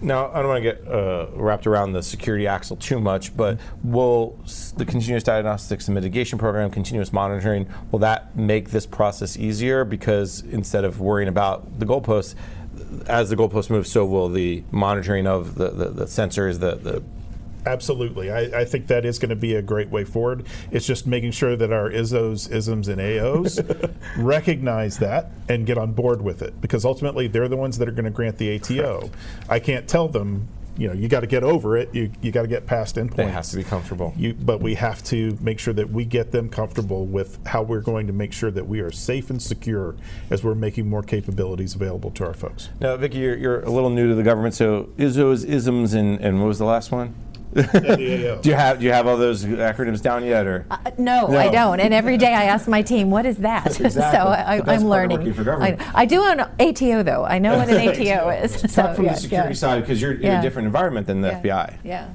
Now, 0.03 0.30
I 0.32 0.38
don't 0.38 0.48
want 0.48 0.64
to 0.64 0.72
get 0.72 0.88
uh, 0.88 1.26
wrapped 1.34 1.66
around 1.66 1.92
the 1.92 2.03
security 2.03 2.46
axle 2.46 2.76
too 2.76 2.98
much, 2.98 3.36
but 3.36 3.59
will 3.84 4.38
the 4.78 4.86
continuous 4.86 5.22
diagnostics 5.22 5.88
and 5.88 5.94
mitigation 5.94 6.38
program, 6.38 6.70
continuous 6.70 7.12
monitoring, 7.12 7.68
will 7.90 7.98
that 7.98 8.34
make 8.34 8.70
this 8.70 8.86
process 8.86 9.36
easier? 9.36 9.84
Because 9.84 10.40
instead 10.40 10.84
of 10.84 11.01
worrying 11.01 11.28
about 11.28 11.78
the 11.78 11.84
goalposts, 11.84 12.34
as 13.09 13.28
the 13.28 13.36
goalposts 13.36 13.68
move, 13.68 13.86
so 13.86 14.07
will 14.07 14.30
the 14.30 14.64
monitoring 14.70 15.26
of 15.26 15.57
the, 15.57 15.68
the, 15.68 15.88
the 15.90 16.05
sensors, 16.07 16.61
the, 16.61 16.76
the 16.76 17.03
Absolutely. 17.67 18.31
I, 18.31 18.61
I, 18.61 18.65
think 18.65 18.87
that 18.87 19.05
is 19.05 19.19
going 19.19 19.31
to 19.31 19.37
be 19.37 19.55
a 19.55 19.63
great 19.63 19.91
way 19.91 20.05
forward. 20.05 20.47
It's 20.71 20.87
just 20.87 21.07
making 21.07 21.33
sure 21.33 21.57
that 21.57 21.73
our 21.73 21.91
ISOs, 21.91 22.49
ISMs, 22.49 22.89
and 22.89 23.01
AOs 23.01 23.95
recognize 24.17 24.99
that 24.99 25.31
and 25.49 25.67
get 25.67 25.79
on 25.79 25.93
board 25.93 26.23
with 26.23 26.43
it 26.43 26.61
because 26.61 26.85
ultimately 26.85 27.27
they're 27.27 27.49
the 27.49 27.57
ones 27.57 27.79
that 27.79 27.89
are 27.89 27.93
going 27.93 28.05
to 28.05 28.11
grant 28.11 28.39
the 28.39 28.57
ATO. 28.57 29.01
Correct. 29.01 29.17
I 29.49 29.59
can't 29.59 29.89
tell 29.89 30.09
them, 30.09 30.49
you 30.79 30.89
know, 30.89 30.95
you 30.95 31.09
got 31.09 31.21
to 31.21 31.27
get 31.27 31.43
over 31.43 31.77
it. 31.77 31.95
You, 31.95 32.11
you 32.23 32.33
got 32.33 32.43
to 32.43 32.49
get 32.49 32.67
past 32.67 32.97
endpoints. 32.97 33.29
It 33.29 33.33
has 33.33 33.51
to 33.51 33.57
be 33.57 33.65
comfortable. 33.65 34.15
You, 34.17 34.33
but 34.33 34.61
we 34.61 34.75
have 34.77 35.05
to 35.05 35.37
make 35.41 35.59
sure 35.59 35.75
that 35.75 35.91
we 35.91 36.05
get 36.07 36.33
them 36.33 36.49
comfortable 36.49 37.05
with 37.05 37.45
how 37.47 37.63
we're 37.63 37.83
going 37.83 38.07
to 38.07 38.13
make 38.13 38.33
sure 38.33 38.51
that 38.51 38.67
we 38.67 38.81
are 38.81 38.91
safe 38.91 39.29
and 39.29 39.43
secure 39.43 39.97
as 40.31 40.43
we're 40.43 40.55
making 40.55 40.89
more 40.89 41.03
capabilities 41.03 41.75
available 41.75 42.11
to 42.13 42.25
our 42.25 42.35
folks. 42.35 42.71
Now, 42.81 42.97
Vicki, 42.97 43.19
you're, 43.19 43.37
you're 43.37 43.61
a 43.61 43.71
little 43.71 43.91
new 43.91 44.09
to 44.09 44.15
the 44.15 44.23
government, 44.23 44.55
so 44.55 44.89
ISOs, 44.97 45.45
ISMs, 45.45 45.95
and, 45.95 46.19
and 46.21 46.41
what 46.41 46.47
was 46.47 46.59
the 46.59 46.65
last 46.65 46.93
one? 46.93 47.15
Do 47.55 47.96
you 48.44 48.55
have 48.55 48.78
do 48.78 48.84
you 48.86 48.92
have 48.92 49.07
all 49.07 49.16
those 49.16 49.44
acronyms 49.44 50.01
down 50.01 50.24
yet, 50.24 50.46
or? 50.46 50.66
Uh, 50.70 50.78
no, 50.98 51.26
No. 51.26 51.38
I 51.38 51.48
don't. 51.51 51.80
And 51.80 51.92
every 51.92 52.16
day 52.16 52.32
I 52.32 52.44
ask 52.44 52.68
my 52.68 52.82
team, 52.82 53.11
"What 53.11 53.26
is 53.26 53.38
that?" 53.38 53.80
Exactly. 53.80 53.92
so 54.18 54.26
I, 54.28 54.62
i'm 54.72 54.84
learning. 54.84 55.34
I. 55.48 55.76
I 55.94 56.05
do 56.07 56.22
an 56.24 56.40
ATO 56.61 57.03
though. 57.03 57.24
I 57.24 57.38
know 57.38 57.57
what 57.59 57.68
an 57.68 57.76
ATO 57.88 58.28
is. 58.30 58.61
so, 58.61 58.82
Talk 58.82 58.96
from 58.96 59.07
yeah, 59.07 59.14
the 59.14 59.20
security 59.20 59.48
yeah. 59.51 59.55
side 59.55 59.80
because 59.80 60.01
you're 60.01 60.12
in 60.12 60.22
Yeah. 60.22 60.38
a 60.38 60.42
different 60.42 60.66
environment 60.66 61.07
than 61.07 61.20
the 61.22 61.28
Yeah. 61.28 61.40
FBI. 61.40 61.74
Yeah. 61.84 62.09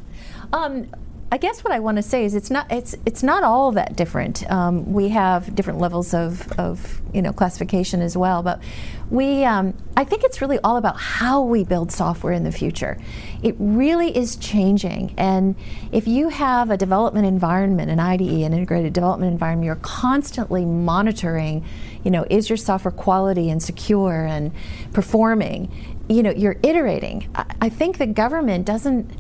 Um, 0.53 0.88
I 1.31 1.38
guess 1.38 1.63
what 1.63 1.73
I 1.73 1.79
want 1.79 1.97
to 1.97 2.03
say 2.03 2.23
is 2.23 2.33
it's 2.36 2.51
not 2.51 2.71
it's 2.71 2.95
it's 3.05 3.23
not 3.23 3.43
all 3.43 3.71
that 3.73 3.95
different. 3.97 4.49
Um, 4.49 4.93
we 4.93 5.09
have 5.09 5.53
different 5.55 5.79
levels 5.79 6.13
of, 6.13 6.49
of 6.57 7.01
you 7.13 7.21
know 7.21 7.33
classification 7.33 8.01
as 8.01 8.15
well, 8.15 8.41
but 8.43 8.61
we 9.10 9.43
um, 9.45 9.76
I 9.95 10.03
think 10.03 10.24
it's 10.24 10.41
really 10.41 10.60
all 10.64 10.78
about 10.78 10.97
how 10.97 11.41
we 11.41 11.64
build 11.64 11.91
software 11.91 12.34
in 12.34 12.43
the 12.43 12.51
future. 12.51 12.97
It 13.43 13.56
really 13.60 14.16
is 14.16 14.36
changing, 14.36 15.14
and 15.18 15.56
if 15.91 16.08
you 16.08 16.30
have 16.30 16.72
a 16.72 16.78
development 16.78 17.28
environment, 17.28 17.91
an 17.91 17.99
IDE, 17.99 18.22
an 18.22 18.53
integrated 18.53 18.93
development 18.93 19.32
environment, 19.32 19.66
you're 19.66 19.76
constantly 19.78 20.66
monitoring. 20.66 21.66
You 22.03 22.12
know, 22.12 22.26
is 22.30 22.49
your 22.49 22.58
software 22.58 22.91
quality 22.91 23.49
and 23.49 23.62
secure 23.62 24.26
and 24.26 24.51
performing? 24.93 25.72
you 26.08 26.22
know 26.22 26.32
you're 26.32 26.58
iterating 26.64 27.28
I, 27.36 27.45
I 27.62 27.70
think 27.70 27.97
the 27.97 28.08
government 28.08 28.66
doesn't 28.66 29.12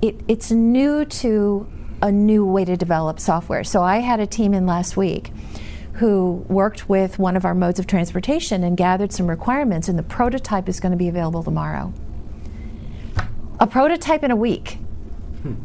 it, 0.00 0.20
it's 0.28 0.50
new 0.50 1.04
to 1.04 1.68
a 2.02 2.10
new 2.10 2.46
way 2.46 2.64
to 2.64 2.76
develop 2.76 3.20
software 3.20 3.64
so 3.64 3.82
i 3.82 3.98
had 3.98 4.20
a 4.20 4.26
team 4.26 4.54
in 4.54 4.66
last 4.66 4.96
week 4.96 5.32
who 6.00 6.46
worked 6.48 6.88
with 6.88 7.18
one 7.18 7.36
of 7.36 7.44
our 7.44 7.54
modes 7.54 7.78
of 7.78 7.86
transportation 7.86 8.64
and 8.64 8.74
gathered 8.74 9.12
some 9.12 9.26
requirements 9.26 9.86
and 9.86 9.98
the 9.98 10.02
prototype 10.02 10.66
is 10.66 10.80
going 10.80 10.92
to 10.92 10.96
be 10.96 11.08
available 11.08 11.42
tomorrow. 11.42 11.92
A 13.60 13.66
prototype 13.66 14.24
in 14.24 14.30
a 14.30 14.36
week. 14.36 14.78
Hmm. 15.42 15.56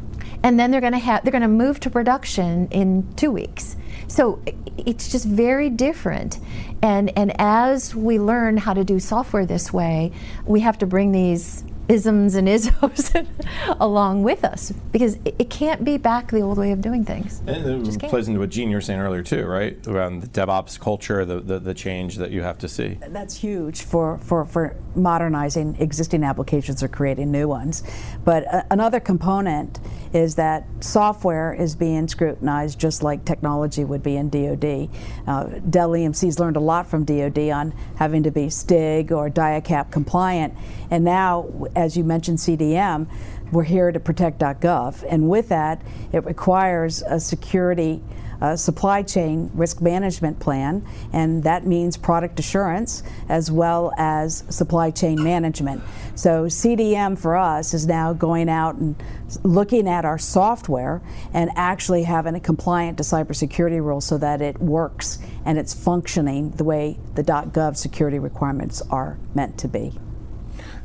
And 0.43 0.59
then 0.59 0.71
they're 0.71 0.81
going 0.81 0.91
to 0.91 0.99
have 0.99 1.23
they're 1.23 1.31
going 1.31 1.41
to 1.41 1.47
move 1.47 1.79
to 1.79 1.89
production 1.89 2.67
in 2.67 3.13
two 3.15 3.31
weeks. 3.31 3.77
So 4.09 4.41
it's 4.77 5.09
just 5.09 5.25
very 5.25 5.69
different. 5.69 6.37
And 6.81 7.17
and 7.17 7.33
as 7.39 7.95
we 7.95 8.19
learn 8.19 8.57
how 8.57 8.73
to 8.73 8.83
do 8.83 8.99
software 8.99 9.45
this 9.45 9.71
way 9.71 10.11
we 10.45 10.59
have 10.59 10.77
to 10.79 10.85
bring 10.85 11.13
these 11.13 11.63
ISMs 11.87 12.35
and 12.35 12.47
ISOs 12.47 13.27
along 13.79 14.23
with 14.23 14.43
us 14.43 14.71
because 14.91 15.15
it, 15.25 15.35
it 15.39 15.49
can't 15.49 15.83
be 15.83 15.97
back 15.97 16.31
the 16.31 16.41
old 16.41 16.57
way 16.57 16.71
of 16.71 16.81
doing 16.81 17.05
things 17.05 17.41
And 17.47 17.85
Just 17.85 17.97
it 17.97 18.01
can't. 18.01 18.11
plays 18.11 18.27
into 18.27 18.39
what 18.39 18.49
Gene 18.49 18.69
you 18.69 18.77
were 18.77 18.81
saying 18.81 18.99
earlier 18.99 19.21
too, 19.23 19.45
right? 19.45 19.77
Around 19.87 20.21
the 20.21 20.27
DevOps 20.27 20.79
culture, 20.79 21.25
the, 21.25 21.39
the, 21.39 21.59
the 21.59 21.73
change 21.73 22.17
that 22.17 22.31
you 22.31 22.41
have 22.41 22.57
to 22.59 22.67
see. 22.67 22.97
That's 23.07 23.37
huge 23.37 23.81
for, 23.83 24.17
for, 24.17 24.45
for 24.45 24.75
modernizing 24.95 25.75
existing 25.79 26.23
applications 26.23 26.81
or 26.83 26.87
creating 26.87 27.31
new 27.31 27.47
ones. 27.47 27.83
But 28.23 28.51
uh, 28.53 28.63
another 28.71 28.99
component 28.99 29.79
is 30.13 30.35
that 30.35 30.65
software 30.79 31.53
is 31.53 31.75
being 31.75 32.07
scrutinized 32.07 32.79
just 32.79 33.03
like 33.03 33.25
technology 33.25 33.83
would 33.83 34.03
be 34.03 34.15
in 34.15 34.29
DoD. 34.29 34.89
Uh, 35.27 35.59
Dell 35.69 35.89
EMC's 35.89 36.39
learned 36.39 36.55
a 36.55 36.61
lot 36.61 36.87
from 36.87 37.03
DoD 37.03 37.49
on 37.49 37.71
having 37.95 38.23
to 38.23 38.31
be 38.31 38.49
STIG 38.49 39.11
or 39.11 39.29
DIACAP 39.29 39.91
compliant. 39.91 40.53
And 40.89 41.03
now, 41.03 41.49
as 41.75 41.97
you 41.97 42.03
mentioned 42.03 42.37
CDM, 42.37 43.07
we're 43.51 43.63
here 43.63 43.91
to 43.91 43.99
protect.gov. 43.99 45.05
And 45.09 45.29
with 45.29 45.49
that, 45.49 45.81
it 46.11 46.25
requires 46.25 47.03
a 47.03 47.19
security 47.19 48.01
uh, 48.41 48.55
supply 48.55 49.01
chain 49.01 49.49
risk 49.53 49.81
management 49.81 50.39
plan, 50.39 50.85
and 51.13 51.43
that 51.43 51.65
means 51.65 51.97
product 51.97 52.39
assurance 52.39 53.03
as 53.29 53.51
well 53.51 53.93
as 53.97 54.43
supply 54.49 54.91
chain 54.91 55.23
management. 55.23 55.81
So, 56.15 56.45
CDM 56.45 57.17
for 57.17 57.35
us 57.35 57.73
is 57.73 57.85
now 57.87 58.13
going 58.13 58.49
out 58.49 58.75
and 58.75 58.95
looking 59.43 59.87
at 59.87 60.05
our 60.05 60.17
software 60.17 61.01
and 61.33 61.49
actually 61.55 62.03
having 62.03 62.35
it 62.35 62.43
compliant 62.43 62.97
to 62.97 63.03
cybersecurity 63.03 63.83
rules 63.83 64.05
so 64.05 64.17
that 64.17 64.41
it 64.41 64.59
works 64.59 65.19
and 65.45 65.57
it's 65.57 65.73
functioning 65.73 66.51
the 66.51 66.63
way 66.63 66.97
the 67.15 67.23
.gov 67.23 67.77
security 67.77 68.19
requirements 68.19 68.81
are 68.89 69.17
meant 69.33 69.57
to 69.59 69.67
be. 69.67 69.93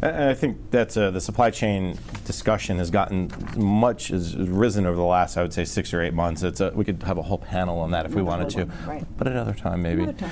And 0.03 0.25
I 0.31 0.35
think 0.35 0.71
that's 0.71 0.97
uh, 0.97 1.11
the 1.11 1.21
supply 1.21 1.51
chain 1.51 1.99
discussion 2.25 2.79
has 2.79 2.91
gotten 2.91 3.31
much 3.57 4.09
has 4.09 4.37
risen 4.37 4.87
over 4.87 4.97
the 4.97 5.03
last, 5.03 5.37
I 5.37 5.43
would 5.43 5.53
say, 5.53 5.65
six 5.65 5.93
or 5.93 6.01
eight 6.01 6.15
months. 6.15 6.43
It's 6.43 6.61
a, 6.61 6.71
we 6.71 6.85
could 6.85 7.03
have 7.03 7.19
a 7.19 7.23
whole 7.23 7.39
panel 7.39 7.79
on 7.81 7.91
that 7.91 8.07
if 8.07 8.15
we 8.15 8.23
wanted 8.23 8.49
to, 8.51 8.65
right. 8.87 9.05
but 9.19 9.27
another 9.27 9.53
time 9.53 9.83
maybe. 9.83 10.05
Another 10.05 10.19
time. 10.19 10.31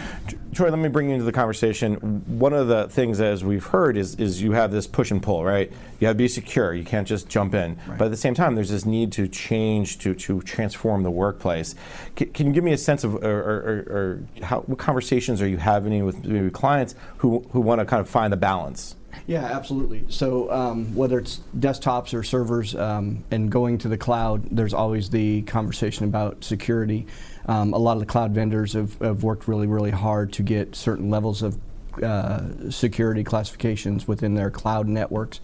Troy, 0.54 0.70
let 0.70 0.78
me 0.78 0.88
bring 0.88 1.08
you 1.08 1.14
into 1.14 1.24
the 1.24 1.32
conversation. 1.32 1.96
One 2.38 2.54
of 2.54 2.68
the 2.68 2.88
things, 2.88 3.20
as 3.20 3.44
we've 3.44 3.64
heard, 3.64 3.96
is 3.96 4.14
is 4.14 4.40
you 4.40 4.52
have 4.52 4.70
this 4.70 4.86
push 4.86 5.10
and 5.10 5.22
pull, 5.22 5.44
right? 5.44 5.70
You 6.00 6.06
have 6.06 6.16
to 6.16 6.18
be 6.18 6.28
secure. 6.28 6.72
You 6.72 6.84
can't 6.84 7.06
just 7.06 7.28
jump 7.28 7.54
in. 7.54 7.78
But 7.98 8.06
at 8.06 8.10
the 8.10 8.16
same 8.16 8.34
time, 8.34 8.54
there's 8.54 8.70
this 8.70 8.86
need 8.86 9.12
to 9.12 9.28
change 9.28 9.98
to 9.98 10.14
to 10.14 10.40
transform 10.42 11.02
the 11.02 11.10
workplace. 11.10 11.74
C- 12.18 12.26
can 12.26 12.46
you 12.46 12.52
give 12.52 12.64
me 12.64 12.72
a 12.72 12.78
sense 12.78 13.04
of, 13.04 13.16
or, 13.16 13.18
or, 13.18 13.56
or, 13.56 13.96
or 13.96 14.44
how, 14.44 14.60
what 14.60 14.78
conversations 14.78 15.42
are 15.42 15.48
you 15.48 15.58
having 15.58 16.06
with 16.06 16.24
maybe 16.24 16.50
clients 16.50 16.94
who 17.18 17.44
who 17.50 17.60
want 17.60 17.80
to 17.80 17.84
kind 17.84 18.00
of 18.00 18.08
find 18.08 18.32
the 18.32 18.36
balance? 18.38 18.94
Yeah, 19.26 19.44
absolutely. 19.44 20.04
So 20.08 20.50
um, 20.50 20.94
whether 20.94 21.18
it's 21.18 21.40
desktops 21.58 22.14
or 22.14 22.22
servers 22.22 22.74
um, 22.74 23.24
and 23.30 23.50
going 23.50 23.78
to 23.78 23.88
the 23.88 23.98
cloud, 23.98 24.46
there's 24.50 24.74
always 24.74 25.10
the 25.10 25.42
conversation 25.42 26.04
about 26.04 26.44
security. 26.44 27.06
Um, 27.46 27.72
a 27.72 27.78
lot 27.78 27.94
of 27.94 28.00
the 28.00 28.06
cloud 28.06 28.32
vendors 28.32 28.74
have, 28.74 28.98
have 28.98 29.22
worked 29.22 29.48
really, 29.48 29.66
really 29.66 29.90
hard 29.90 30.32
to 30.34 30.42
get 30.42 30.74
certain 30.74 31.10
levels 31.10 31.42
of 31.42 31.58
uh, 32.02 32.70
security 32.70 33.24
classifications 33.24 34.06
within 34.06 34.34
their 34.34 34.50
cloud 34.50 34.86
networks. 34.86 35.40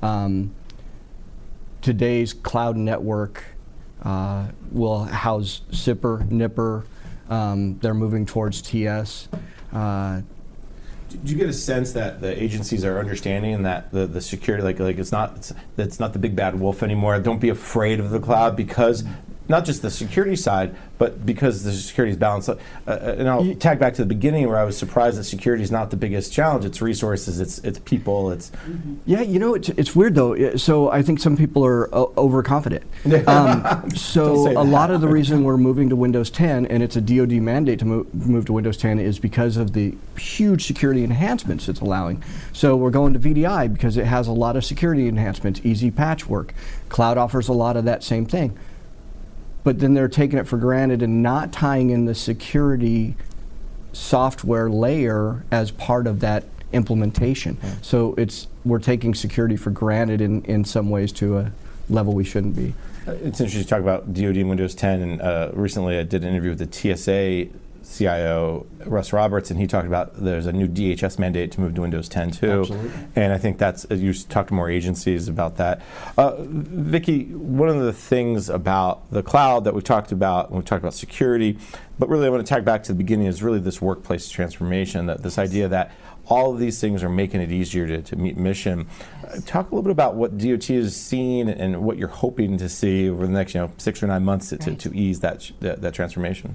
Um, 0.00 0.54
today's 1.82 2.32
cloud 2.32 2.76
network 2.76 3.44
uh, 4.02 4.48
will 4.70 5.04
house 5.04 5.62
SIPR, 5.70 6.28
NIPR. 6.28 6.84
Um, 7.28 7.78
they're 7.80 7.94
moving 7.94 8.24
towards 8.24 8.62
TS. 8.62 9.28
Uh, 9.72 10.22
Do 11.08 11.32
you 11.32 11.36
get 11.36 11.48
a 11.48 11.52
sense 11.52 11.92
that 11.92 12.20
the 12.20 12.40
agencies 12.42 12.84
are 12.84 12.98
understanding 12.98 13.54
and 13.54 13.64
that 13.64 13.90
the, 13.92 14.06
the 14.06 14.20
security, 14.20 14.62
like 14.62 14.78
like 14.78 14.98
it's 14.98 15.12
not 15.12 15.36
it's, 15.36 15.54
it's 15.76 15.98
not 15.98 16.12
the 16.12 16.18
big 16.18 16.36
bad 16.36 16.60
wolf 16.60 16.82
anymore. 16.82 17.18
Don't 17.18 17.40
be 17.40 17.48
afraid 17.48 17.98
of 17.98 18.10
the 18.10 18.20
cloud 18.20 18.56
because 18.56 19.04
not 19.48 19.64
just 19.64 19.82
the 19.82 19.90
security 19.90 20.36
side, 20.36 20.74
but 20.98 21.24
because 21.24 21.64
the 21.64 21.72
security 21.72 22.10
is 22.10 22.18
balanced. 22.18 22.48
Uh, 22.48 22.56
uh, 22.86 23.14
and 23.18 23.28
I'll 23.28 23.54
tag 23.54 23.78
back 23.78 23.94
to 23.94 24.02
the 24.02 24.06
beginning 24.06 24.46
where 24.46 24.58
I 24.58 24.64
was 24.64 24.76
surprised 24.76 25.18
that 25.18 25.24
security 25.24 25.62
is 25.62 25.70
not 25.70 25.90
the 25.90 25.96
biggest 25.96 26.32
challenge. 26.32 26.64
It's 26.64 26.82
resources, 26.82 27.40
it's 27.40 27.58
it's 27.58 27.78
people, 27.78 28.30
it's 28.30 28.52
Yeah, 29.06 29.22
you 29.22 29.38
know, 29.38 29.54
it's, 29.54 29.68
it's 29.70 29.96
weird 29.96 30.14
though. 30.14 30.56
So 30.56 30.90
I 30.90 31.02
think 31.02 31.20
some 31.20 31.36
people 31.36 31.64
are 31.64 31.92
o- 31.94 32.12
overconfident. 32.16 32.84
Um, 33.28 33.90
so 33.90 34.50
a 34.58 34.64
lot 34.64 34.90
of 34.90 35.00
the 35.00 35.08
reason 35.18 35.44
we're 35.44 35.58
moving 35.58 35.88
to 35.90 35.96
Windows 35.96 36.30
10, 36.30 36.66
and 36.66 36.82
it's 36.82 36.96
a 36.96 37.00
DoD 37.00 37.32
mandate 37.32 37.78
to 37.80 37.84
mo- 37.84 38.06
move 38.12 38.46
to 38.46 38.52
Windows 38.52 38.76
10, 38.76 38.98
is 38.98 39.18
because 39.18 39.56
of 39.56 39.72
the 39.72 39.94
huge 40.16 40.66
security 40.66 41.04
enhancements 41.04 41.68
it's 41.68 41.80
allowing. 41.80 42.22
So 42.52 42.74
we're 42.76 42.90
going 42.90 43.12
to 43.12 43.18
VDI 43.18 43.72
because 43.72 43.96
it 43.96 44.06
has 44.06 44.28
a 44.28 44.32
lot 44.32 44.56
of 44.56 44.64
security 44.64 45.08
enhancements, 45.08 45.60
easy 45.62 45.90
patchwork. 45.90 46.54
Cloud 46.88 47.18
offers 47.18 47.48
a 47.48 47.52
lot 47.52 47.76
of 47.76 47.84
that 47.84 48.02
same 48.02 48.24
thing. 48.24 48.56
But 49.64 49.80
then 49.80 49.94
they're 49.94 50.08
taking 50.08 50.38
it 50.38 50.46
for 50.46 50.56
granted 50.56 51.02
and 51.02 51.22
not 51.22 51.52
tying 51.52 51.90
in 51.90 52.04
the 52.04 52.14
security 52.14 53.16
software 53.92 54.70
layer 54.70 55.44
as 55.50 55.70
part 55.70 56.06
of 56.06 56.20
that 56.20 56.44
implementation. 56.72 57.58
So 57.82 58.14
it's 58.16 58.46
we're 58.64 58.78
taking 58.78 59.14
security 59.14 59.56
for 59.56 59.70
granted 59.70 60.20
in, 60.20 60.44
in 60.44 60.64
some 60.64 60.90
ways 60.90 61.12
to 61.12 61.38
a 61.38 61.52
level 61.88 62.12
we 62.14 62.24
shouldn't 62.24 62.54
be. 62.54 62.74
It's 63.06 63.40
interesting 63.40 63.62
to 63.62 63.68
talk 63.68 63.80
about 63.80 64.12
DoD 64.12 64.36
and 64.36 64.48
Windows 64.48 64.74
10. 64.74 65.00
And 65.00 65.22
uh, 65.22 65.50
recently, 65.54 65.98
I 65.98 66.02
did 66.02 66.22
an 66.22 66.28
interview 66.28 66.50
with 66.50 66.58
the 66.58 66.96
TSA 66.96 67.48
CIO 67.96 68.66
Russ 68.84 69.12
Roberts, 69.12 69.50
and 69.50 69.58
he 69.58 69.66
talked 69.66 69.86
about 69.86 70.22
there's 70.22 70.46
a 70.46 70.52
new 70.52 70.68
DHS 70.68 71.18
mandate 71.18 71.52
to 71.52 71.60
move 71.60 71.74
to 71.74 71.80
Windows 71.80 72.08
10 72.08 72.30
too. 72.32 72.60
Absolutely. 72.60 72.90
And 73.16 73.32
I 73.32 73.38
think 73.38 73.58
that's 73.58 73.86
you 73.90 74.12
talk 74.12 74.48
to 74.48 74.54
more 74.54 74.68
agencies 74.70 75.28
about 75.28 75.56
that. 75.56 75.82
Uh, 76.16 76.34
Vicki, 76.38 77.24
one 77.34 77.68
of 77.68 77.80
the 77.80 77.92
things 77.92 78.48
about 78.50 79.10
the 79.10 79.22
cloud 79.22 79.64
that 79.64 79.74
we 79.74 79.80
talked 79.80 80.12
about 80.12 80.50
when 80.50 80.60
we 80.60 80.64
talked 80.66 80.82
about 80.82 80.94
security, 80.94 81.58
but 81.98 82.08
really 82.08 82.26
I 82.26 82.30
want 82.30 82.46
to 82.46 82.48
tag 82.54 82.64
back 82.64 82.82
to 82.84 82.92
the 82.92 82.98
beginning 82.98 83.26
is 83.26 83.42
really 83.42 83.60
this 83.60 83.80
workplace 83.80 84.28
transformation. 84.28 85.06
That 85.06 85.22
this 85.22 85.38
idea 85.38 85.68
that 85.68 85.92
all 86.26 86.52
of 86.52 86.60
these 86.60 86.78
things 86.78 87.02
are 87.02 87.08
making 87.08 87.40
it 87.40 87.50
easier 87.50 87.86
to, 87.86 88.02
to 88.02 88.14
meet 88.16 88.36
mission. 88.36 88.86
Uh, 89.26 89.38
talk 89.46 89.70
a 89.70 89.74
little 89.74 89.82
bit 89.82 89.92
about 89.92 90.14
what 90.14 90.36
DOT 90.36 90.68
is 90.68 90.94
seeing 90.94 91.48
and 91.48 91.82
what 91.82 91.96
you're 91.96 92.06
hoping 92.08 92.58
to 92.58 92.68
see 92.68 93.08
over 93.08 93.26
the 93.26 93.32
next, 93.32 93.54
you 93.54 93.60
know, 93.62 93.70
six 93.78 94.02
or 94.02 94.08
nine 94.08 94.24
months 94.26 94.50
to, 94.50 94.58
to, 94.58 94.70
Right. 94.72 94.78
to 94.80 94.94
ease 94.94 95.20
that, 95.20 95.50
that 95.60 95.80
that 95.80 95.94
transformation. 95.94 96.54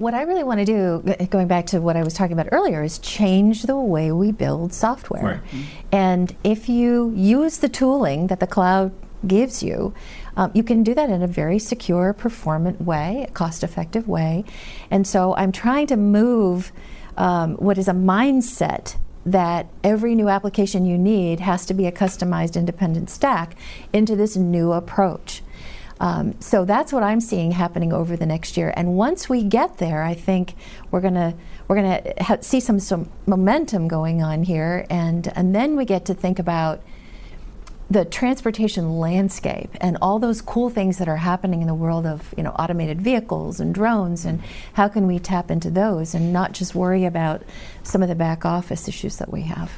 What 0.00 0.14
I 0.14 0.22
really 0.22 0.44
want 0.44 0.60
to 0.60 0.64
do, 0.64 1.26
going 1.28 1.46
back 1.46 1.66
to 1.66 1.78
what 1.82 1.94
I 1.94 2.02
was 2.02 2.14
talking 2.14 2.32
about 2.32 2.48
earlier, 2.52 2.82
is 2.82 2.98
change 3.00 3.64
the 3.64 3.76
way 3.76 4.10
we 4.10 4.32
build 4.32 4.72
software. 4.72 5.42
Right. 5.52 5.64
And 5.92 6.34
if 6.42 6.70
you 6.70 7.12
use 7.14 7.58
the 7.58 7.68
tooling 7.68 8.28
that 8.28 8.40
the 8.40 8.46
cloud 8.46 8.92
gives 9.26 9.62
you, 9.62 9.92
um, 10.38 10.52
you 10.54 10.62
can 10.62 10.82
do 10.82 10.94
that 10.94 11.10
in 11.10 11.20
a 11.20 11.26
very 11.26 11.58
secure, 11.58 12.14
performant 12.14 12.80
way, 12.80 13.26
a 13.28 13.32
cost 13.32 13.62
effective 13.62 14.08
way. 14.08 14.46
And 14.90 15.06
so 15.06 15.34
I'm 15.34 15.52
trying 15.52 15.86
to 15.88 15.98
move 15.98 16.72
um, 17.18 17.56
what 17.56 17.76
is 17.76 17.86
a 17.86 17.92
mindset 17.92 18.96
that 19.26 19.66
every 19.84 20.14
new 20.14 20.30
application 20.30 20.86
you 20.86 20.96
need 20.96 21.40
has 21.40 21.66
to 21.66 21.74
be 21.74 21.84
a 21.84 21.92
customized 21.92 22.56
independent 22.56 23.10
stack 23.10 23.54
into 23.92 24.16
this 24.16 24.34
new 24.34 24.72
approach. 24.72 25.42
Um, 26.00 26.40
so 26.40 26.64
that's 26.64 26.92
what 26.92 27.02
I'm 27.02 27.20
seeing 27.20 27.52
happening 27.52 27.92
over 27.92 28.16
the 28.16 28.26
next 28.26 28.56
year. 28.56 28.72
And 28.74 28.94
once 28.94 29.28
we 29.28 29.42
get 29.42 29.78
there, 29.78 30.02
I 30.02 30.14
think 30.14 30.54
we're 30.90 31.02
gonna 31.02 31.34
we're 31.68 31.76
gonna 31.76 32.02
ha- 32.20 32.38
see 32.40 32.58
some 32.58 32.80
some 32.80 33.10
momentum 33.26 33.86
going 33.86 34.22
on 34.22 34.42
here, 34.42 34.86
and 34.88 35.30
and 35.36 35.54
then 35.54 35.76
we 35.76 35.84
get 35.84 36.06
to 36.06 36.14
think 36.14 36.38
about 36.38 36.82
the 37.90 38.04
transportation 38.04 38.98
landscape 38.98 39.68
and 39.80 39.98
all 40.00 40.20
those 40.20 40.40
cool 40.40 40.70
things 40.70 40.98
that 40.98 41.08
are 41.08 41.16
happening 41.16 41.60
in 41.60 41.66
the 41.66 41.74
world 41.74 42.06
of 42.06 42.32
you 42.36 42.42
know 42.42 42.50
automated 42.52 43.02
vehicles 43.02 43.60
and 43.60 43.74
drones 43.74 44.24
and 44.24 44.40
how 44.74 44.88
can 44.88 45.06
we 45.06 45.18
tap 45.18 45.50
into 45.50 45.70
those 45.70 46.14
and 46.14 46.32
not 46.32 46.52
just 46.52 46.74
worry 46.74 47.04
about 47.04 47.42
some 47.82 48.02
of 48.02 48.08
the 48.08 48.14
back 48.14 48.46
office 48.46 48.88
issues 48.88 49.16
that 49.16 49.30
we 49.30 49.42
have. 49.42 49.72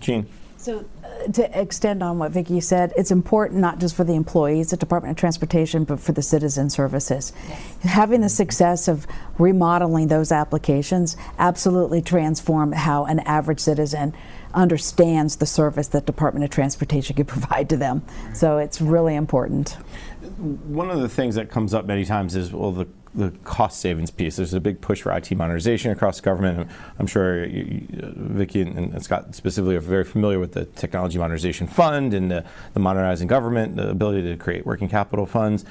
Gene. 0.00 0.28
So, 0.58 0.84
to 1.32 1.60
extend 1.60 2.02
on 2.02 2.18
what 2.18 2.32
Vicki 2.32 2.60
said, 2.60 2.92
it's 2.96 3.10
important 3.10 3.60
not 3.60 3.78
just 3.78 3.94
for 3.94 4.04
the 4.04 4.14
employees 4.14 4.72
at 4.72 4.78
Department 4.78 5.12
of 5.12 5.16
Transportation, 5.16 5.84
but 5.84 6.00
for 6.00 6.12
the 6.12 6.22
citizen 6.22 6.70
services. 6.70 7.32
Yes. 7.48 7.82
Having 7.82 8.20
the 8.20 8.28
success 8.28 8.88
of 8.88 9.06
remodeling 9.38 10.08
those 10.08 10.32
applications 10.32 11.16
absolutely 11.38 12.02
transform 12.02 12.72
how 12.72 13.04
an 13.04 13.20
average 13.20 13.60
citizen 13.60 14.14
understands 14.54 15.36
the 15.36 15.46
service 15.46 15.88
that 15.88 16.06
Department 16.06 16.44
of 16.44 16.50
Transportation 16.50 17.16
can 17.16 17.26
provide 17.26 17.68
to 17.68 17.76
them. 17.76 18.02
So 18.34 18.58
it's 18.58 18.80
really 18.80 19.14
important. 19.14 19.70
One 20.38 20.90
of 20.90 21.00
the 21.00 21.08
things 21.08 21.34
that 21.34 21.50
comes 21.50 21.74
up 21.74 21.86
many 21.86 22.04
times 22.04 22.34
is 22.36 22.52
well 22.52 22.72
the 22.72 22.88
the 23.16 23.30
cost 23.44 23.80
savings 23.80 24.10
piece. 24.10 24.36
There's 24.36 24.54
a 24.54 24.60
big 24.60 24.80
push 24.80 25.02
for 25.02 25.12
IT 25.16 25.30
modernization 25.32 25.90
across 25.90 26.20
government. 26.20 26.70
I'm 26.98 27.06
sure 27.06 27.46
you, 27.46 27.86
Vicki 27.90 28.60
and, 28.60 28.76
and, 28.76 29.02
Scott 29.02 29.34
specifically 29.34 29.74
are 29.74 29.80
very 29.80 30.04
familiar 30.04 30.38
with 30.38 30.52
the 30.52 30.66
Technology 30.66 31.18
Modernization 31.18 31.66
Fund 31.66 32.12
and 32.12 32.30
the, 32.30 32.44
the 32.74 32.80
modernizing 32.80 33.26
government, 33.26 33.76
the 33.76 33.88
ability 33.88 34.22
to 34.22 34.36
create 34.36 34.66
working 34.66 34.88
capital 34.88 35.26
funds. 35.26 35.64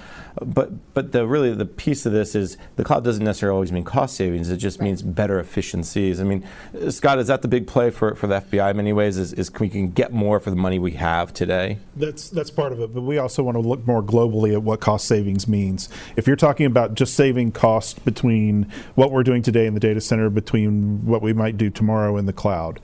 But 0.43 0.93
but 0.93 1.11
the 1.11 1.27
really 1.27 1.53
the 1.53 1.65
piece 1.65 2.05
of 2.05 2.11
this 2.11 2.35
is 2.35 2.57
the 2.75 2.83
cloud 2.83 3.03
doesn't 3.03 3.23
necessarily 3.23 3.55
always 3.55 3.71
mean 3.71 3.83
cost 3.83 4.15
savings. 4.15 4.49
It 4.49 4.57
just 4.57 4.79
right. 4.79 4.85
means 4.85 5.01
better 5.01 5.39
efficiencies. 5.39 6.19
I 6.19 6.23
mean, 6.23 6.43
Scott, 6.89 7.19
is 7.19 7.27
that 7.27 7.41
the 7.41 7.47
big 7.47 7.67
play 7.67 7.89
for, 7.89 8.15
for 8.15 8.27
the 8.27 8.41
FBI 8.41 8.71
in 8.71 8.77
many 8.77 8.91
ways? 8.91 9.17
Is, 9.17 9.33
is 9.33 9.51
we 9.59 9.69
can 9.69 9.91
get 9.91 10.11
more 10.11 10.39
for 10.39 10.49
the 10.49 10.55
money 10.55 10.79
we 10.79 10.91
have 10.91 11.33
today? 11.33 11.77
That's 11.95 12.29
that's 12.29 12.49
part 12.49 12.73
of 12.73 12.79
it. 12.81 12.93
But 12.93 13.01
we 13.01 13.17
also 13.17 13.43
want 13.43 13.55
to 13.55 13.61
look 13.61 13.85
more 13.85 14.01
globally 14.01 14.53
at 14.53 14.63
what 14.63 14.81
cost 14.81 15.05
savings 15.05 15.47
means. 15.47 15.89
If 16.15 16.27
you're 16.27 16.35
talking 16.35 16.65
about 16.65 16.95
just 16.95 17.13
saving 17.13 17.34
saving 17.35 17.51
cost 17.51 18.03
between 18.05 18.65
what 18.95 19.11
we're 19.11 19.23
doing 19.23 19.41
today 19.41 19.65
in 19.65 19.73
the 19.73 19.79
data 19.79 19.99
center 19.99 20.29
between 20.29 21.05
what 21.05 21.21
we 21.21 21.33
might 21.33 21.57
do 21.57 21.69
tomorrow 21.69 22.15
in 22.15 22.25
the 22.25 22.33
cloud, 22.33 22.79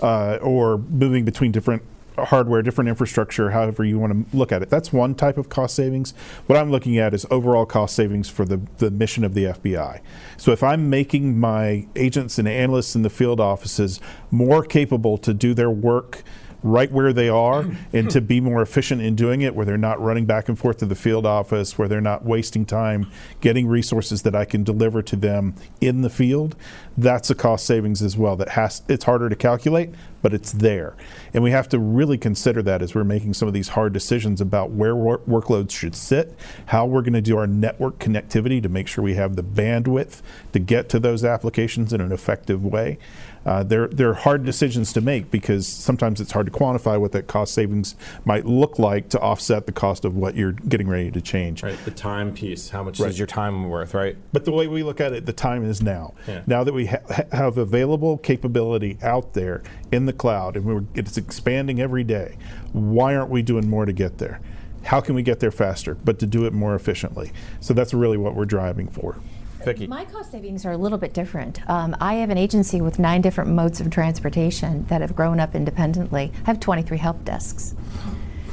uh, 0.00 0.38
or 0.40 0.78
moving 0.78 1.24
between 1.24 1.50
different 1.50 1.82
hardware, 2.16 2.62
different 2.62 2.88
infrastructure, 2.88 3.50
however 3.50 3.84
you 3.84 3.98
want 3.98 4.12
to 4.12 4.36
look 4.36 4.52
at 4.52 4.62
it. 4.62 4.70
That's 4.70 4.92
one 4.92 5.16
type 5.16 5.36
of 5.36 5.48
cost 5.48 5.74
savings. 5.74 6.14
What 6.46 6.56
I'm 6.56 6.70
looking 6.70 6.98
at 6.98 7.14
is 7.14 7.26
overall 7.32 7.66
cost 7.66 7.96
savings 7.96 8.28
for 8.28 8.44
the, 8.44 8.60
the 8.78 8.92
mission 8.92 9.24
of 9.24 9.34
the 9.34 9.46
FBI. 9.46 10.00
So 10.36 10.52
if 10.52 10.62
I'm 10.62 10.88
making 10.88 11.38
my 11.40 11.88
agents 11.96 12.38
and 12.38 12.46
analysts 12.46 12.94
in 12.94 13.02
the 13.02 13.10
field 13.10 13.40
offices 13.40 14.00
more 14.30 14.62
capable 14.62 15.18
to 15.18 15.34
do 15.34 15.52
their 15.52 15.70
work 15.70 16.22
right 16.62 16.90
where 16.90 17.12
they 17.12 17.28
are 17.28 17.64
and 17.92 18.10
to 18.10 18.20
be 18.20 18.40
more 18.40 18.62
efficient 18.62 19.02
in 19.02 19.14
doing 19.14 19.42
it, 19.42 19.54
where 19.54 19.64
they're 19.64 19.76
not 19.76 20.00
running 20.00 20.26
back 20.26 20.48
and 20.48 20.58
forth 20.58 20.78
to 20.78 20.86
the 20.86 20.94
field 20.94 21.26
office, 21.26 21.78
where 21.78 21.88
they're 21.88 22.00
not 22.00 22.24
wasting 22.24 22.64
time 22.64 23.10
getting 23.40 23.66
resources 23.66 24.22
that 24.22 24.34
I 24.34 24.44
can 24.44 24.64
deliver 24.64 25.02
to 25.02 25.16
them 25.16 25.54
in 25.80 26.02
the 26.02 26.10
field. 26.10 26.56
That's 26.98 27.30
a 27.30 27.34
cost 27.34 27.66
savings 27.66 28.02
as 28.02 28.16
well. 28.16 28.36
That 28.36 28.50
has 28.50 28.82
it's 28.88 29.04
harder 29.04 29.28
to 29.28 29.36
calculate, 29.36 29.90
but 30.22 30.32
it's 30.34 30.52
there. 30.52 30.96
And 31.34 31.44
we 31.44 31.50
have 31.50 31.68
to 31.68 31.78
really 31.78 32.18
consider 32.18 32.62
that 32.62 32.82
as 32.82 32.94
we're 32.94 33.04
making 33.04 33.34
some 33.34 33.46
of 33.46 33.54
these 33.54 33.68
hard 33.68 33.92
decisions 33.92 34.40
about 34.40 34.70
where 34.70 34.96
wor- 34.96 35.18
workloads 35.20 35.70
should 35.70 35.94
sit, 35.94 36.36
how 36.66 36.86
we're 36.86 37.02
going 37.02 37.12
to 37.12 37.20
do 37.20 37.36
our 37.36 37.46
network 37.46 37.98
connectivity 37.98 38.62
to 38.62 38.68
make 38.68 38.88
sure 38.88 39.04
we 39.04 39.14
have 39.14 39.36
the 39.36 39.44
bandwidth 39.44 40.22
to 40.52 40.58
get 40.58 40.88
to 40.88 40.98
those 40.98 41.24
applications 41.24 41.92
in 41.92 42.00
an 42.00 42.12
effective 42.12 42.64
way. 42.64 42.98
Uh, 43.44 43.62
they're, 43.62 43.86
they're 43.86 44.14
hard 44.14 44.44
decisions 44.44 44.92
to 44.92 45.00
make 45.00 45.30
because 45.30 45.68
sometimes 45.68 46.20
it's 46.20 46.32
hard 46.32 46.46
to 46.46 46.52
quantify 46.52 47.00
what 47.00 47.12
that 47.12 47.28
cost 47.28 47.54
savings 47.54 47.94
might 48.24 48.44
look 48.44 48.80
like 48.80 49.08
to 49.08 49.20
offset 49.20 49.66
the 49.66 49.72
cost 49.72 50.04
of 50.04 50.16
what 50.16 50.34
you're 50.34 50.50
getting 50.50 50.88
ready 50.88 51.12
to 51.12 51.20
change. 51.20 51.62
Right, 51.62 51.78
the 51.84 51.92
time 51.92 52.34
piece. 52.34 52.68
How 52.70 52.82
much 52.82 52.98
right. 52.98 53.08
is 53.08 53.16
your 53.16 53.28
time 53.28 53.68
worth, 53.68 53.94
right? 53.94 54.16
But 54.32 54.44
the 54.44 54.50
way 54.50 54.66
we 54.66 54.82
look 54.82 55.00
at 55.00 55.12
it, 55.12 55.26
the 55.26 55.32
time 55.32 55.64
is 55.64 55.80
now. 55.80 56.14
Yeah. 56.26 56.42
Now 56.48 56.64
that 56.64 56.74
we 56.74 56.85
ha- 56.86 57.24
have 57.32 57.58
available 57.58 58.18
capability 58.18 58.98
out 59.02 59.34
there 59.34 59.62
in 59.92 60.06
the 60.06 60.12
cloud 60.12 60.56
and 60.56 60.88
it's 60.94 61.16
expanding 61.16 61.80
every 61.80 62.04
day, 62.04 62.36
why 62.72 63.14
aren't 63.14 63.30
we 63.30 63.42
doing 63.42 63.68
more 63.68 63.86
to 63.86 63.92
get 63.92 64.18
there? 64.18 64.40
How 64.84 65.00
can 65.00 65.14
we 65.14 65.22
get 65.22 65.40
there 65.40 65.50
faster, 65.50 65.94
but 65.94 66.18
to 66.20 66.26
do 66.26 66.46
it 66.46 66.52
more 66.52 66.74
efficiently? 66.74 67.32
So 67.60 67.74
that's 67.74 67.92
really 67.92 68.16
what 68.16 68.34
we're 68.34 68.44
driving 68.44 68.88
for. 68.88 69.18
Vicki. 69.64 69.88
My 69.88 70.04
cost 70.04 70.30
savings 70.30 70.64
are 70.64 70.70
a 70.70 70.76
little 70.76 70.98
bit 70.98 71.12
different. 71.12 71.68
Um, 71.68 71.96
I 72.00 72.14
have 72.14 72.30
an 72.30 72.38
agency 72.38 72.80
with 72.80 73.00
nine 73.00 73.20
different 73.20 73.50
modes 73.50 73.80
of 73.80 73.90
transportation 73.90 74.86
that 74.86 75.00
have 75.00 75.16
grown 75.16 75.40
up 75.40 75.56
independently. 75.56 76.32
I 76.42 76.46
have 76.46 76.60
23 76.60 76.98
help 76.98 77.24
desks. 77.24 77.74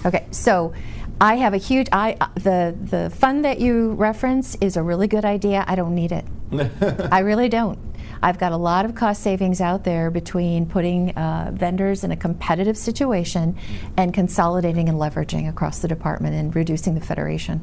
Okay, 0.06 0.26
so 0.32 0.74
I 1.22 1.36
have 1.36 1.54
a 1.54 1.58
huge. 1.58 1.88
I 1.92 2.18
uh, 2.20 2.28
the 2.36 2.76
the 2.82 3.10
fund 3.12 3.46
that 3.46 3.60
you 3.60 3.92
reference 3.94 4.56
is 4.56 4.76
a 4.76 4.84
really 4.84 5.08
good 5.08 5.24
idea. 5.24 5.64
I 5.68 5.76
don't 5.76 5.96
need 5.96 6.12
it. 6.12 6.26
I 7.12 7.20
really 7.20 7.48
don't. 7.48 7.78
I've 8.24 8.40
got 8.40 8.54
a 8.54 8.58
lot 8.58 8.86
of 8.86 8.96
cost 8.96 9.22
savings 9.22 9.60
out 9.60 9.84
there 9.84 10.10
between 10.10 10.66
putting 10.66 11.10
uh, 11.12 11.52
vendors 11.54 12.06
in 12.06 12.12
a 12.12 12.16
competitive 12.16 12.78
situation 12.78 13.58
and 13.98 14.14
consolidating 14.14 14.88
and 14.88 14.98
leveraging 14.98 15.50
across 15.50 15.80
the 15.80 15.90
department 15.90 16.34
and 16.34 16.56
reducing 16.56 16.96
the 16.96 17.02
federation. 17.02 17.60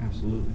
Absolutely. 0.00 0.54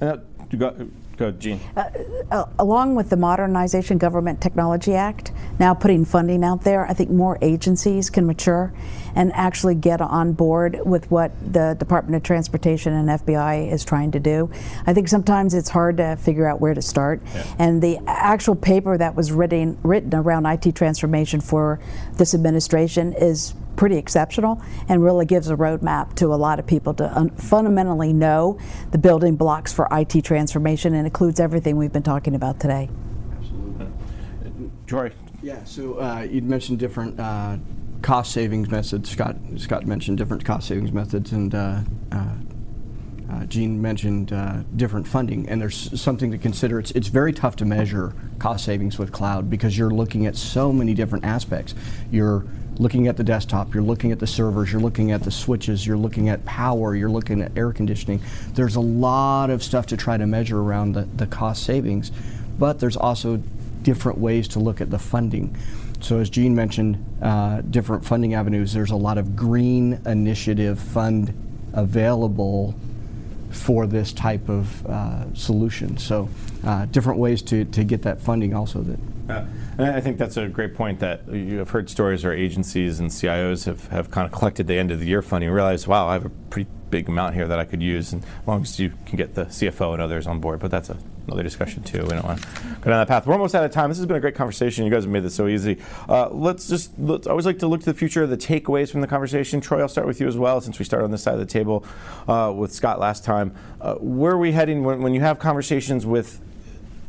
Uh, 0.00 0.18
you 0.52 0.58
got, 0.58 0.76
Go, 1.16 1.32
Gene. 1.32 1.60
Uh, 1.76 1.90
uh, 2.30 2.44
along 2.58 2.94
with 2.94 3.10
the 3.10 3.16
Modernization 3.16 3.98
Government 3.98 4.40
Technology 4.40 4.94
Act, 4.94 5.32
now 5.58 5.74
putting 5.74 6.04
funding 6.04 6.44
out 6.44 6.62
there, 6.62 6.86
I 6.86 6.94
think 6.94 7.10
more 7.10 7.38
agencies 7.42 8.08
can 8.08 8.26
mature 8.26 8.72
and 9.14 9.32
actually 9.32 9.74
get 9.74 10.00
on 10.00 10.32
board 10.32 10.78
with 10.84 11.10
what 11.10 11.32
the 11.52 11.76
Department 11.78 12.16
of 12.16 12.22
Transportation 12.22 12.92
and 12.92 13.08
FBI 13.08 13.72
is 13.72 13.84
trying 13.84 14.10
to 14.12 14.20
do. 14.20 14.50
I 14.86 14.94
think 14.94 15.08
sometimes 15.08 15.54
it's 15.54 15.68
hard 15.68 15.96
to 15.98 16.16
figure 16.16 16.46
out 16.46 16.60
where 16.60 16.74
to 16.74 16.82
start. 16.82 17.22
Yeah. 17.34 17.54
And 17.58 17.82
the 17.82 17.98
actual 18.06 18.54
paper 18.54 18.96
that 18.98 19.14
was 19.14 19.32
written, 19.32 19.78
written 19.82 20.14
around 20.14 20.46
IT 20.46 20.74
transformation 20.74 21.40
for 21.40 21.80
this 22.14 22.34
administration 22.34 23.12
is 23.12 23.54
pretty 23.76 23.96
exceptional 23.96 24.62
and 24.88 25.02
really 25.02 25.24
gives 25.24 25.48
a 25.48 25.56
roadmap 25.56 26.14
to 26.14 26.26
a 26.26 26.36
lot 26.36 26.58
of 26.58 26.66
people 26.66 26.94
to 26.94 27.18
un- 27.18 27.30
fundamentally 27.30 28.12
know 28.12 28.58
the 28.90 28.98
building 28.98 29.36
blocks 29.36 29.72
for 29.72 29.88
IT 29.90 30.24
transformation 30.24 30.94
and 30.94 31.06
includes 31.06 31.40
everything 31.40 31.76
we've 31.76 31.92
been 31.92 32.02
talking 32.02 32.34
about 32.34 32.60
today. 32.60 32.88
Absolutely. 33.38 33.86
Troy. 34.86 35.12
Yeah, 35.42 35.64
so 35.64 35.94
uh, 35.94 36.26
you'd 36.30 36.44
mentioned 36.44 36.78
different 36.78 37.18
uh, 37.18 37.56
cost 38.02 38.32
savings 38.32 38.70
methods. 38.70 39.10
Scott 39.10 39.36
Scott 39.56 39.86
mentioned 39.86 40.18
different 40.18 40.44
cost 40.44 40.68
savings 40.68 40.92
methods, 40.92 41.32
and 41.32 41.54
uh, 41.54 41.80
uh, 42.10 42.34
uh 43.30 43.44
Gene 43.46 43.80
mentioned 43.80 44.32
uh, 44.32 44.62
different 44.76 45.06
funding. 45.06 45.48
And 45.48 45.60
there's 45.60 46.00
something 46.00 46.30
to 46.30 46.38
consider. 46.38 46.78
It's 46.78 46.90
it's 46.92 47.08
very 47.08 47.32
tough 47.32 47.56
to 47.56 47.64
measure 47.64 48.14
cost 48.38 48.64
savings 48.64 48.98
with 48.98 49.12
cloud 49.12 49.48
because 49.48 49.76
you're 49.76 49.90
looking 49.90 50.26
at 50.26 50.36
so 50.36 50.72
many 50.72 50.94
different 50.94 51.24
aspects. 51.24 51.74
You're 52.10 52.44
looking 52.78 53.06
at 53.06 53.16
the 53.16 53.24
desktop, 53.24 53.74
you're 53.74 53.82
looking 53.82 54.12
at 54.12 54.18
the 54.18 54.26
servers, 54.26 54.72
you're 54.72 54.80
looking 54.80 55.12
at 55.12 55.22
the 55.22 55.30
switches, 55.30 55.86
you're 55.86 55.96
looking 55.96 56.28
at 56.28 56.44
power, 56.44 56.94
you're 56.94 57.10
looking 57.10 57.42
at 57.42 57.56
air 57.56 57.72
conditioning. 57.72 58.20
There's 58.54 58.76
a 58.76 58.80
lot 58.80 59.50
of 59.50 59.62
stuff 59.62 59.86
to 59.88 59.96
try 59.96 60.16
to 60.16 60.26
measure 60.26 60.58
around 60.58 60.92
the, 60.92 61.02
the 61.16 61.26
cost 61.26 61.64
savings, 61.64 62.10
but 62.58 62.80
there's 62.80 62.96
also 62.96 63.42
different 63.82 64.18
ways 64.18 64.48
to 64.48 64.58
look 64.58 64.80
at 64.80 64.90
the 64.90 64.98
funding. 64.98 65.56
So, 66.02 66.18
as 66.18 66.28
Gene 66.28 66.54
mentioned, 66.54 67.04
uh, 67.22 67.60
different 67.62 68.04
funding 68.04 68.34
avenues, 68.34 68.72
there's 68.72 68.90
a 68.90 68.96
lot 68.96 69.18
of 69.18 69.36
green 69.36 70.00
initiative 70.04 70.80
fund 70.80 71.32
available 71.72 72.74
for 73.50 73.86
this 73.86 74.12
type 74.12 74.48
of 74.48 74.86
uh, 74.86 75.32
solution. 75.34 75.96
So, 75.98 76.28
uh, 76.66 76.86
different 76.86 77.20
ways 77.20 77.40
to, 77.42 77.64
to 77.66 77.84
get 77.84 78.02
that 78.02 78.20
funding 78.20 78.54
also 78.54 78.82
that 78.82 78.98
uh, 79.28 79.44
and 79.78 79.86
I 79.86 80.00
think 80.00 80.18
that's 80.18 80.36
a 80.36 80.48
great 80.48 80.74
point 80.74 81.00
that 81.00 81.26
you 81.32 81.58
have 81.58 81.70
heard 81.70 81.88
stories 81.88 82.24
where 82.24 82.32
agencies 82.32 83.00
and 83.00 83.08
CIOs 83.08 83.64
have, 83.66 83.86
have 83.88 84.10
kind 84.10 84.26
of 84.26 84.32
collected 84.32 84.66
the 84.66 84.74
end 84.74 84.90
of 84.90 85.00
the 85.00 85.06
year 85.06 85.22
funding 85.22 85.48
and 85.48 85.54
realized, 85.54 85.86
wow, 85.86 86.08
I 86.08 86.14
have 86.14 86.26
a 86.26 86.30
pretty 86.50 86.68
big 86.90 87.08
amount 87.08 87.34
here 87.34 87.48
that 87.48 87.58
I 87.58 87.64
could 87.64 87.82
use, 87.82 88.12
and 88.12 88.22
as 88.22 88.46
long 88.46 88.62
as 88.62 88.78
you 88.78 88.92
can 89.06 89.16
get 89.16 89.34
the 89.34 89.46
CFO 89.46 89.92
and 89.92 90.02
others 90.02 90.26
on 90.26 90.40
board. 90.40 90.60
But 90.60 90.70
that's 90.70 90.90
a, 90.90 90.96
another 91.26 91.42
discussion 91.42 91.82
too. 91.82 92.02
We 92.02 92.10
don't 92.10 92.24
want 92.24 92.42
to 92.42 92.48
go 92.80 92.90
down 92.90 93.00
that 93.00 93.08
path. 93.08 93.26
We're 93.26 93.34
almost 93.34 93.54
out 93.54 93.64
of 93.64 93.70
time. 93.70 93.90
This 93.90 93.98
has 93.98 94.06
been 94.06 94.16
a 94.16 94.20
great 94.20 94.34
conversation. 94.34 94.84
You 94.84 94.90
guys 94.90 95.04
have 95.04 95.12
made 95.12 95.22
this 95.22 95.34
so 95.34 95.46
easy. 95.46 95.78
Uh, 96.08 96.28
let's 96.30 96.68
just 96.68 96.98
let's 96.98 97.26
I 97.26 97.30
always 97.30 97.46
like 97.46 97.58
to 97.60 97.68
look 97.68 97.80
to 97.80 97.86
the 97.86 97.94
future, 97.94 98.26
the 98.26 98.36
takeaways 98.36 98.90
from 98.90 99.00
the 99.00 99.06
conversation. 99.06 99.60
Troy, 99.60 99.80
I'll 99.80 99.88
start 99.88 100.06
with 100.06 100.20
you 100.20 100.28
as 100.28 100.36
well, 100.36 100.60
since 100.60 100.78
we 100.78 100.84
started 100.84 101.04
on 101.04 101.10
this 101.10 101.22
side 101.22 101.34
of 101.34 101.40
the 101.40 101.46
table 101.46 101.84
uh, 102.28 102.52
with 102.54 102.72
Scott 102.72 102.98
last 102.98 103.24
time. 103.24 103.54
Uh, 103.80 103.94
where 103.96 104.32
are 104.32 104.38
we 104.38 104.52
heading 104.52 104.84
when, 104.84 105.02
when 105.02 105.14
you 105.14 105.20
have 105.20 105.38
conversations 105.38 106.06
with 106.06 106.40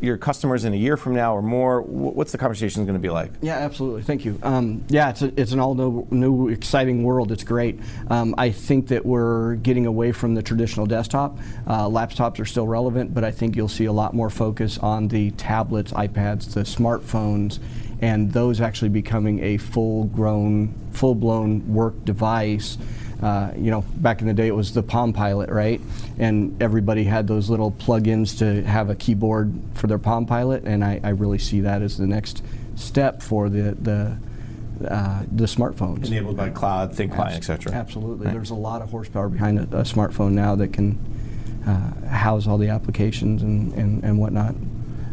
your 0.03 0.17
customers 0.17 0.65
in 0.65 0.73
a 0.73 0.75
year 0.75 0.97
from 0.97 1.15
now 1.15 1.33
or 1.33 1.41
more? 1.41 1.81
What's 1.81 2.33
the 2.33 2.37
conversation 2.37 2.83
going 2.85 2.95
to 2.95 2.99
be 2.99 3.09
like? 3.09 3.31
Yeah, 3.41 3.55
absolutely. 3.55 4.03
Thank 4.03 4.25
you. 4.25 4.37
Um, 4.43 4.83
yeah, 4.89 5.09
it's, 5.09 5.21
a, 5.21 5.39
it's 5.39 5.53
an 5.53 5.59
all 5.59 5.75
new, 5.75 6.05
new, 6.11 6.49
exciting 6.49 7.03
world. 7.03 7.31
It's 7.31 7.43
great. 7.43 7.79
Um, 8.09 8.35
I 8.37 8.51
think 8.51 8.89
that 8.89 9.05
we're 9.05 9.55
getting 9.55 9.85
away 9.85 10.11
from 10.11 10.35
the 10.35 10.43
traditional 10.43 10.85
desktop. 10.85 11.37
Uh, 11.65 11.85
laptops 11.85 12.39
are 12.39 12.45
still 12.45 12.67
relevant, 12.67 13.13
but 13.13 13.23
I 13.23 13.31
think 13.31 13.55
you'll 13.55 13.69
see 13.69 13.85
a 13.85 13.93
lot 13.93 14.13
more 14.13 14.29
focus 14.29 14.77
on 14.77 15.07
the 15.07 15.31
tablets, 15.31 15.93
iPads, 15.93 16.53
the 16.53 16.61
smartphones, 16.61 17.59
and 18.01 18.33
those 18.33 18.59
actually 18.59 18.89
becoming 18.89 19.41
a 19.41 19.57
full-grown, 19.57 20.73
full-blown 20.91 21.73
work 21.73 22.03
device. 22.03 22.77
Uh, 23.23 23.53
you 23.55 23.71
know, 23.71 23.85
back 23.95 24.19
in 24.19 24.27
the 24.27 24.33
day 24.33 24.47
it 24.47 24.55
was 24.55 24.73
the 24.73 24.83
Palm 24.83 25.13
Pilot, 25.13 25.49
right? 25.49 25.79
And 26.19 26.61
everybody 26.61 27.05
had 27.05 27.25
those 27.25 27.49
little 27.49 27.71
plug-ins 27.71 28.35
to 28.35 28.63
have 28.63 28.89
a 28.89 28.95
keyboard 28.95 29.53
for 29.75 29.87
their 29.87 29.97
Palm 29.97 30.25
Pilot, 30.25 30.65
and 30.65 30.83
I, 30.83 30.99
I 31.03 31.09
really 31.09 31.39
see 31.39 31.61
that 31.61 31.81
as 31.81 31.97
the 31.97 32.07
next 32.07 32.43
step 32.75 33.21
for 33.21 33.49
the 33.49 33.75
the 33.75 34.17
uh, 34.89 35.23
the 35.31 35.45
smartphones. 35.45 36.07
Enabled 36.07 36.35
by 36.35 36.49
cloud, 36.49 36.93
thin 36.93 37.09
client, 37.09 37.37
etc. 37.37 37.71
Absolutely. 37.71 38.25
Right. 38.25 38.33
There's 38.33 38.49
a 38.49 38.55
lot 38.55 38.81
of 38.81 38.89
horsepower 38.89 39.29
behind 39.29 39.59
a, 39.59 39.63
a 39.63 39.83
smartphone 39.83 40.31
now 40.31 40.55
that 40.55 40.73
can 40.73 40.99
uh, 41.65 42.07
house 42.07 42.47
all 42.47 42.57
the 42.57 42.69
applications 42.69 43.41
and, 43.41 43.71
and, 43.73 44.03
and 44.03 44.19
whatnot. 44.19 44.55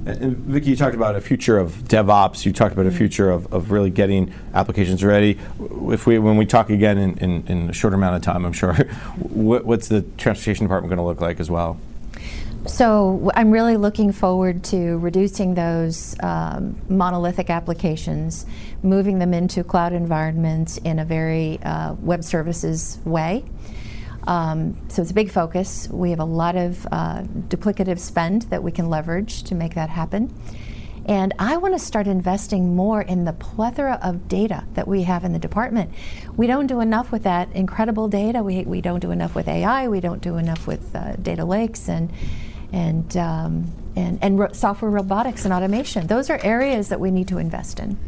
And 0.06 0.36
Vicki, 0.36 0.70
you 0.70 0.76
talked 0.76 0.94
about 0.94 1.14
a 1.14 1.20
future 1.20 1.58
of 1.58 1.72
DevOps. 1.84 2.46
You 2.46 2.52
talked 2.52 2.72
about 2.72 2.86
a 2.86 2.90
future 2.90 3.30
of, 3.30 3.52
of 3.52 3.70
really 3.70 3.90
getting 3.90 4.32
applications 4.54 5.04
ready. 5.04 5.38
If 5.60 6.06
we, 6.06 6.18
when 6.18 6.36
we 6.38 6.46
talk 6.46 6.70
again 6.70 6.96
in, 6.96 7.18
in, 7.18 7.46
in 7.46 7.70
a 7.70 7.72
shorter 7.72 7.96
amount 7.96 8.16
of 8.16 8.22
time, 8.22 8.46
I'm 8.46 8.52
sure, 8.52 8.74
what, 9.18 9.66
what's 9.66 9.88
the 9.88 10.02
transportation 10.16 10.64
department 10.64 10.90
going 10.90 10.98
to 10.98 11.04
look 11.04 11.20
like 11.20 11.38
as 11.38 11.50
well? 11.50 11.78
So 12.66 13.30
I'm 13.34 13.50
really 13.50 13.76
looking 13.76 14.12
forward 14.12 14.64
to 14.64 14.98
reducing 14.98 15.54
those 15.54 16.14
um, 16.22 16.76
monolithic 16.88 17.48
applications, 17.48 18.46
moving 18.82 19.18
them 19.18 19.32
into 19.32 19.64
cloud 19.64 19.92
environments 19.92 20.76
in 20.78 20.98
a 20.98 21.04
very 21.04 21.58
uh, 21.62 21.94
web 21.94 22.22
services 22.22 22.98
way. 23.04 23.44
Um, 24.26 24.76
so 24.88 25.02
it's 25.02 25.10
a 25.10 25.14
big 25.14 25.30
focus. 25.30 25.88
We 25.90 26.10
have 26.10 26.20
a 26.20 26.24
lot 26.24 26.56
of 26.56 26.86
uh, 26.90 27.22
duplicative 27.48 27.98
spend 27.98 28.42
that 28.42 28.62
we 28.62 28.72
can 28.72 28.88
leverage 28.88 29.42
to 29.44 29.54
make 29.54 29.74
that 29.74 29.90
happen. 29.90 30.34
And 31.06 31.32
I 31.38 31.56
want 31.56 31.74
to 31.74 31.78
start 31.78 32.06
investing 32.06 32.76
more 32.76 33.00
in 33.00 33.24
the 33.24 33.32
plethora 33.32 33.98
of 34.02 34.28
data 34.28 34.64
that 34.74 34.86
we 34.86 35.02
have 35.04 35.24
in 35.24 35.32
the 35.32 35.38
department. 35.38 35.92
We 36.36 36.46
don't 36.46 36.66
do 36.66 36.80
enough 36.80 37.10
with 37.10 37.22
that 37.24 37.50
incredible 37.52 38.08
data. 38.08 38.42
We, 38.42 38.64
we 38.64 38.80
don't 38.80 39.00
do 39.00 39.10
enough 39.10 39.34
with 39.34 39.48
AI. 39.48 39.88
We 39.88 40.00
don't 40.00 40.22
do 40.22 40.36
enough 40.36 40.66
with 40.66 40.94
uh, 40.94 41.16
data 41.16 41.44
lakes 41.44 41.88
and 41.88 42.12
and 42.72 43.16
um, 43.16 43.72
and, 43.96 44.18
and 44.22 44.38
ro- 44.38 44.52
software 44.52 44.90
robotics 44.90 45.44
and 45.44 45.52
automation. 45.52 46.06
Those 46.06 46.30
are 46.30 46.38
areas 46.42 46.90
that 46.90 47.00
we 47.00 47.10
need 47.10 47.26
to 47.28 47.38
invest 47.38 47.80
in. 47.80 47.98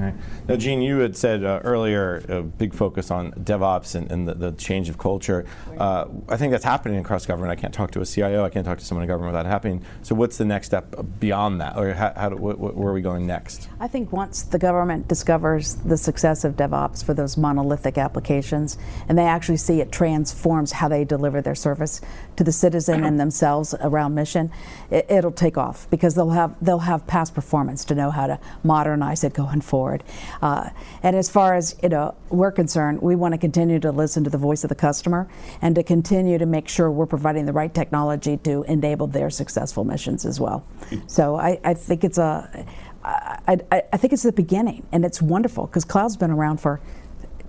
All 0.00 0.06
right. 0.06 0.14
Now, 0.48 0.56
Gene, 0.56 0.80
you 0.80 0.98
had 0.98 1.14
said 1.14 1.44
uh, 1.44 1.60
earlier 1.62 2.24
a 2.28 2.42
big 2.42 2.72
focus 2.72 3.10
on 3.10 3.32
DevOps 3.32 3.94
and, 3.94 4.10
and 4.10 4.26
the, 4.26 4.34
the, 4.34 4.52
change 4.52 4.88
of 4.88 4.96
culture. 4.96 5.44
Uh, 5.76 6.06
I 6.28 6.38
think 6.38 6.52
that's 6.52 6.64
happening 6.64 6.98
across 6.98 7.26
government. 7.26 7.50
I 7.50 7.60
can't 7.60 7.74
talk 7.74 7.90
to 7.92 8.00
a 8.00 8.06
CIO, 8.06 8.44
I 8.44 8.48
can't 8.48 8.64
talk 8.64 8.78
to 8.78 8.84
someone 8.84 9.02
in 9.02 9.08
government 9.08 9.34
without 9.34 9.46
happening. 9.46 9.84
So, 10.02 10.14
what's 10.14 10.38
the 10.38 10.44
next 10.46 10.68
step 10.68 10.96
beyond 11.18 11.60
that, 11.60 11.76
or 11.76 11.92
how, 11.92 12.14
how 12.16 12.28
do, 12.30 12.36
wh- 12.36 12.56
wh- 12.56 12.76
where 12.76 12.88
are 12.88 12.94
we 12.94 13.02
going 13.02 13.26
next? 13.26 13.68
I 13.78 13.88
think 13.88 14.10
once 14.10 14.42
the 14.42 14.58
government 14.58 15.06
discovers 15.06 15.74
the 15.74 15.98
success 15.98 16.44
of 16.44 16.56
DevOps 16.56 17.04
for 17.04 17.12
those 17.12 17.36
monolithic 17.36 17.98
applications, 17.98 18.78
and 19.06 19.18
they 19.18 19.26
actually 19.26 19.58
see 19.58 19.80
it 19.80 19.92
transforms 19.92 20.72
how 20.72 20.88
they 20.88 21.04
deliver 21.04 21.42
their 21.42 21.54
service 21.54 22.00
to 22.40 22.44
the 22.44 22.52
citizen 22.52 23.04
and 23.04 23.20
themselves 23.20 23.74
around 23.80 24.14
mission, 24.14 24.50
it, 24.90 25.04
it'll 25.10 25.30
take 25.30 25.58
off 25.58 25.88
because 25.90 26.14
they'll 26.14 26.30
have 26.30 26.54
they'll 26.62 26.86
have 26.92 27.06
past 27.06 27.34
performance 27.34 27.84
to 27.84 27.94
know 27.94 28.10
how 28.10 28.26
to 28.26 28.38
modernize 28.64 29.24
it 29.24 29.34
going 29.34 29.60
forward 29.60 29.90
forward. 29.90 30.04
Uh, 30.42 30.70
and 31.02 31.16
as 31.16 31.28
far 31.28 31.54
as 31.54 31.76
you 31.82 31.88
know, 31.88 32.14
we're 32.28 32.52
concerned, 32.52 33.00
we 33.02 33.16
want 33.16 33.32
to 33.32 33.38
continue 33.38 33.78
to 33.80 33.92
listen 33.92 34.24
to 34.24 34.30
the 34.30 34.38
voice 34.38 34.64
of 34.64 34.68
the 34.68 34.74
customer 34.74 35.28
and 35.62 35.74
to 35.74 35.82
continue 35.82 36.38
to 36.38 36.46
make 36.46 36.68
sure 36.68 36.90
we're 36.90 37.06
providing 37.06 37.46
the 37.46 37.52
right 37.52 37.74
technology 37.74 38.36
to 38.38 38.62
enable 38.64 39.06
their 39.06 39.30
successful 39.30 39.84
missions 39.84 40.24
as 40.24 40.40
well. 40.40 40.64
So 41.06 41.36
I, 41.36 41.58
I 41.64 41.74
think 41.74 42.04
it's 42.04 42.18
a, 42.18 42.66
I, 43.04 43.58
I, 43.72 43.82
I 43.92 43.96
think 43.96 44.12
it's 44.12 44.22
the 44.22 44.32
beginning, 44.32 44.86
and 44.92 45.04
it's 45.04 45.22
wonderful 45.22 45.66
because 45.66 45.84
cloud's 45.84 46.16
been 46.16 46.30
around 46.30 46.60
for 46.60 46.80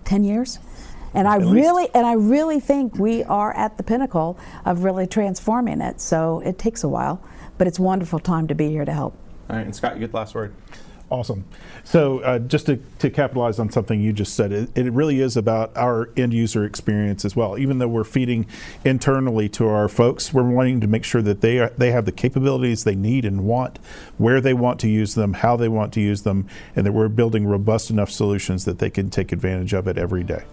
10 0.05 0.23
years. 0.23 0.59
And 1.13 1.27
I 1.27 1.37
really 1.37 1.89
and 1.93 2.05
I 2.05 2.13
really 2.13 2.59
think 2.59 2.95
we 2.95 3.23
are 3.23 3.53
at 3.55 3.77
the 3.77 3.83
pinnacle 3.83 4.39
of 4.65 4.83
really 4.83 5.07
transforming 5.07 5.81
it. 5.81 5.99
So 5.99 6.41
it 6.41 6.57
takes 6.57 6.83
a 6.83 6.89
while, 6.89 7.21
but 7.57 7.67
it's 7.67 7.79
a 7.79 7.81
wonderful 7.81 8.19
time 8.19 8.47
to 8.47 8.55
be 8.55 8.69
here 8.69 8.85
to 8.85 8.93
help. 8.93 9.15
All 9.49 9.57
right, 9.57 9.65
and 9.65 9.75
Scott, 9.75 9.95
you 9.95 9.99
get 9.99 10.11
the 10.11 10.17
last 10.17 10.33
word. 10.33 10.53
Awesome. 11.11 11.43
So, 11.83 12.19
uh, 12.19 12.39
just 12.39 12.67
to, 12.67 12.77
to, 12.99 13.09
capitalize 13.09 13.59
on 13.59 13.69
something 13.69 13.99
you 13.99 14.13
just 14.13 14.33
said, 14.33 14.53
it, 14.53 14.69
it, 14.75 14.93
really 14.93 15.19
is 15.19 15.35
about 15.35 15.75
our 15.75 16.09
end 16.15 16.33
user 16.33 16.63
experience 16.63 17.25
as 17.25 17.35
well. 17.35 17.57
Even 17.57 17.79
though 17.79 17.89
we're 17.89 18.05
feeding 18.05 18.45
internally 18.85 19.49
to 19.49 19.67
our 19.67 19.89
folks, 19.89 20.33
we're 20.33 20.49
wanting 20.49 20.79
to 20.79 20.87
make 20.87 21.03
sure 21.03 21.21
that 21.21 21.41
they 21.41 21.59
are, 21.59 21.73
they 21.77 21.91
have 21.91 22.05
the 22.05 22.13
capabilities 22.13 22.85
they 22.85 22.95
need 22.95 23.25
and 23.25 23.43
want, 23.43 23.77
where 24.17 24.39
they 24.39 24.53
want 24.53 24.79
to 24.79 24.87
use 24.87 25.15
them, 25.15 25.33
how 25.33 25.57
they 25.57 25.67
want 25.67 25.91
to 25.93 25.99
use 25.99 26.21
them, 26.21 26.47
and 26.77 26.85
that 26.85 26.93
we're 26.93 27.09
building 27.09 27.45
robust 27.45 27.89
enough 27.89 28.09
solutions 28.09 28.63
that 28.63 28.79
they 28.79 28.89
can 28.89 29.09
take 29.09 29.33
advantage 29.33 29.73
of 29.73 29.89
it 29.89 29.97
every 29.97 30.23
day. 30.23 30.45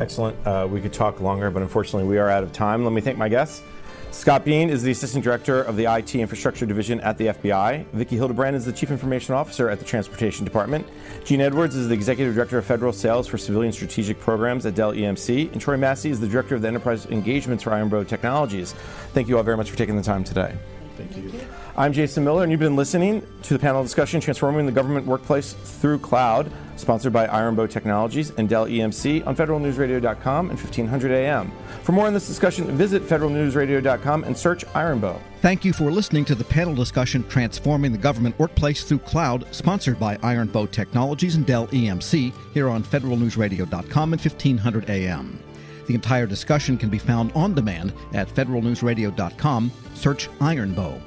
Excellent. 0.00 0.46
Uh, 0.46 0.68
we 0.70 0.80
could 0.80 0.92
talk 0.92 1.20
longer, 1.20 1.50
but 1.50 1.62
unfortunately, 1.62 2.08
we 2.08 2.18
are 2.18 2.28
out 2.28 2.42
of 2.42 2.52
time. 2.52 2.84
Let 2.84 2.92
me 2.92 3.00
thank 3.00 3.16
my 3.16 3.28
guests. 3.28 3.62
Scott 4.10 4.44
Bean 4.44 4.70
is 4.70 4.82
the 4.82 4.90
Assistant 4.90 5.22
Director 5.22 5.62
of 5.62 5.76
the 5.76 5.84
IT 5.92 6.14
Infrastructure 6.14 6.64
Division 6.64 7.00
at 7.00 7.18
the 7.18 7.26
FBI. 7.26 7.84
Vicki 7.92 8.16
Hildebrand 8.16 8.56
is 8.56 8.64
the 8.64 8.72
Chief 8.72 8.90
Information 8.90 9.34
Officer 9.34 9.68
at 9.68 9.78
the 9.78 9.84
Transportation 9.84 10.44
Department. 10.44 10.86
Gene 11.24 11.42
Edwards 11.42 11.74
is 11.74 11.88
the 11.88 11.94
Executive 11.94 12.34
Director 12.34 12.56
of 12.56 12.64
Federal 12.64 12.92
Sales 12.92 13.26
for 13.26 13.36
Civilian 13.36 13.72
Strategic 13.72 14.18
Programs 14.18 14.64
at 14.64 14.74
Dell 14.74 14.92
EMC. 14.92 15.52
And 15.52 15.60
Troy 15.60 15.76
Massey 15.76 16.10
is 16.10 16.18
the 16.18 16.28
Director 16.28 16.54
of 16.54 16.62
the 16.62 16.68
Enterprise 16.68 17.06
Engagements 17.06 17.62
for 17.62 17.72
Iron 17.74 17.88
Bow 17.88 18.04
Technologies. 18.04 18.72
Thank 19.12 19.28
you 19.28 19.36
all 19.36 19.42
very 19.42 19.56
much 19.56 19.70
for 19.70 19.76
taking 19.76 19.96
the 19.96 20.02
time 20.02 20.24
today. 20.24 20.56
Thank 20.96 21.16
you. 21.16 21.32
I'm 21.76 21.92
Jason 21.92 22.24
Miller, 22.24 22.42
and 22.42 22.50
you've 22.50 22.58
been 22.58 22.76
listening 22.76 23.26
to 23.42 23.52
the 23.52 23.60
panel 23.60 23.82
discussion 23.82 24.20
Transforming 24.20 24.64
the 24.64 24.72
Government 24.72 25.04
Workplace 25.04 25.52
Through 25.52 25.98
Cloud, 25.98 26.50
sponsored 26.76 27.12
by 27.12 27.26
Iron 27.26 27.54
Bow 27.54 27.66
Technologies 27.66 28.32
and 28.36 28.48
Dell 28.48 28.66
EMC 28.66 29.26
on 29.26 29.34
federalnewsradio.com 29.34 30.50
and 30.50 30.58
1500 30.58 31.10
AM. 31.10 31.52
For 31.82 31.92
more 31.92 32.06
on 32.06 32.14
this 32.14 32.26
discussion, 32.26 32.66
visit 32.76 33.02
federalnewsradio.com 33.02 34.24
and 34.24 34.36
search 34.36 34.64
Iron 34.74 35.00
Bow. 35.00 35.20
Thank 35.40 35.64
you 35.64 35.72
for 35.72 35.90
listening 35.90 36.24
to 36.26 36.34
the 36.34 36.44
panel 36.44 36.74
discussion 36.74 37.26
Transforming 37.28 37.92
the 37.92 37.98
Government 37.98 38.38
Workplace 38.38 38.84
Through 38.84 39.00
Cloud, 39.00 39.46
sponsored 39.52 39.98
by 39.98 40.18
Iron 40.22 40.48
Bow 40.48 40.66
Technologies 40.66 41.36
and 41.36 41.46
Dell 41.46 41.66
EMC, 41.68 42.32
here 42.52 42.68
on 42.68 42.82
federalnewsradio.com 42.82 44.12
and 44.12 44.20
1500 44.20 44.90
AM. 44.90 45.38
The 45.86 45.94
entire 45.94 46.26
discussion 46.26 46.76
can 46.76 46.90
be 46.90 46.98
found 46.98 47.32
on 47.32 47.54
demand 47.54 47.92
at 48.12 48.28
federalnewsradio.com. 48.28 49.70
Search 49.94 50.28
Iron 50.40 50.74
Bow. 50.74 51.00